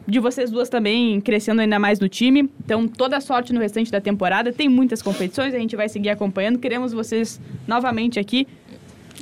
De 0.08 0.20
vocês 0.20 0.50
duas 0.50 0.70
também 0.70 1.22
crescendo 1.22 1.62
ainda 1.62 1.78
mais 1.78 2.00
no 2.00 2.10
time. 2.10 2.50
Então, 2.64 2.88
toda 2.88 3.18
a 3.18 3.22
sorte 3.22 3.54
no 3.54 3.60
restante 3.60 3.92
da 3.92 4.02
temporada. 4.02 4.52
Tem 4.52 4.68
muitas 4.68 5.02
competições, 5.02 5.54
a 5.54 5.60
gente 5.60 5.76
vai 5.76 5.88
seguir 5.88 6.10
acompanhando. 6.10 6.58
Queremos 6.58 6.94
vocês 6.94 7.40
novamente 7.68 8.20
aqui. 8.20 8.48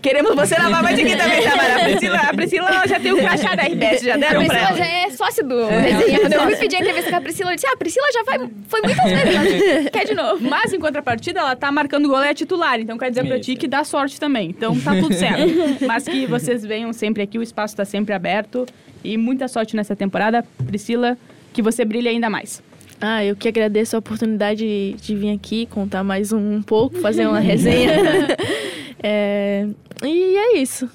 Queremos 0.02 0.36
você 0.36 0.58
novamente 0.62 1.02
aqui 1.02 1.16
também, 1.18 1.42
Tamara. 1.44 1.76
A 1.76 1.84
Priscila, 1.86 2.18
a 2.18 2.34
Priscila 2.34 2.88
já 2.88 3.00
tem 3.00 3.12
o 3.14 3.18
crachá 3.18 3.56
da 3.56 3.64
RBS, 3.64 4.02
já 4.04 4.14
A 4.14 4.18
deram 4.18 4.46
pra 4.46 4.50
Priscila 4.56 4.70
ela. 4.70 4.78
já 4.78 4.86
é 4.86 5.10
sócio 5.10 5.44
do 5.48 5.66
resenha. 5.68 6.20
Quando 6.20 6.34
eu 6.34 6.42
fui 6.44 6.56
pedir 6.56 6.76
a 6.76 6.80
entrevista 6.80 7.10
com 7.10 7.16
a 7.18 7.22
Priscila, 7.22 7.52
eu 7.52 7.56
disse: 7.56 7.68
Ah, 7.68 7.72
a 7.74 7.78
Priscila 7.78 8.06
já 8.14 8.24
vai, 8.24 8.40
foi 8.68 8.82
muitas 8.82 9.04
vezes. 9.06 9.36
ela 9.82 9.90
Quer 9.92 10.06
de 10.06 10.14
novo. 10.14 10.48
Mas 10.48 10.72
em 10.74 10.80
contrapartida, 10.80 11.40
ela 11.40 11.56
tá 11.56 11.72
marcando 11.72 12.08
gol 12.08 12.24
e 12.24 12.28
é 12.28 12.34
titular. 12.34 12.80
Então 12.80 12.98
quer 12.98 13.10
dizer 13.10 13.26
pra 13.26 13.40
ti 13.40 13.56
que 13.56 13.68
dá 13.68 13.84
sorte 13.84 14.20
também. 14.20 14.50
Então 14.50 14.80
tá 14.80 14.96
tudo 14.96 15.14
certo. 15.14 15.86
Mas 15.86 16.04
que 16.08 16.26
vocês 16.26 16.64
venham 16.64 16.94
sempre 16.94 17.24
aqui, 17.24 17.38
o 17.40 17.44
espaço 17.44 17.76
tá 17.76 17.84
sempre 17.86 18.14
aberto. 18.14 18.66
E 19.04 19.18
muita 19.18 19.48
sorte 19.48 19.76
nessa 19.76 19.96
temporada. 19.96 20.44
Priscila, 20.66 21.18
que 21.54 21.62
você 21.62 21.84
brilhe 21.84 22.08
ainda 22.08 22.30
mais. 22.30 22.62
Ah, 23.00 23.24
eu 23.24 23.36
que 23.36 23.48
agradeço 23.48 23.96
a 23.96 24.00
oportunidade 24.00 24.60
de, 24.60 24.96
de 25.00 25.16
vir 25.16 25.32
aqui, 25.32 25.68
contar 25.68 26.04
mais 26.04 26.32
um, 26.32 26.56
um 26.56 26.62
pouco, 26.64 27.00
fazer 27.00 27.28
uma 27.28 27.40
resenha. 27.40 27.92
É, 29.02 29.66
e 30.04 30.38
é 30.38 30.58
isso. 30.58 30.90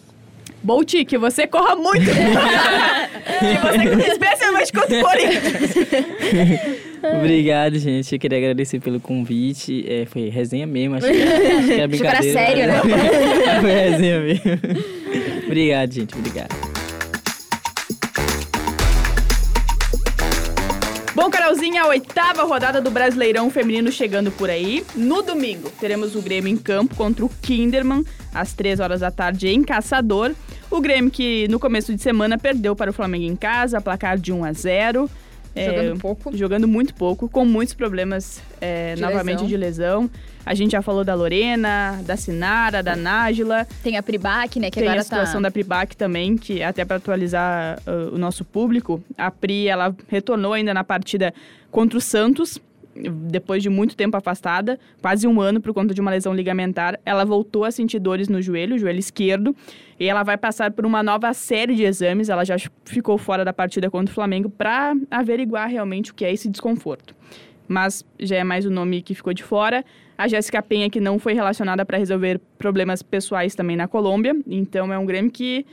Bolt, 0.63 0.95
que 1.07 1.19
você 1.19 1.47
corra 1.47 1.75
muito. 1.75 2.05
que 2.05 2.13
você, 3.99 4.13
especialmente 4.13 4.73
contra 4.73 4.99
o 4.99 5.03
Corinthians. 5.03 5.75
Obrigado, 7.17 7.79
gente. 7.79 8.15
Eu 8.15 8.19
queria 8.21 8.39
agradecer 8.39 8.79
pelo 8.79 9.01
convite. 9.01 9.85
É, 9.89 10.07
foi 10.07 10.29
resenha 10.29 10.67
mesmo, 10.67 10.95
acho 10.97 11.07
que, 11.07 11.21
acho 11.21 11.27
que 11.27 11.43
era 11.43 11.59
Achei 11.59 11.67
que 11.67 11.81
era 11.81 11.89
brincadeira. 11.89 12.33
sério, 12.33 12.67
né? 12.69 12.81
foi 13.61 13.73
resenha 13.73 14.21
mesmo. 14.21 14.43
Obrigado, 15.47 15.93
gente. 15.93 16.15
Obrigado. 16.15 16.62
Bom, 21.15 21.31
Carolzinha, 21.31 21.83
a 21.83 21.89
oitava 21.89 22.43
rodada 22.43 22.81
do 22.81 22.91
Brasileirão 22.91 23.51
Feminino 23.51 23.93
chegando 23.93 24.31
por 24.33 24.49
aí. 24.49 24.83
No 24.97 25.21
domingo, 25.21 25.71
teremos 25.79 26.17
o 26.17 26.23
Grêmio 26.23 26.51
em 26.51 26.57
campo 26.57 26.95
contra 26.95 27.23
o 27.23 27.29
Kinderman, 27.29 28.03
às 28.33 28.55
três 28.55 28.81
horas 28.81 29.01
da 29.01 29.11
tarde 29.11 29.49
em 29.49 29.63
Caçador. 29.63 30.33
O 30.71 30.81
Grêmio 30.81 31.11
que 31.11 31.47
no 31.49 31.61
começo 31.61 31.95
de 31.95 32.01
semana 32.01 32.39
perdeu 32.39 32.75
para 32.75 32.91
o 32.91 32.95
Flamengo 32.95 33.25
em 33.25 33.37
casa, 33.37 33.79
placar 33.79 34.17
de 34.17 34.33
1 34.33 34.43
a 34.43 34.53
0. 34.55 35.11
Jogando 35.55 36.01
pouco. 36.01 36.35
Jogando 36.35 36.67
muito 36.67 36.95
pouco, 36.95 37.29
com 37.29 37.45
muitos 37.45 37.75
problemas 37.75 38.41
é, 38.59 38.95
De 38.95 39.03
novamente 39.03 39.43
lesão. 39.43 39.47
de 39.49 39.57
lesão. 39.59 40.11
A 40.45 40.55
gente 40.55 40.73
já 40.73 40.83
falou 40.83 41.05
da 41.05 41.15
Lorena, 41.15 42.01
da 42.05 42.17
Sinara, 42.17 42.83
da 42.83 42.97
Nájila. 42.97 43.67
Tem 43.83 43.97
a 43.97 44.03
Pribac, 44.03 44.59
né? 44.59 44.71
Que 44.71 44.81
Tem 44.81 44.89
agora 44.89 45.01
a 45.01 45.05
situação 45.05 45.41
tá... 45.41 45.49
da 45.49 45.51
Pribac 45.51 45.97
também, 45.97 46.37
que 46.37 46.63
até 46.63 46.85
para 46.85 46.97
atualizar 46.97 47.79
uh, 47.87 48.15
o 48.15 48.19
nosso 48.19 48.45
público, 48.45 49.03
a 49.17 49.31
Pri 49.31 49.69
ela 49.69 49.95
retornou 50.09 50.53
ainda 50.53 50.75
na 50.75 50.83
partida 50.83 51.33
contra 51.71 51.97
o 51.97 52.01
Santos, 52.01 52.61
depois 52.95 53.63
de 53.63 53.71
muito 53.71 53.97
tempo 53.97 54.17
afastada, 54.17 54.79
quase 55.01 55.27
um 55.27 55.41
ano 55.41 55.61
por 55.61 55.73
conta 55.73 55.95
de 55.95 56.01
uma 56.01 56.11
lesão 56.11 56.35
ligamentar. 56.35 56.99
Ela 57.05 57.25
voltou 57.25 57.65
a 57.65 57.71
sentir 57.71 57.99
dores 57.99 58.29
no 58.29 58.43
joelho, 58.43 58.79
joelho 58.79 58.99
esquerdo, 58.99 59.57
e 59.99 60.07
ela 60.07 60.23
vai 60.23 60.37
passar 60.37 60.71
por 60.73 60.85
uma 60.85 61.03
nova 61.03 61.33
série 61.33 61.75
de 61.75 61.85
exames. 61.85 62.29
Ela 62.29 62.45
já 62.45 62.57
ficou 62.85 63.17
fora 63.17 63.45
da 63.45 63.53
partida 63.53 63.91
contra 63.91 64.11
o 64.11 64.15
Flamengo 64.15 64.51
para 64.51 64.95
averiguar 65.11 65.69
realmente 65.69 66.11
o 66.11 66.15
que 66.15 66.25
é 66.25 66.33
esse 66.33 66.49
desconforto. 66.49 67.15
Mas 67.67 68.05
já 68.21 68.37
é 68.37 68.45
mais 68.45 68.67
o 68.67 68.71
nome 68.71 69.01
que 69.01 69.15
ficou 69.15 69.33
de 69.33 69.43
fora. 69.43 69.85
A 70.23 70.29
Jéssica 70.29 70.63
Penha, 70.63 70.89
que 70.89 71.01
não 71.01 71.19
foi 71.19 71.35
relacionada 71.35 71.85
para 71.85 71.99
resolver 71.99 72.41
problemas 72.57 73.03
pessoais 73.03 73.57
também 73.57 73.77
na 73.77 73.89
Colômbia. 73.89 74.37
Então 74.47 74.93
é 74.93 74.97
um 74.97 75.05
Grêmio 75.05 75.33
que, 75.33 75.67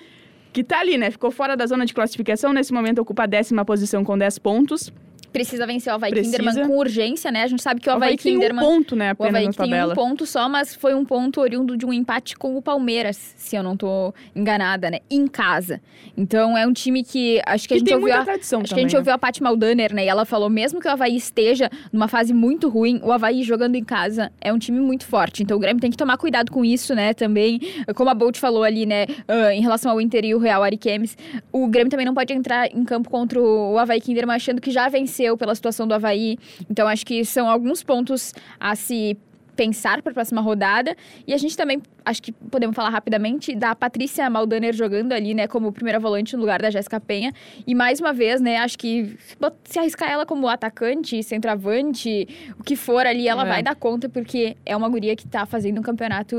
que 0.52 0.64
tá 0.64 0.80
ali, 0.80 0.98
né? 0.98 1.12
Ficou 1.12 1.30
fora 1.30 1.56
da 1.56 1.68
zona 1.68 1.86
de 1.86 1.94
classificação. 1.94 2.52
Nesse 2.52 2.74
momento 2.74 2.98
ocupa 2.98 3.26
a 3.26 3.28
décima 3.28 3.64
posição 3.64 4.04
com 4.04 4.18
10 4.18 4.40
pontos. 4.40 4.92
Precisa 5.32 5.66
vencer 5.66 5.92
o 5.92 5.96
Havaí 5.96 6.12
Precisa. 6.12 6.38
Kinderman 6.38 6.68
com 6.68 6.78
urgência, 6.78 7.32
né? 7.32 7.44
A 7.44 7.48
gente 7.48 7.62
sabe 7.62 7.82
que 7.82 7.90
o 7.90 7.92
O 7.92 7.96
Havaí, 7.96 8.10
Havaí 8.10 8.18
tem 8.18 8.38
um 8.38 8.40
Kinderman... 8.40 8.66
ponto, 8.66 8.96
né? 8.96 9.10
O 9.10 9.24
Apenas 9.24 9.30
Havaí 9.30 9.46
na 9.46 9.84
tem 9.84 9.92
um 9.92 9.96
ponto 9.96 10.26
só, 10.26 10.50
mas 10.50 10.74
foi 10.74 10.94
um 10.94 11.06
ponto 11.06 11.40
oriundo 11.42 11.78
de 11.78 11.86
um 11.86 11.94
empate 11.94 12.36
com 12.36 12.58
o 12.58 12.62
Palmeiras, 12.62 13.34
se 13.38 13.56
eu 13.56 13.64
não 13.64 13.78
tô 13.78 14.14
enganada, 14.36 14.90
né? 14.90 15.00
Em 15.10 15.28
casa. 15.28 15.82
Então 16.18 16.58
é 16.58 16.66
um 16.66 16.74
time 16.74 17.04
que 17.04 17.42
acho 17.46 17.68
que 17.68 17.74
a 17.74 17.78
gente 17.78 17.88
tem 17.88 17.96
ouviu 17.96 18.14
a, 18.14 18.24
tradição 18.24 18.62
Acho 18.62 18.70
que 18.70 18.74
a 18.74 18.76
também, 18.76 18.84
gente 18.86 18.94
né? 18.94 19.00
ouviu 19.00 19.14
a 19.14 19.18
Paty 19.18 19.44
Maldaner, 19.44 19.94
né? 19.94 20.06
E 20.06 20.08
ela 20.08 20.26
falou, 20.26 20.50
mesmo 20.50 20.80
que 20.80 20.88
o 20.88 20.92
Havaí 20.92 21.16
esteja 21.16 21.70
numa 21.92 22.08
fase 22.08 22.34
muito 22.34 22.70
ruim, 22.70 23.00
o 23.04 23.12
Havaí 23.12 23.44
jogando 23.44 23.76
em 23.76 23.84
casa 23.84 24.32
é 24.42 24.52
um 24.52 24.58
time 24.58 24.80
muito 24.80 25.06
forte. 25.06 25.44
Então 25.44 25.58
o 25.58 25.60
Grêmio 25.60 25.82
tem 25.82 25.92
que 25.92 25.98
tomar 25.98 26.18
cuidado 26.18 26.52
com 26.52 26.66
isso, 26.66 26.96
né? 26.96 27.14
Também, 27.14 27.60
como 27.96 28.10
a 28.10 28.14
Bolt 28.14 28.38
falou 28.38 28.64
ali, 28.64 28.86
né? 28.86 29.06
ah, 29.28 29.54
em 29.54 29.62
relação 29.62 29.92
ao 29.92 30.02
Inter 30.02 30.26
e 30.26 30.36
o 30.36 30.40
Real 30.40 30.64
Ariquemes, 30.64 31.18
o 31.52 31.68
Grêmio 31.68 31.90
também 31.90 32.06
não 32.06 32.14
pode 32.14 32.34
entrar 32.34 32.68
em 32.68 32.84
campo 32.84 33.10
contra 33.10 33.40
o 33.42 33.78
Havaí 33.78 34.02
Kinderman 34.02 34.36
achando 34.36 34.62
que 34.62 34.72
já 34.72 34.90
venceu 34.90 35.19
pela 35.38 35.56
situação 35.56 35.88
do 35.88 35.94
Havaí. 35.94 36.38
Então, 36.70 36.88
acho 36.88 37.06
que 37.06 37.24
são 37.26 37.50
alguns 37.50 37.84
pontos 37.84 38.34
a 38.60 38.76
se 38.76 39.18
pensar 39.60 40.02
para 40.02 40.12
a 40.12 40.14
próxima 40.14 40.40
rodada. 40.40 40.96
E 41.28 41.34
a 41.34 41.38
gente 41.38 41.58
também, 41.58 41.82
acho 42.06 42.24
que 42.24 42.32
podemos 42.32 42.74
falar 42.74 42.90
rapidamente 42.90 43.54
da 43.54 43.76
Patrícia 43.76 44.30
Maldaner 44.30 44.74
jogando 44.74 45.12
ali, 45.12 45.34
né, 45.34 45.48
como 45.48 45.70
primeira 45.74 46.00
volante 46.00 46.34
no 46.34 46.40
lugar 46.40 46.62
da 46.62 46.70
Jéssica 46.70 46.98
Penha. 46.98 47.34
E 47.68 47.76
mais 47.76 48.00
uma 48.00 48.14
vez, 48.14 48.40
né, 48.40 48.56
acho 48.56 48.78
que 48.78 49.18
se 49.66 49.78
arriscar 49.78 50.10
ela 50.10 50.26
como 50.26 50.48
atacante, 50.48 51.22
centroavante, 51.22 52.26
o 52.58 52.64
que 52.64 52.78
for 52.78 53.06
ali, 53.06 53.28
ela 53.28 53.44
é. 53.44 53.50
vai 53.50 53.62
dar 53.62 53.76
conta, 53.76 54.08
porque 54.08 54.56
é 54.66 54.78
uma 54.78 54.88
guria 54.88 55.14
que 55.14 55.26
está 55.26 55.46
fazendo 55.46 55.80
um 55.80 55.84
campeonato 55.84 56.38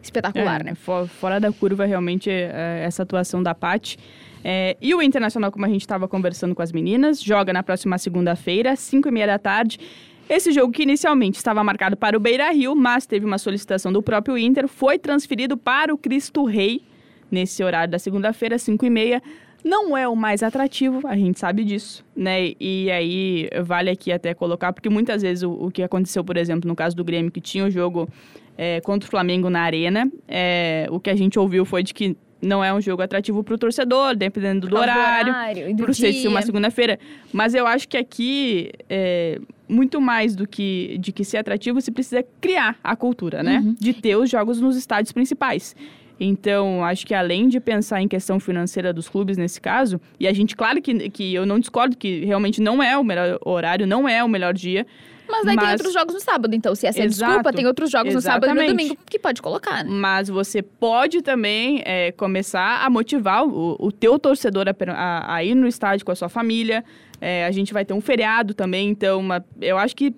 espetacular, 0.00 0.60
é, 0.60 0.64
né? 0.64 0.74
Fora 0.76 1.40
da 1.40 1.50
curva, 1.50 1.86
realmente, 1.86 2.30
é, 2.30 2.82
essa 2.84 3.02
atuação 3.02 3.42
da 3.42 3.52
Paty. 3.52 3.98
É, 4.50 4.78
e 4.80 4.94
o 4.94 5.02
Internacional, 5.02 5.52
como 5.52 5.66
a 5.66 5.68
gente 5.68 5.82
estava 5.82 6.08
conversando 6.08 6.54
com 6.54 6.62
as 6.62 6.72
meninas, 6.72 7.22
joga 7.22 7.52
na 7.52 7.62
próxima 7.62 7.98
segunda-feira, 7.98 8.74
5 8.74 9.06
e 9.06 9.10
meia 9.10 9.26
da 9.26 9.38
tarde. 9.38 9.78
Esse 10.26 10.52
jogo, 10.52 10.72
que 10.72 10.84
inicialmente 10.84 11.36
estava 11.36 11.62
marcado 11.62 11.98
para 11.98 12.16
o 12.16 12.20
Beira 12.20 12.50
Rio, 12.50 12.74
mas 12.74 13.04
teve 13.04 13.26
uma 13.26 13.36
solicitação 13.36 13.92
do 13.92 14.02
próprio 14.02 14.38
Inter, 14.38 14.66
foi 14.66 14.98
transferido 14.98 15.54
para 15.54 15.92
o 15.92 15.98
Cristo 15.98 16.46
Rei, 16.46 16.80
nesse 17.30 17.62
horário 17.62 17.90
da 17.90 17.98
segunda-feira, 17.98 18.58
5 18.58 18.86
e 18.86 18.88
meia. 18.88 19.22
Não 19.62 19.94
é 19.94 20.08
o 20.08 20.16
mais 20.16 20.42
atrativo, 20.42 21.06
a 21.06 21.14
gente 21.14 21.38
sabe 21.38 21.62
disso, 21.62 22.02
né? 22.16 22.54
E 22.58 22.90
aí 22.90 23.50
vale 23.62 23.90
aqui 23.90 24.10
até 24.10 24.32
colocar, 24.32 24.72
porque 24.72 24.88
muitas 24.88 25.20
vezes 25.20 25.42
o, 25.42 25.50
o 25.50 25.70
que 25.70 25.82
aconteceu, 25.82 26.24
por 26.24 26.38
exemplo, 26.38 26.66
no 26.66 26.74
caso 26.74 26.96
do 26.96 27.04
Grêmio, 27.04 27.30
que 27.30 27.40
tinha 27.42 27.66
o 27.66 27.70
jogo 27.70 28.08
é, 28.56 28.80
contra 28.80 29.06
o 29.06 29.10
Flamengo 29.10 29.50
na 29.50 29.60
Arena, 29.60 30.10
é, 30.26 30.86
o 30.90 30.98
que 30.98 31.10
a 31.10 31.14
gente 31.14 31.38
ouviu 31.38 31.66
foi 31.66 31.82
de 31.82 31.92
que 31.92 32.16
não 32.40 32.62
é 32.62 32.72
um 32.72 32.80
jogo 32.80 33.02
atrativo 33.02 33.42
para 33.42 33.54
o 33.54 33.58
torcedor, 33.58 34.16
dependendo 34.16 34.68
do 34.68 34.76
horário, 34.76 35.32
horário 35.32 35.76
por 35.76 35.94
ser 35.94 36.26
uma 36.26 36.42
segunda-feira. 36.42 36.98
Mas 37.32 37.54
eu 37.54 37.66
acho 37.66 37.88
que 37.88 37.96
aqui, 37.96 38.70
é, 38.88 39.40
muito 39.68 40.00
mais 40.00 40.36
do 40.36 40.46
que 40.46 40.96
de 40.98 41.12
que 41.12 41.24
ser 41.24 41.38
atrativo, 41.38 41.80
se 41.80 41.90
precisa 41.90 42.24
criar 42.40 42.78
a 42.82 42.94
cultura, 42.94 43.42
né? 43.42 43.58
Uhum. 43.58 43.74
De 43.78 43.92
ter 43.92 44.16
os 44.16 44.30
jogos 44.30 44.60
nos 44.60 44.76
estádios 44.76 45.12
principais. 45.12 45.74
Então, 46.20 46.84
acho 46.84 47.06
que 47.06 47.14
além 47.14 47.48
de 47.48 47.60
pensar 47.60 48.02
em 48.02 48.08
questão 48.08 48.40
financeira 48.40 48.92
dos 48.92 49.08
clubes 49.08 49.36
nesse 49.36 49.60
caso, 49.60 50.00
e 50.18 50.26
a 50.26 50.32
gente, 50.32 50.56
claro 50.56 50.82
que, 50.82 51.10
que 51.10 51.34
eu 51.34 51.46
não 51.46 51.58
discordo 51.58 51.96
que 51.96 52.24
realmente 52.24 52.60
não 52.60 52.82
é 52.82 52.96
o 52.98 53.04
melhor 53.04 53.38
horário, 53.44 53.86
não 53.86 54.08
é 54.08 54.22
o 54.24 54.28
melhor 54.28 54.52
dia, 54.52 54.86
mas 55.28 55.46
aí 55.46 55.56
mas... 55.56 55.64
tem 55.64 55.72
outros 55.72 55.92
jogos 55.92 56.14
no 56.14 56.20
sábado, 56.20 56.54
então 56.54 56.74
se 56.74 56.86
essa 56.86 57.00
é 57.00 57.04
Exato. 57.04 57.32
desculpa, 57.32 57.52
tem 57.52 57.66
outros 57.66 57.90
jogos 57.90 58.14
Exatamente. 58.14 58.40
no 58.40 58.46
sábado 58.48 58.60
e 58.60 58.72
no 58.72 58.76
domingo 58.76 58.98
que 59.04 59.18
pode 59.18 59.42
colocar, 59.42 59.84
né? 59.84 59.90
Mas 59.90 60.28
você 60.28 60.62
pode 60.62 61.22
também 61.22 61.82
é, 61.84 62.12
começar 62.12 62.84
a 62.84 62.90
motivar 62.90 63.44
o, 63.44 63.76
o 63.78 63.92
teu 63.92 64.18
torcedor 64.18 64.66
a, 64.68 64.92
a, 64.92 65.34
a, 65.34 65.44
ir 65.44 65.54
no 65.54 65.68
estádio 65.68 66.04
com 66.04 66.12
a 66.12 66.16
sua 66.16 66.28
família. 66.28 66.82
É, 67.20 67.44
a 67.44 67.50
gente 67.50 67.72
vai 67.74 67.84
ter 67.84 67.92
um 67.92 68.00
feriado 68.00 68.54
também, 68.54 68.88
então 68.88 69.20
uma, 69.20 69.44
eu 69.60 69.76
acho 69.76 69.94
que 69.94 70.14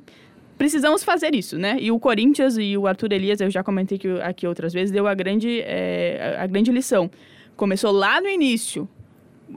precisamos 0.61 1.03
fazer 1.03 1.35
isso, 1.35 1.57
né? 1.57 1.79
E 1.81 1.91
o 1.91 1.99
Corinthians 1.99 2.59
e 2.59 2.77
o 2.77 2.87
Arthur 2.87 3.15
Elias, 3.15 3.41
eu 3.41 3.51
já 3.51 3.65
comentei 3.65 3.99
aqui, 4.23 4.47
outras 4.47 4.75
vezes, 4.75 4.91
deu 4.91 5.07
a 5.07 5.15
grande, 5.15 5.63
é, 5.63 6.37
a 6.39 6.47
grande 6.47 6.71
lição. 6.71 7.11
Começou 7.57 7.91
lá 7.91 8.21
no 8.21 8.29
início, 8.29 8.87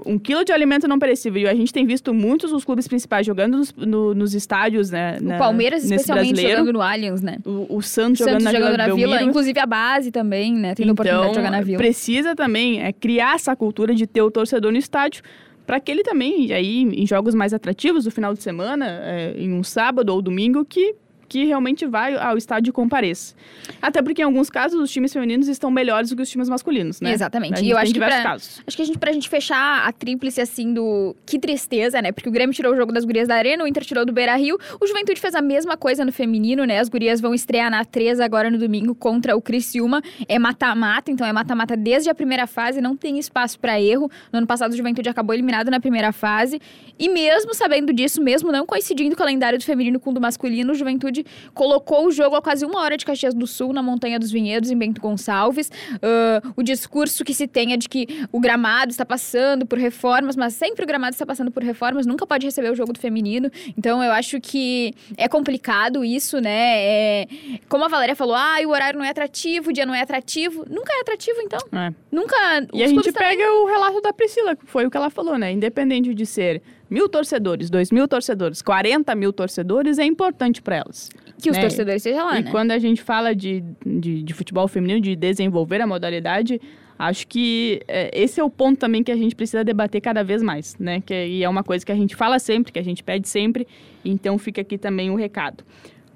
um 0.05 0.17
quilo 0.17 0.45
de 0.45 0.53
alimento 0.53 0.87
não 0.87 0.97
perecível. 0.97 1.41
E 1.41 1.47
a 1.49 1.53
gente 1.53 1.73
tem 1.73 1.85
visto 1.85 2.13
muitos 2.13 2.51
dos 2.51 2.63
clubes 2.63 2.87
principais 2.87 3.25
jogando 3.25 3.57
nos, 3.57 3.73
no, 3.73 4.15
nos 4.15 4.33
estádios, 4.33 4.91
né? 4.91 5.17
O 5.21 5.37
Palmeiras, 5.37 5.83
especialmente, 5.83 6.41
jogando 6.41 6.71
no 6.71 6.81
Allianz, 6.81 7.21
né? 7.21 7.35
O, 7.43 7.75
o 7.75 7.81
Santos, 7.81 8.21
o 8.21 8.23
jogando, 8.23 8.41
Santos 8.41 8.45
na, 8.45 8.51
jogando 8.53 8.75
Vila 8.77 8.87
na 8.87 8.95
Vila. 8.95 9.23
Inclusive 9.23 9.59
a 9.59 9.65
base 9.65 10.09
também, 10.09 10.53
né? 10.53 10.73
Tendo 10.73 10.93
então, 10.93 10.93
oportunidade 10.93 11.31
de 11.31 11.35
jogar 11.35 11.51
na 11.51 11.61
Vila. 11.61 11.77
precisa 11.79 12.33
também 12.33 12.81
é, 12.81 12.93
criar 12.93 13.35
essa 13.35 13.53
cultura 13.57 13.93
de 13.93 14.07
ter 14.07 14.21
o 14.21 14.31
torcedor 14.31 14.71
no 14.71 14.77
estádio 14.77 15.21
para 15.65 15.79
que 15.79 15.91
ele 15.91 16.03
também, 16.03 16.51
aí, 16.51 16.81
em 16.81 17.05
jogos 17.07 17.33
mais 17.33 17.53
atrativos 17.53 18.03
do 18.03 18.11
final 18.11 18.33
de 18.33 18.43
semana, 18.43 18.85
é, 19.03 19.33
em 19.37 19.53
um 19.53 19.63
sábado 19.63 20.09
ou 20.09 20.21
domingo, 20.21 20.65
que 20.65 20.95
que 21.33 21.45
realmente 21.45 21.87
vai 21.87 22.15
ao 22.15 22.37
estádio 22.37 22.69
e 22.69 22.71
compareça. 22.71 23.33
Até 23.81 24.03
porque, 24.03 24.21
em 24.21 24.25
alguns 24.25 24.51
casos, 24.51 24.79
os 24.79 24.91
times 24.91 25.11
femininos 25.11 25.47
estão 25.47 25.71
melhores 25.71 26.11
do 26.11 26.15
que 26.15 26.21
os 26.21 26.29
times 26.29 26.47
masculinos, 26.47 27.01
né? 27.01 27.11
Exatamente. 27.11 27.65
E 27.65 27.71
eu 27.71 27.77
acho 27.77 27.91
que, 27.91 27.97
pra, 27.97 28.21
casos. 28.21 28.61
acho 28.67 28.77
que 28.77 28.83
a 28.83 28.85
gente, 28.85 28.99
pra 28.99 29.11
gente 29.11 29.27
fechar 29.27 29.87
a 29.87 29.91
tríplice, 29.91 30.39
assim, 30.39 30.71
do... 30.75 31.15
Que 31.25 31.39
tristeza, 31.39 31.99
né? 32.03 32.11
Porque 32.11 32.29
o 32.29 32.31
Grêmio 32.31 32.53
tirou 32.53 32.71
o 32.71 32.75
jogo 32.75 32.93
das 32.93 33.03
gurias 33.03 33.27
da 33.27 33.33
Arena, 33.33 33.63
o 33.63 33.67
Inter 33.67 33.83
tirou 33.83 34.05
do 34.05 34.13
Beira-Rio. 34.13 34.59
O 34.79 34.85
Juventude 34.85 35.19
fez 35.19 35.33
a 35.33 35.41
mesma 35.41 35.75
coisa 35.75 36.05
no 36.05 36.11
feminino, 36.11 36.65
né? 36.65 36.77
As 36.77 36.87
gurias 36.87 37.19
vão 37.19 37.33
estrear 37.33 37.71
na 37.71 37.83
3 37.83 38.19
agora 38.19 38.51
no 38.51 38.59
domingo 38.59 38.93
contra 38.93 39.35
o 39.35 39.41
Criciúma. 39.41 40.03
É 40.27 40.37
mata-mata, 40.37 41.09
então 41.09 41.25
é 41.25 41.33
mata-mata 41.33 41.75
desde 41.75 42.11
a 42.11 42.13
primeira 42.13 42.45
fase, 42.45 42.79
não 42.79 42.95
tem 42.95 43.17
espaço 43.17 43.59
para 43.59 43.81
erro. 43.81 44.07
No 44.31 44.37
ano 44.37 44.45
passado, 44.45 44.73
o 44.73 44.77
Juventude 44.77 45.09
acabou 45.09 45.33
eliminado 45.33 45.71
na 45.71 45.79
primeira 45.79 46.11
fase. 46.11 46.61
E 46.99 47.09
mesmo 47.09 47.55
sabendo 47.55 47.91
disso, 47.91 48.21
mesmo 48.21 48.51
não 48.51 48.67
coincidindo 48.67 49.15
o 49.15 49.17
calendário 49.17 49.57
do 49.57 49.65
feminino 49.65 49.99
com 49.99 50.11
o 50.11 50.13
do 50.13 50.21
masculino, 50.21 50.73
o 50.73 50.75
Juventude 50.75 51.22
colocou 51.53 52.07
o 52.07 52.11
jogo 52.11 52.35
a 52.35 52.41
quase 52.41 52.65
uma 52.65 52.81
hora 52.81 52.97
de 52.97 53.05
Caxias 53.05 53.33
do 53.33 53.47
Sul, 53.47 53.73
na 53.73 53.81
Montanha 53.81 54.19
dos 54.19 54.31
Vinhedos, 54.31 54.71
em 54.71 54.77
Bento 54.77 55.01
Gonçalves. 55.01 55.69
Uh, 55.95 56.53
o 56.55 56.63
discurso 56.63 57.23
que 57.23 57.33
se 57.33 57.47
tem 57.47 57.73
é 57.73 57.77
de 57.77 57.87
que 57.89 58.07
o 58.31 58.39
gramado 58.39 58.91
está 58.91 59.05
passando 59.05 59.65
por 59.65 59.77
reformas, 59.77 60.35
mas 60.35 60.53
sempre 60.53 60.83
o 60.83 60.87
gramado 60.87 61.13
está 61.13 61.25
passando 61.25 61.51
por 61.51 61.63
reformas, 61.63 62.05
nunca 62.05 62.25
pode 62.25 62.45
receber 62.45 62.71
o 62.71 62.75
jogo 62.75 62.93
do 62.93 62.99
feminino. 62.99 63.49
Então 63.77 64.03
eu 64.03 64.11
acho 64.11 64.39
que 64.39 64.93
é 65.17 65.27
complicado 65.27 66.03
isso, 66.03 66.39
né? 66.39 66.77
É... 66.77 67.27
Como 67.69 67.83
a 67.85 67.87
Valéria 67.87 68.15
falou, 68.15 68.35
ah, 68.35 68.57
o 68.65 68.69
horário 68.69 68.99
não 68.99 69.05
é 69.05 69.09
atrativo, 69.09 69.69
o 69.69 69.73
dia 69.73 69.85
não 69.85 69.93
é 69.93 70.01
atrativo. 70.01 70.65
Nunca 70.69 70.93
é 70.93 71.01
atrativo, 71.01 71.39
então. 71.41 71.59
É. 71.71 71.93
Nunca. 72.11 72.35
E 72.73 72.83
a 72.83 72.87
gente 72.87 73.11
pega 73.11 73.43
também... 73.43 73.61
o 73.61 73.65
relato 73.65 74.01
da 74.01 74.13
Priscila, 74.13 74.55
que 74.55 74.65
foi 74.65 74.85
o 74.85 74.91
que 74.91 74.97
ela 74.97 75.09
falou, 75.09 75.37
né? 75.37 75.51
Independente 75.51 76.13
de 76.13 76.25
ser 76.25 76.61
mil 76.89 77.09
torcedores, 77.09 77.69
dois 77.69 77.91
mil 77.91 78.07
torcedores, 78.07 78.61
40 78.61 79.15
mil 79.15 79.33
torcedores, 79.33 79.97
é 79.97 80.05
importante 80.05 80.61
para 80.61 80.77
elas. 80.77 81.09
Que 81.41 81.49
os 81.49 81.57
né? 81.57 81.61
torcedores 81.61 82.05
estejam 82.05 82.25
lá, 82.25 82.39
e 82.39 82.43
né? 82.43 82.51
quando 82.51 82.71
a 82.71 82.79
gente 82.79 83.01
fala 83.01 83.35
de, 83.35 83.63
de, 83.85 84.23
de, 84.23 84.33
futebol 84.33 84.67
feminino, 84.67 85.01
de 85.01 85.15
desenvolver 85.15 85.81
a 85.81 85.87
modalidade, 85.87 86.61
acho 86.97 87.27
que 87.27 87.81
é, 87.87 88.11
esse 88.13 88.39
é 88.39 88.43
o 88.43 88.49
ponto 88.49 88.77
também 88.77 89.03
que 89.03 89.11
a 89.11 89.15
gente 89.15 89.35
precisa 89.35 89.63
debater 89.63 89.99
cada 90.01 90.23
vez 90.23 90.41
mais, 90.41 90.77
né? 90.77 91.01
Que, 91.01 91.13
e 91.13 91.43
é 91.43 91.49
uma 91.49 91.63
coisa 91.63 91.85
que 91.85 91.91
a 91.91 91.95
gente 91.95 92.15
fala 92.15 92.39
sempre, 92.39 92.71
que 92.71 92.79
a 92.79 92.83
gente 92.83 93.03
pede 93.03 93.27
sempre, 93.27 93.67
então 94.05 94.37
fica 94.37 94.61
aqui 94.61 94.77
também 94.77 95.09
o 95.09 95.15
recado. 95.15 95.63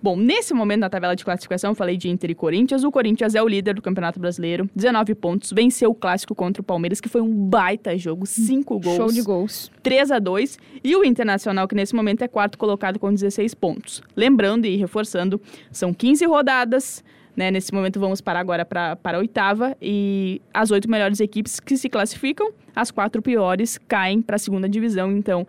Bom, 0.01 0.15
nesse 0.15 0.53
momento 0.53 0.81
na 0.81 0.89
tabela 0.89 1.15
de 1.15 1.25
classificação, 1.25 1.71
eu 1.71 1.75
falei 1.75 1.97
de 1.97 2.07
Inter 2.07 2.29
e 2.29 2.35
Corinthians. 2.35 2.83
O 2.83 2.91
Corinthians 2.91 3.33
é 3.33 3.41
o 3.41 3.47
líder 3.47 3.73
do 3.73 3.81
Campeonato 3.81 4.19
Brasileiro, 4.19 4.69
19 4.75 5.15
pontos, 5.15 5.51
venceu 5.51 5.89
o 5.89 5.95
clássico 5.95 6.35
contra 6.35 6.61
o 6.61 6.63
Palmeiras, 6.63 7.01
que 7.01 7.09
foi 7.09 7.21
um 7.21 7.33
baita 7.33 7.97
jogo, 7.97 8.25
5 8.25 8.79
gols. 8.79 8.95
Show 8.95 9.07
de 9.07 9.21
gols. 9.21 9.71
3 9.81 10.11
a 10.11 10.19
2 10.19 10.59
E 10.83 10.95
o 10.95 11.03
Internacional, 11.03 11.67
que 11.67 11.75
nesse 11.75 11.95
momento 11.95 12.21
é 12.21 12.27
quarto 12.27 12.57
colocado 12.57 12.99
com 12.99 13.11
16 13.11 13.53
pontos. 13.55 14.03
Lembrando 14.15 14.65
e 14.65 14.75
reforçando, 14.77 15.41
são 15.71 15.93
15 15.93 16.25
rodadas. 16.25 17.03
Né, 17.35 17.51
nesse 17.51 17.71
momento 17.71 17.99
vamos 17.99 18.19
parar 18.19 18.39
agora 18.39 18.65
pra, 18.65 18.95
para 18.95 19.19
a 19.19 19.19
oitava 19.19 19.77
e 19.79 20.41
as 20.51 20.71
oito 20.71 20.89
melhores 20.89 21.19
equipes 21.19 21.59
que 21.59 21.77
se 21.77 21.87
classificam, 21.87 22.51
as 22.75 22.89
quatro 22.89 23.21
piores 23.21 23.77
caem 23.87 24.23
para 24.23 24.37
a 24.37 24.39
segunda 24.39 24.67
divisão. 24.67 25.11
Então, 25.11 25.45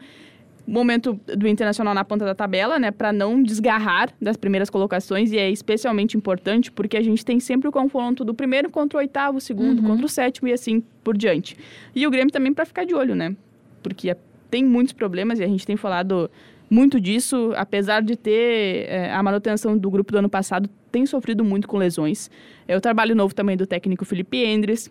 momento 0.68 1.18
do 1.36 1.48
Internacional 1.48 1.94
na 1.94 2.04
ponta 2.04 2.24
da 2.24 2.34
tabela, 2.34 2.78
né, 2.78 2.90
para 2.90 3.12
não 3.12 3.42
desgarrar 3.42 4.10
das 4.20 4.36
primeiras 4.36 4.68
colocações, 4.68 5.32
e 5.32 5.38
é 5.38 5.50
especialmente 5.50 6.16
importante 6.16 6.70
porque 6.70 6.96
a 6.96 7.02
gente 7.02 7.24
tem 7.24 7.40
sempre 7.40 7.68
o 7.68 7.72
confronto 7.72 8.24
do 8.24 8.34
primeiro 8.34 8.70
contra 8.70 8.98
o 8.98 9.00
oitavo, 9.00 9.38
o 9.38 9.40
segundo 9.40 9.80
uhum. 9.80 9.88
contra 9.88 10.06
o 10.06 10.08
sétimo 10.08 10.46
e 10.48 10.52
assim 10.52 10.82
por 11.02 11.16
diante. 11.16 11.56
E 11.94 12.06
o 12.06 12.10
Grêmio 12.10 12.30
também 12.30 12.52
para 12.52 12.66
ficar 12.66 12.84
de 12.84 12.94
olho, 12.94 13.14
né? 13.14 13.34
Porque 13.82 14.14
tem 14.50 14.64
muitos 14.64 14.92
problemas 14.92 15.38
e 15.38 15.44
a 15.44 15.48
gente 15.48 15.66
tem 15.66 15.76
falado 15.76 16.30
muito 16.70 17.00
disso, 17.00 17.52
apesar 17.56 18.02
de 18.02 18.14
ter 18.14 18.86
é, 18.88 19.12
a 19.12 19.22
manutenção 19.22 19.76
do 19.76 19.90
grupo 19.90 20.12
do 20.12 20.18
ano 20.18 20.28
passado, 20.28 20.68
tem 20.92 21.06
sofrido 21.06 21.42
muito 21.42 21.66
com 21.66 21.78
lesões. 21.78 22.30
É 22.66 22.76
o 22.76 22.80
trabalho 22.80 23.14
novo 23.14 23.34
também 23.34 23.56
do 23.56 23.66
técnico 23.66 24.04
Felipe 24.04 24.44
Endres, 24.44 24.90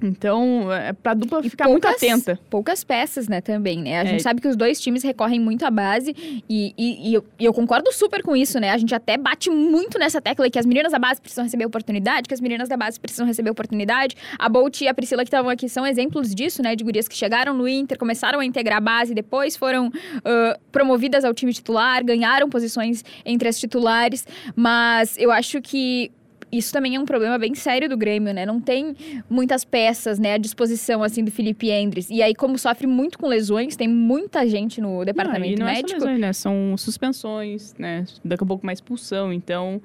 então, 0.00 0.72
é 0.72 0.92
pra 0.92 1.14
dupla 1.14 1.40
e 1.44 1.50
ficar 1.50 1.64
poucas, 1.64 1.90
muito 1.90 2.04
atenta. 2.04 2.40
Poucas 2.50 2.84
peças, 2.84 3.28
né, 3.28 3.40
também, 3.40 3.80
né? 3.82 4.00
A 4.00 4.04
é. 4.04 4.06
gente 4.06 4.22
sabe 4.22 4.40
que 4.40 4.48
os 4.48 4.56
dois 4.56 4.80
times 4.80 5.02
recorrem 5.02 5.40
muito 5.40 5.64
à 5.64 5.70
base 5.70 6.14
e, 6.48 6.74
e, 6.76 7.10
e, 7.10 7.14
eu, 7.14 7.24
e, 7.38 7.44
eu, 7.44 7.52
concordo 7.52 7.92
super 7.92 8.22
com 8.22 8.34
isso, 8.34 8.58
né? 8.58 8.70
A 8.70 8.78
gente 8.78 8.94
até 8.94 9.16
bate 9.16 9.50
muito 9.50 9.98
nessa 9.98 10.20
tecla 10.20 10.48
que 10.50 10.58
as 10.58 10.66
meninas 10.66 10.92
da 10.92 10.98
base 10.98 11.20
precisam 11.20 11.44
receber 11.44 11.64
oportunidade, 11.64 12.28
que 12.28 12.34
as 12.34 12.40
meninas 12.40 12.68
da 12.68 12.76
base 12.76 12.98
precisam 12.98 13.26
receber 13.26 13.50
oportunidade. 13.50 14.16
A 14.38 14.48
Bolt 14.48 14.80
e 14.80 14.88
a 14.88 14.94
Priscila 14.94 15.22
que 15.22 15.28
estavam 15.28 15.50
aqui 15.50 15.68
são 15.68 15.86
exemplos 15.86 16.34
disso, 16.34 16.62
né? 16.62 16.74
De 16.74 16.84
gurias 16.84 17.08
que 17.08 17.16
chegaram 17.16 17.54
no 17.54 17.68
Inter, 17.68 17.98
começaram 17.98 18.40
a 18.40 18.44
integrar 18.44 18.78
a 18.78 18.80
base, 18.80 19.14
depois 19.14 19.56
foram 19.56 19.88
uh, 19.88 20.60
promovidas 20.70 21.24
ao 21.24 21.32
time 21.32 21.52
titular, 21.52 22.04
ganharam 22.04 22.48
posições 22.48 23.04
entre 23.24 23.48
as 23.48 23.58
titulares, 23.58 24.26
mas 24.56 25.16
eu 25.16 25.30
acho 25.30 25.60
que 25.60 26.10
isso 26.52 26.70
também 26.70 26.94
é 26.94 27.00
um 27.00 27.06
problema 27.06 27.38
bem 27.38 27.54
sério 27.54 27.88
do 27.88 27.96
Grêmio, 27.96 28.34
né? 28.34 28.44
Não 28.44 28.60
tem 28.60 28.94
muitas 29.28 29.64
peças, 29.64 30.18
né, 30.18 30.34
à 30.34 30.36
disposição, 30.36 31.02
assim, 31.02 31.24
do 31.24 31.30
Felipe 31.30 31.70
Endres. 31.70 32.10
E 32.10 32.22
aí, 32.22 32.34
como 32.34 32.58
sofre 32.58 32.86
muito 32.86 33.18
com 33.18 33.26
lesões, 33.26 33.74
tem 33.74 33.88
muita 33.88 34.46
gente 34.46 34.80
no 34.80 35.02
departamento 35.04 35.58
não, 35.58 35.66
não 35.66 35.72
médico. 35.72 35.92
É 35.92 35.94
lesões, 35.94 36.20
né? 36.20 36.32
São 36.34 36.76
suspensões, 36.76 37.74
né? 37.78 38.04
Daqui 38.22 38.44
a 38.44 38.46
pouco 38.46 38.66
mais 38.66 38.76
expulsão. 38.76 39.32
Então, 39.32 39.80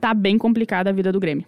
tá 0.00 0.12
bem 0.12 0.36
complicada 0.36 0.90
a 0.90 0.92
vida 0.92 1.12
do 1.12 1.20
Grêmio. 1.20 1.46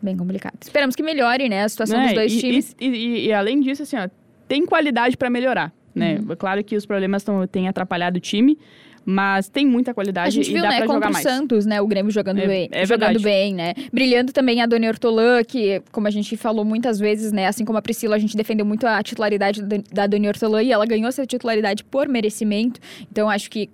Bem 0.00 0.16
complicado. 0.16 0.56
Esperamos 0.60 0.96
que 0.96 1.02
melhore, 1.02 1.48
né, 1.48 1.62
a 1.64 1.68
situação 1.68 2.00
é, 2.00 2.04
dos 2.06 2.14
dois 2.14 2.32
e, 2.32 2.38
times. 2.40 2.76
E, 2.80 2.86
e, 2.86 3.26
e, 3.26 3.32
além 3.32 3.60
disso, 3.60 3.82
assim, 3.82 3.96
ó, 3.96 4.08
tem 4.48 4.64
qualidade 4.64 5.16
para 5.16 5.28
melhorar. 5.28 5.72
né? 5.94 6.18
Uhum. 6.18 6.32
É 6.32 6.36
claro 6.36 6.62
que 6.64 6.76
os 6.76 6.86
problemas 6.86 7.24
tão, 7.24 7.46
têm 7.46 7.68
atrapalhado 7.68 8.18
o 8.18 8.20
time, 8.20 8.58
mas 9.06 9.48
tem 9.48 9.64
muita 9.64 9.94
qualidade 9.94 10.26
A 10.26 10.30
gente 10.30 10.50
e 10.50 10.52
viu, 10.54 10.62
dá 10.62 10.68
né, 10.68 10.76
pra 10.78 10.86
contra 10.86 10.94
jogar 10.96 11.08
o 11.10 11.12
mais. 11.12 11.22
Santos, 11.22 11.64
né, 11.64 11.80
o 11.80 11.86
Grêmio 11.86 12.10
jogando 12.10 12.40
É- 12.40 12.46
bem, 12.46 12.68
é 12.72 12.84
jogando 12.84 13.20
bem, 13.20 13.54
né? 13.54 13.72
Brilhando 13.92 14.32
também 14.32 14.60
a 14.60 14.66
Doni 14.66 14.88
Ortolan, 14.88 15.44
que, 15.44 15.80
como 15.92 16.08
a 16.08 16.10
gente 16.10 16.36
falou 16.36 16.64
muitas 16.64 16.98
vezes, 16.98 17.30
né, 17.30 17.46
assim 17.46 17.64
como 17.64 17.78
a 17.78 17.82
Priscila, 17.82 18.16
a 18.16 18.18
gente 18.18 18.36
defendeu 18.36 18.66
muito 18.66 18.84
a 18.86 19.00
titularidade 19.02 19.62
da- 19.62 20.06
Doni 20.08 20.26
Ortolan 20.26 20.62
e 20.64 20.72
ela 20.72 20.84
ganhou 20.84 21.08
essa 21.08 21.24
titularidade 21.24 21.84
por 21.84 22.08
merecimento. 22.08 22.80
Então, 23.10 23.30
acho 23.30 23.48
que 23.48 23.70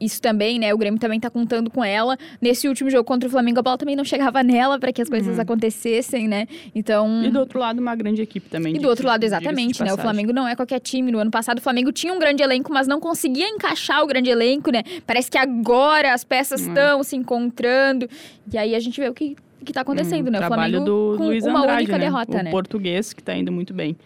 isso 0.00 0.20
também, 0.22 0.58
né? 0.58 0.72
O 0.72 0.78
Grêmio 0.78 0.98
também 1.00 1.18
tá 1.18 1.28
contando 1.30 1.70
com 1.70 1.84
ela. 1.84 2.16
Nesse 2.40 2.68
último 2.68 2.90
jogo 2.90 3.04
contra 3.04 3.28
o 3.28 3.30
Flamengo, 3.30 3.58
a 3.58 3.62
bola 3.62 3.78
também 3.78 3.96
não 3.96 4.04
chegava 4.04 4.42
nela 4.42 4.78
para 4.78 4.92
que 4.92 5.02
as 5.02 5.08
coisas 5.08 5.38
acontecessem, 5.38 6.28
né? 6.28 6.46
Então. 6.74 7.06
Uhum. 7.06 7.24
E 7.24 7.30
do 7.30 7.38
outro 7.40 7.58
lado, 7.58 7.78
uma 7.80 7.94
grande 7.96 8.22
equipe 8.22 8.48
também. 8.48 8.74
E 8.76 8.78
do 8.78 8.88
outro 8.88 9.06
lado, 9.06 9.24
exatamente, 9.24 9.82
né? 9.82 9.92
O. 9.92 9.98
Flamengo 9.98 10.32
não 10.32 10.46
é 10.46 10.54
qualquer 10.56 10.80
time. 10.80 11.10
No 11.10 11.18
ano 11.18 11.30
passado, 11.30 11.58
o 11.58 11.60
Flamengo 11.60 11.92
tinha 11.92 12.12
um 12.12 12.18
grande 12.18 12.42
elenco, 12.42 12.72
mas 12.72 12.86
não 12.86 13.00
conseguia 13.00 13.48
encaixar 13.48 14.02
o 14.02 14.06
grande 14.06 14.30
elenco, 14.30 14.70
né? 14.70 14.82
Parece 15.06 15.30
que 15.30 15.36
agora 15.38 16.12
as 16.14 16.24
peças 16.24 16.60
Hum. 16.62 16.68
estão 16.68 17.02
se 17.02 17.16
encontrando. 17.16 18.08
E 18.52 18.56
aí 18.56 18.74
a 18.74 18.80
gente 18.80 19.00
vê 19.00 19.08
o 19.08 19.14
que, 19.14 19.36
que 19.64 19.72
tá 19.72 19.80
acontecendo, 19.82 20.28
Hum, 20.28 20.30
né? 20.30 20.38
O 20.38 20.40
trabalho 20.40 20.78
Flamengo 20.78 20.84
do 20.84 21.18
com 21.18 21.24
Luiz 21.26 21.44
uma 21.44 21.60
Andrade, 21.60 21.78
única 21.82 21.92
né? 21.98 22.04
derrota, 22.04 22.38
o 22.38 22.42
né? 22.44 22.50
português 22.50 23.12
que 23.12 23.22
tá 23.22 23.34
indo 23.34 23.50
muito 23.52 23.74
bem. 23.74 23.96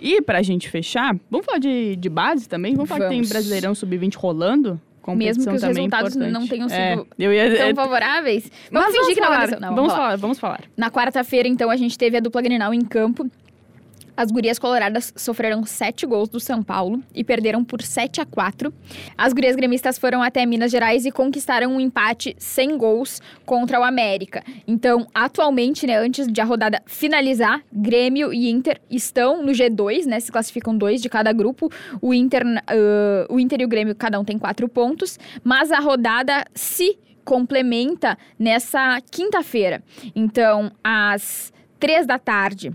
E 0.00 0.20
pra 0.20 0.42
gente 0.42 0.68
fechar, 0.68 1.16
vamos 1.30 1.46
falar 1.46 1.58
de, 1.58 1.96
de 1.96 2.08
base 2.08 2.48
também? 2.48 2.74
Vamos 2.74 2.88
falar 2.88 3.02
que 3.02 3.08
tem 3.08 3.18
Vamos. 3.18 3.30
Brasileirão 3.30 3.74
Sub-20 3.74 4.14
rolando? 4.16 4.80
Mesmo 5.14 5.44
que 5.44 5.50
os 5.54 5.60
também 5.60 5.76
resultados 5.76 6.16
importante. 6.16 6.32
não 6.32 6.46
tenham 6.46 6.66
É, 6.70 6.92
sido 6.96 7.06
eu 7.18 7.30
ia, 7.32 7.56
Tão 7.56 7.66
é, 7.68 7.74
favoráveis. 7.74 8.50
Vamos 8.72 8.94
fingir 8.96 9.14
que 9.14 9.20
não 9.20 9.26
falar, 9.28 9.36
aconteceu. 9.36 9.60
Não, 9.60 9.74
vamos 9.74 9.92
falar. 9.92 10.04
falar, 10.04 10.16
vamos 10.16 10.38
falar. 10.38 10.60
Na 10.76 10.90
quarta-feira, 10.90 11.46
então, 11.46 11.68
a 11.68 11.76
gente 11.76 11.98
teve 11.98 12.16
a 12.16 12.20
dupla 12.20 12.40
Grenal 12.40 12.72
em 12.72 12.80
campo. 12.82 13.30
As 14.16 14.30
gurias 14.30 14.58
coloradas 14.58 15.12
sofreram 15.16 15.64
sete 15.64 16.06
gols 16.06 16.28
do 16.28 16.38
São 16.38 16.62
Paulo 16.62 17.02
e 17.12 17.24
perderam 17.24 17.64
por 17.64 17.82
7 17.82 18.20
a 18.20 18.26
4. 18.26 18.72
As 19.18 19.32
gurias 19.32 19.56
gremistas 19.56 19.98
foram 19.98 20.22
até 20.22 20.46
Minas 20.46 20.70
Gerais 20.70 21.04
e 21.04 21.10
conquistaram 21.10 21.74
um 21.74 21.80
empate 21.80 22.36
sem 22.38 22.78
gols 22.78 23.20
contra 23.44 23.80
o 23.80 23.82
América. 23.82 24.44
Então, 24.68 25.06
atualmente, 25.12 25.86
né, 25.86 25.98
antes 25.98 26.28
de 26.28 26.40
a 26.40 26.44
rodada 26.44 26.80
finalizar, 26.86 27.60
Grêmio 27.72 28.32
e 28.32 28.48
Inter 28.48 28.80
estão 28.88 29.42
no 29.42 29.50
G2, 29.50 30.06
né? 30.06 30.20
Se 30.20 30.30
classificam 30.30 30.76
dois 30.76 31.02
de 31.02 31.08
cada 31.08 31.32
grupo. 31.32 31.68
O 32.00 32.14
Inter, 32.14 32.44
ah, 32.66 33.26
o 33.28 33.40
Inter 33.40 33.62
e 33.62 33.64
o 33.64 33.68
Grêmio, 33.68 33.96
cada 33.96 34.20
um 34.20 34.24
tem 34.24 34.38
quatro 34.38 34.68
pontos. 34.68 35.18
Mas 35.42 35.72
a 35.72 35.80
rodada 35.80 36.44
se 36.54 36.98
complementa 37.24 38.16
nessa 38.38 39.00
quinta-feira. 39.10 39.82
Então, 40.14 40.70
às 40.84 41.52
três 41.80 42.06
da 42.06 42.18
tarde, 42.18 42.72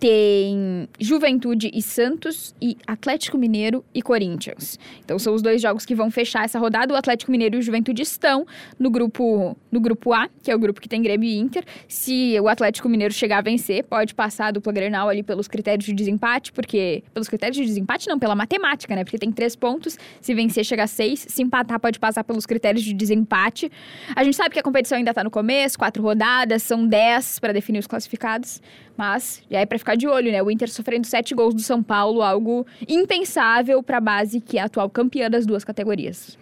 tem 0.00 0.88
Juventude 0.98 1.70
e 1.74 1.82
Santos 1.82 2.54
e 2.60 2.74
Atlético 2.86 3.36
Mineiro 3.36 3.84
e 3.94 4.00
Corinthians. 4.00 4.78
Então 5.04 5.18
são 5.18 5.34
os 5.34 5.42
dois 5.42 5.60
jogos 5.60 5.84
que 5.84 5.94
vão 5.94 6.10
fechar 6.10 6.44
essa 6.44 6.58
rodada. 6.58 6.94
O 6.94 6.96
Atlético 6.96 7.30
Mineiro 7.30 7.56
e 7.56 7.58
o 7.58 7.62
Juventude 7.62 8.00
estão 8.00 8.46
no 8.78 8.90
grupo 8.90 9.54
no 9.70 9.78
grupo 9.78 10.14
A, 10.14 10.28
que 10.42 10.50
é 10.50 10.56
o 10.56 10.58
grupo 10.58 10.80
que 10.80 10.88
tem 10.88 11.02
Grêmio 11.02 11.28
e 11.28 11.38
Inter. 11.38 11.64
Se 11.86 12.34
o 12.40 12.48
Atlético 12.48 12.88
Mineiro 12.88 13.12
chegar 13.12 13.38
a 13.38 13.40
vencer, 13.42 13.84
pode 13.84 14.14
passar 14.14 14.46
a 14.46 14.50
dupla 14.50 14.72
Grenal 14.72 15.06
ali 15.06 15.22
pelos 15.22 15.46
critérios 15.46 15.84
de 15.84 15.92
desempate, 15.92 16.50
porque 16.50 17.04
pelos 17.12 17.28
critérios 17.28 17.58
de 17.58 17.66
desempate 17.66 18.08
não, 18.08 18.18
pela 18.18 18.34
matemática, 18.34 18.96
né? 18.96 19.04
Porque 19.04 19.18
tem 19.18 19.30
três 19.30 19.54
pontos. 19.54 19.98
Se 20.18 20.32
vencer 20.32 20.64
chega 20.64 20.84
a 20.84 20.86
seis, 20.86 21.26
se 21.28 21.42
empatar 21.42 21.78
pode 21.78 22.00
passar 22.00 22.24
pelos 22.24 22.46
critérios 22.46 22.82
de 22.82 22.94
desempate. 22.94 23.70
A 24.16 24.24
gente 24.24 24.34
sabe 24.34 24.54
que 24.54 24.58
a 24.58 24.62
competição 24.62 24.96
ainda 24.96 25.12
tá 25.12 25.22
no 25.22 25.30
começo, 25.30 25.78
quatro 25.78 26.02
rodadas, 26.02 26.62
são 26.62 26.86
dez 26.86 27.38
para 27.38 27.52
definir 27.52 27.80
os 27.80 27.86
classificados. 27.86 28.62
Mas 29.00 29.42
já 29.50 29.60
é 29.60 29.64
pra 29.64 29.78
ficar 29.78 29.94
de 29.94 30.06
olho, 30.06 30.30
né? 30.30 30.42
O 30.42 30.50
Inter 30.50 30.68
sofrendo 30.70 31.06
sete 31.06 31.34
gols 31.34 31.54
do 31.54 31.62
São 31.62 31.82
Paulo, 31.82 32.20
algo 32.20 32.66
impensável 32.86 33.82
pra 33.82 33.98
base 33.98 34.42
que 34.42 34.58
é 34.58 34.60
a 34.60 34.66
atual 34.66 34.90
campeã 34.90 35.30
das 35.30 35.46
duas 35.46 35.64
categorias. 35.64 36.36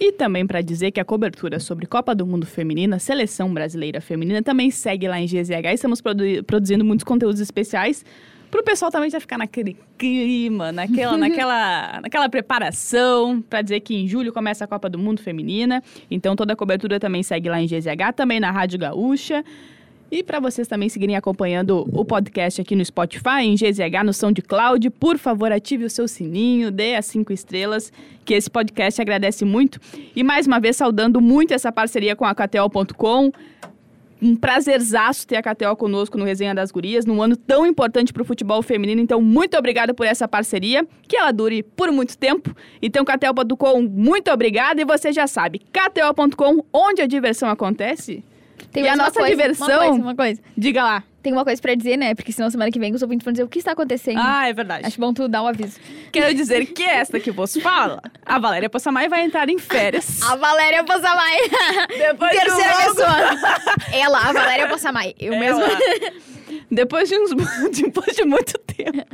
E 0.00 0.10
também 0.10 0.46
para 0.46 0.62
dizer 0.62 0.90
que 0.90 0.98
a 0.98 1.04
cobertura 1.04 1.60
sobre 1.60 1.84
Copa 1.84 2.14
do 2.14 2.26
Mundo 2.26 2.46
Feminina, 2.46 2.98
Seleção 2.98 3.52
Brasileira 3.52 4.00
Feminina, 4.00 4.42
também 4.42 4.70
segue 4.70 5.06
lá 5.06 5.20
em 5.20 5.26
GZH. 5.26 5.74
Estamos 5.74 6.00
produ- 6.00 6.42
produzindo 6.46 6.82
muitos 6.82 7.04
conteúdos 7.04 7.42
especiais 7.42 8.02
para 8.50 8.62
o 8.62 8.64
pessoal 8.64 8.90
também 8.90 9.10
já 9.10 9.20
ficar 9.20 9.36
naquele 9.36 9.76
clima, 9.98 10.72
naquela, 10.72 11.14
naquela, 11.18 12.00
naquela 12.00 12.28
preparação, 12.30 13.42
para 13.42 13.60
dizer 13.60 13.80
que 13.80 13.94
em 13.94 14.08
julho 14.08 14.32
começa 14.32 14.64
a 14.64 14.66
Copa 14.66 14.88
do 14.88 14.98
Mundo 14.98 15.20
Feminina. 15.20 15.82
Então 16.10 16.34
toda 16.34 16.54
a 16.54 16.56
cobertura 16.56 16.98
também 16.98 17.22
segue 17.22 17.50
lá 17.50 17.60
em 17.60 17.66
GZH, 17.66 18.14
também 18.16 18.40
na 18.40 18.50
Rádio 18.50 18.78
Gaúcha. 18.78 19.44
E 20.10 20.24
para 20.24 20.40
vocês 20.40 20.66
também 20.66 20.88
seguirem 20.88 21.14
acompanhando 21.14 21.88
o 21.92 22.04
podcast 22.04 22.60
aqui 22.60 22.74
no 22.74 22.84
Spotify, 22.84 23.42
em 23.42 23.54
GZH, 23.54 24.02
no 24.04 24.12
SoundCloud, 24.12 24.90
por 24.90 25.16
favor, 25.16 25.52
ative 25.52 25.84
o 25.84 25.90
seu 25.90 26.08
sininho, 26.08 26.72
dê 26.72 26.96
as 26.96 27.06
cinco 27.06 27.32
estrelas, 27.32 27.92
que 28.24 28.34
esse 28.34 28.50
podcast 28.50 29.00
agradece 29.00 29.44
muito. 29.44 29.78
E 30.16 30.24
mais 30.24 30.48
uma 30.48 30.58
vez, 30.58 30.76
saudando 30.76 31.20
muito 31.20 31.54
essa 31.54 31.70
parceria 31.70 32.16
com 32.16 32.24
a 32.24 32.34
KTO.com. 32.34 33.30
Um 34.22 34.36
prazerzaço 34.36 35.26
ter 35.26 35.36
a 35.36 35.42
KTO 35.42 35.74
conosco 35.76 36.18
no 36.18 36.24
Resenha 36.24 36.54
das 36.54 36.70
Gurias, 36.70 37.06
num 37.06 37.22
ano 37.22 37.36
tão 37.36 37.64
importante 37.64 38.12
para 38.12 38.20
o 38.20 38.24
futebol 38.24 38.60
feminino. 38.62 39.00
Então, 39.00 39.22
muito 39.22 39.56
obrigada 39.56 39.94
por 39.94 40.04
essa 40.06 40.28
parceria, 40.28 40.86
que 41.08 41.16
ela 41.16 41.30
dure 41.30 41.62
por 41.62 41.90
muito 41.90 42.18
tempo. 42.18 42.54
Então, 42.82 43.02
KTO.com, 43.02 43.80
muito 43.80 44.30
obrigada. 44.30 44.82
E 44.82 44.84
você 44.84 45.10
já 45.10 45.26
sabe, 45.26 45.60
KTO.com, 45.72 46.62
onde 46.70 47.00
a 47.00 47.06
diversão 47.06 47.48
acontece. 47.48 48.22
Tem 48.72 48.84
E 48.84 48.88
a 48.88 48.96
nossa 48.96 49.12
coisa, 49.12 49.28
diversão- 49.30 49.66
Uma 49.68 49.78
coisa, 49.78 50.02
uma 50.02 50.14
coisa. 50.16 50.40
Diga 50.56 50.82
lá. 50.82 51.02
Tem 51.22 51.32
uma 51.34 51.44
coisa 51.44 51.60
pra 51.60 51.74
dizer, 51.74 51.98
né? 51.98 52.14
Porque 52.14 52.32
senão 52.32 52.48
semana 52.48 52.70
que 52.70 52.78
vem 52.78 52.94
os 52.94 53.02
ouvintes 53.02 53.22
vão 53.24 53.32
dizer 53.32 53.44
o 53.44 53.48
que 53.48 53.58
está 53.58 53.72
acontecendo. 53.72 54.18
Ah, 54.22 54.48
é 54.48 54.54
verdade. 54.54 54.86
Acho 54.86 54.98
bom 54.98 55.12
tu 55.12 55.28
dar 55.28 55.42
um 55.42 55.46
aviso. 55.46 55.78
Quero 56.10 56.34
dizer 56.34 56.64
que 56.66 56.82
esta 56.82 57.20
que 57.20 57.30
vos 57.30 57.54
fala, 57.58 58.00
a 58.24 58.38
Valéria 58.38 58.70
Possamay 58.70 59.06
vai 59.06 59.22
entrar 59.24 59.48
em 59.50 59.58
férias. 59.58 60.22
A 60.24 60.34
Valéria 60.36 60.82
Possamay. 60.82 61.36
Depois 61.88 62.30
de 62.30 62.38
Terceira 62.38 62.74
pessoa. 62.74 63.16
Ela, 63.92 64.18
a 64.18 64.32
Valéria 64.32 64.68
Possamay. 64.68 65.14
Eu 65.20 65.38
mesma. 65.38 65.62
Depois 66.70 67.08
de, 67.08 67.16
uns, 67.18 67.30
depois 67.76 68.14
de 68.16 68.24
muito 68.24 68.52
tempo. 68.58 69.04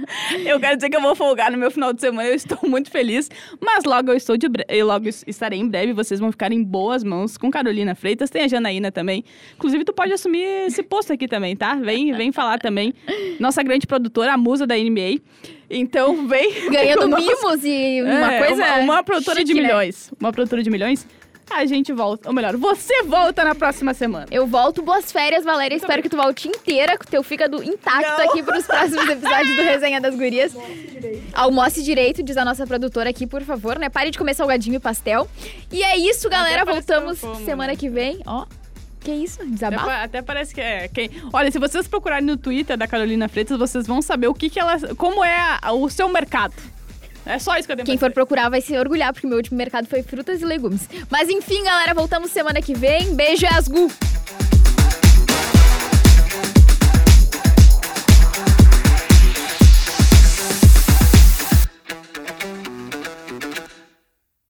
Eu 0.45 0.61
quero 0.61 0.77
dizer 0.77 0.91
que 0.91 0.97
eu 0.97 1.01
vou 1.01 1.15
folgar 1.15 1.51
no 1.51 1.57
meu 1.59 1.71
final 1.71 1.93
de 1.93 2.01
semana. 2.01 2.29
Eu 2.29 2.35
estou 2.35 2.59
muito 2.69 2.91
feliz. 2.91 3.31
Mas 3.61 3.85
logo 3.85 4.11
eu 4.11 4.17
estou 4.17 4.37
de 4.37 4.49
bre- 4.49 4.67
eu 4.69 4.87
logo 4.87 5.09
es- 5.09 5.25
estarei 5.27 5.59
em 5.59 5.67
breve. 5.69 5.93
Vocês 5.93 6.21
vão 6.21 6.31
ficar 6.31 6.53
em 6.53 6.63
boas 6.63 7.03
mãos 7.03 7.37
com 7.39 7.51
Carolina 7.51 7.95
Freitas. 7.95 8.29
Tem 8.31 8.43
a 8.43 8.49
Janaína 8.49 8.93
também. 8.93 9.25
Inclusive, 9.55 9.85
tu 9.85 9.93
pode 9.93 10.13
assumir 10.13 10.45
esse 10.67 10.83
posto 10.83 11.13
aqui 11.13 11.27
também, 11.27 11.57
tá? 11.57 11.75
Vem, 11.77 12.13
vem 12.13 12.31
falar 12.33 12.59
também. 12.59 12.93
Nossa 13.41 13.63
grande 13.63 13.87
produtora, 13.87 14.35
a 14.35 14.37
musa 14.37 14.67
da 14.67 14.77
NBA. 14.77 15.21
Então, 15.69 16.27
vem. 16.29 16.71
Ganhando 16.71 17.01
conosco. 17.11 17.25
mimos 17.27 17.65
e 17.65 18.03
uma 18.03 18.35
É, 18.35 18.39
coisa. 18.47 18.65
Uma, 18.65 18.79
uma 18.81 19.03
produtora 19.03 19.43
de 19.43 19.49
chique, 19.49 19.61
né? 19.61 19.67
milhões. 19.69 20.13
Uma 20.21 20.33
produtora 20.33 20.63
de 20.63 20.71
milhões. 20.71 21.07
A 21.49 21.65
gente 21.65 21.93
volta. 21.93 22.29
Ou 22.29 22.35
melhor, 22.35 22.57
você 22.57 23.03
volta 23.05 23.45
na 23.45 23.55
próxima 23.55 23.95
semana. 23.95 24.27
Eu 24.31 24.47
volto. 24.47 24.83
Boas 24.83 25.13
férias, 25.13 25.45
Valéria. 25.45 25.77
Espero 25.77 26.03
que 26.03 26.09
tu 26.09 26.17
volte 26.17 26.49
inteira, 26.49 26.99
com 26.99 27.05
o 27.05 27.07
teu 27.07 27.23
fígado 27.23 27.63
intacto 27.63 28.21
Não. 28.23 28.31
aqui 28.31 28.43
pros 28.43 28.67
próximos 28.67 29.09
episódios 29.09 29.57
do 29.57 29.63
Resenha 29.63 30.01
das 30.01 30.15
Gurias. 30.17 30.53
Almoce 31.33 31.83
direito, 31.83 32.23
diz 32.23 32.37
a 32.37 32.45
nossa 32.45 32.67
produtora 32.67 33.11
aqui, 33.11 33.27
por 33.27 33.43
favor, 33.43 33.79
né? 33.79 33.89
Pare 33.89 34.11
de 34.11 34.19
comer 34.19 34.35
salgadinho 34.35 34.77
e 34.77 34.81
pastel. 34.81 35.29
E 35.71 35.83
é 35.83 35.97
isso, 35.97 36.29
galera. 36.29 36.63
Até 36.63 36.73
Voltamos 36.73 37.19
semana 37.45 37.77
que 37.77 37.89
vem. 37.89 38.21
Ó, 38.27 38.45
que 39.01 39.13
isso? 39.13 39.41
Até, 39.41 39.51
Desabafo? 39.51 39.85
pa- 39.87 40.03
até 40.03 40.23
parece 40.23 40.53
que 40.55 40.61
é. 40.61 40.89
Quem... 40.89 41.11
Olha, 41.33 41.51
se 41.53 41.59
vocês 41.61 41.87
procurarem 41.87 42.27
no 42.27 42.37
Twitter 42.37 42.77
da 42.77 42.89
Carolina 42.89 43.29
Freitas, 43.29 43.57
vocês 43.57 43.87
vão 43.87 44.03
saber 44.03 44.27
o 44.27 44.35
que, 44.35 44.51
que 44.51 44.59
ela. 44.59 44.77
Como 44.97 45.25
é 45.25 45.59
a- 45.63 45.73
o 45.73 45.89
seu 45.89 46.09
mercado. 46.09 46.55
É 47.27 47.39
só 47.41 47.57
isso 47.57 47.67
que 47.67 47.73
eu 47.73 47.77
tenho 47.77 47.87
Quem 47.87 47.99
for 47.99 48.13
procurar 48.13 48.49
vai 48.49 48.61
se 48.61 48.79
orgulhar, 48.79 49.13
porque 49.13 49.27
meu 49.27 49.37
último 49.37 49.59
mercado 49.59 49.87
foi 49.87 50.03
frutas 50.03 50.41
e 50.41 50.45
legumes. 50.45 50.89
Mas 51.11 51.29
enfim, 51.29 51.65
galera, 51.65 51.93
voltamos 51.93 52.31
semana 52.31 52.63
que 52.63 52.73
vem. 52.73 53.15
Beijo 53.15 53.45
e 53.45 53.49
asgu! 53.49 53.91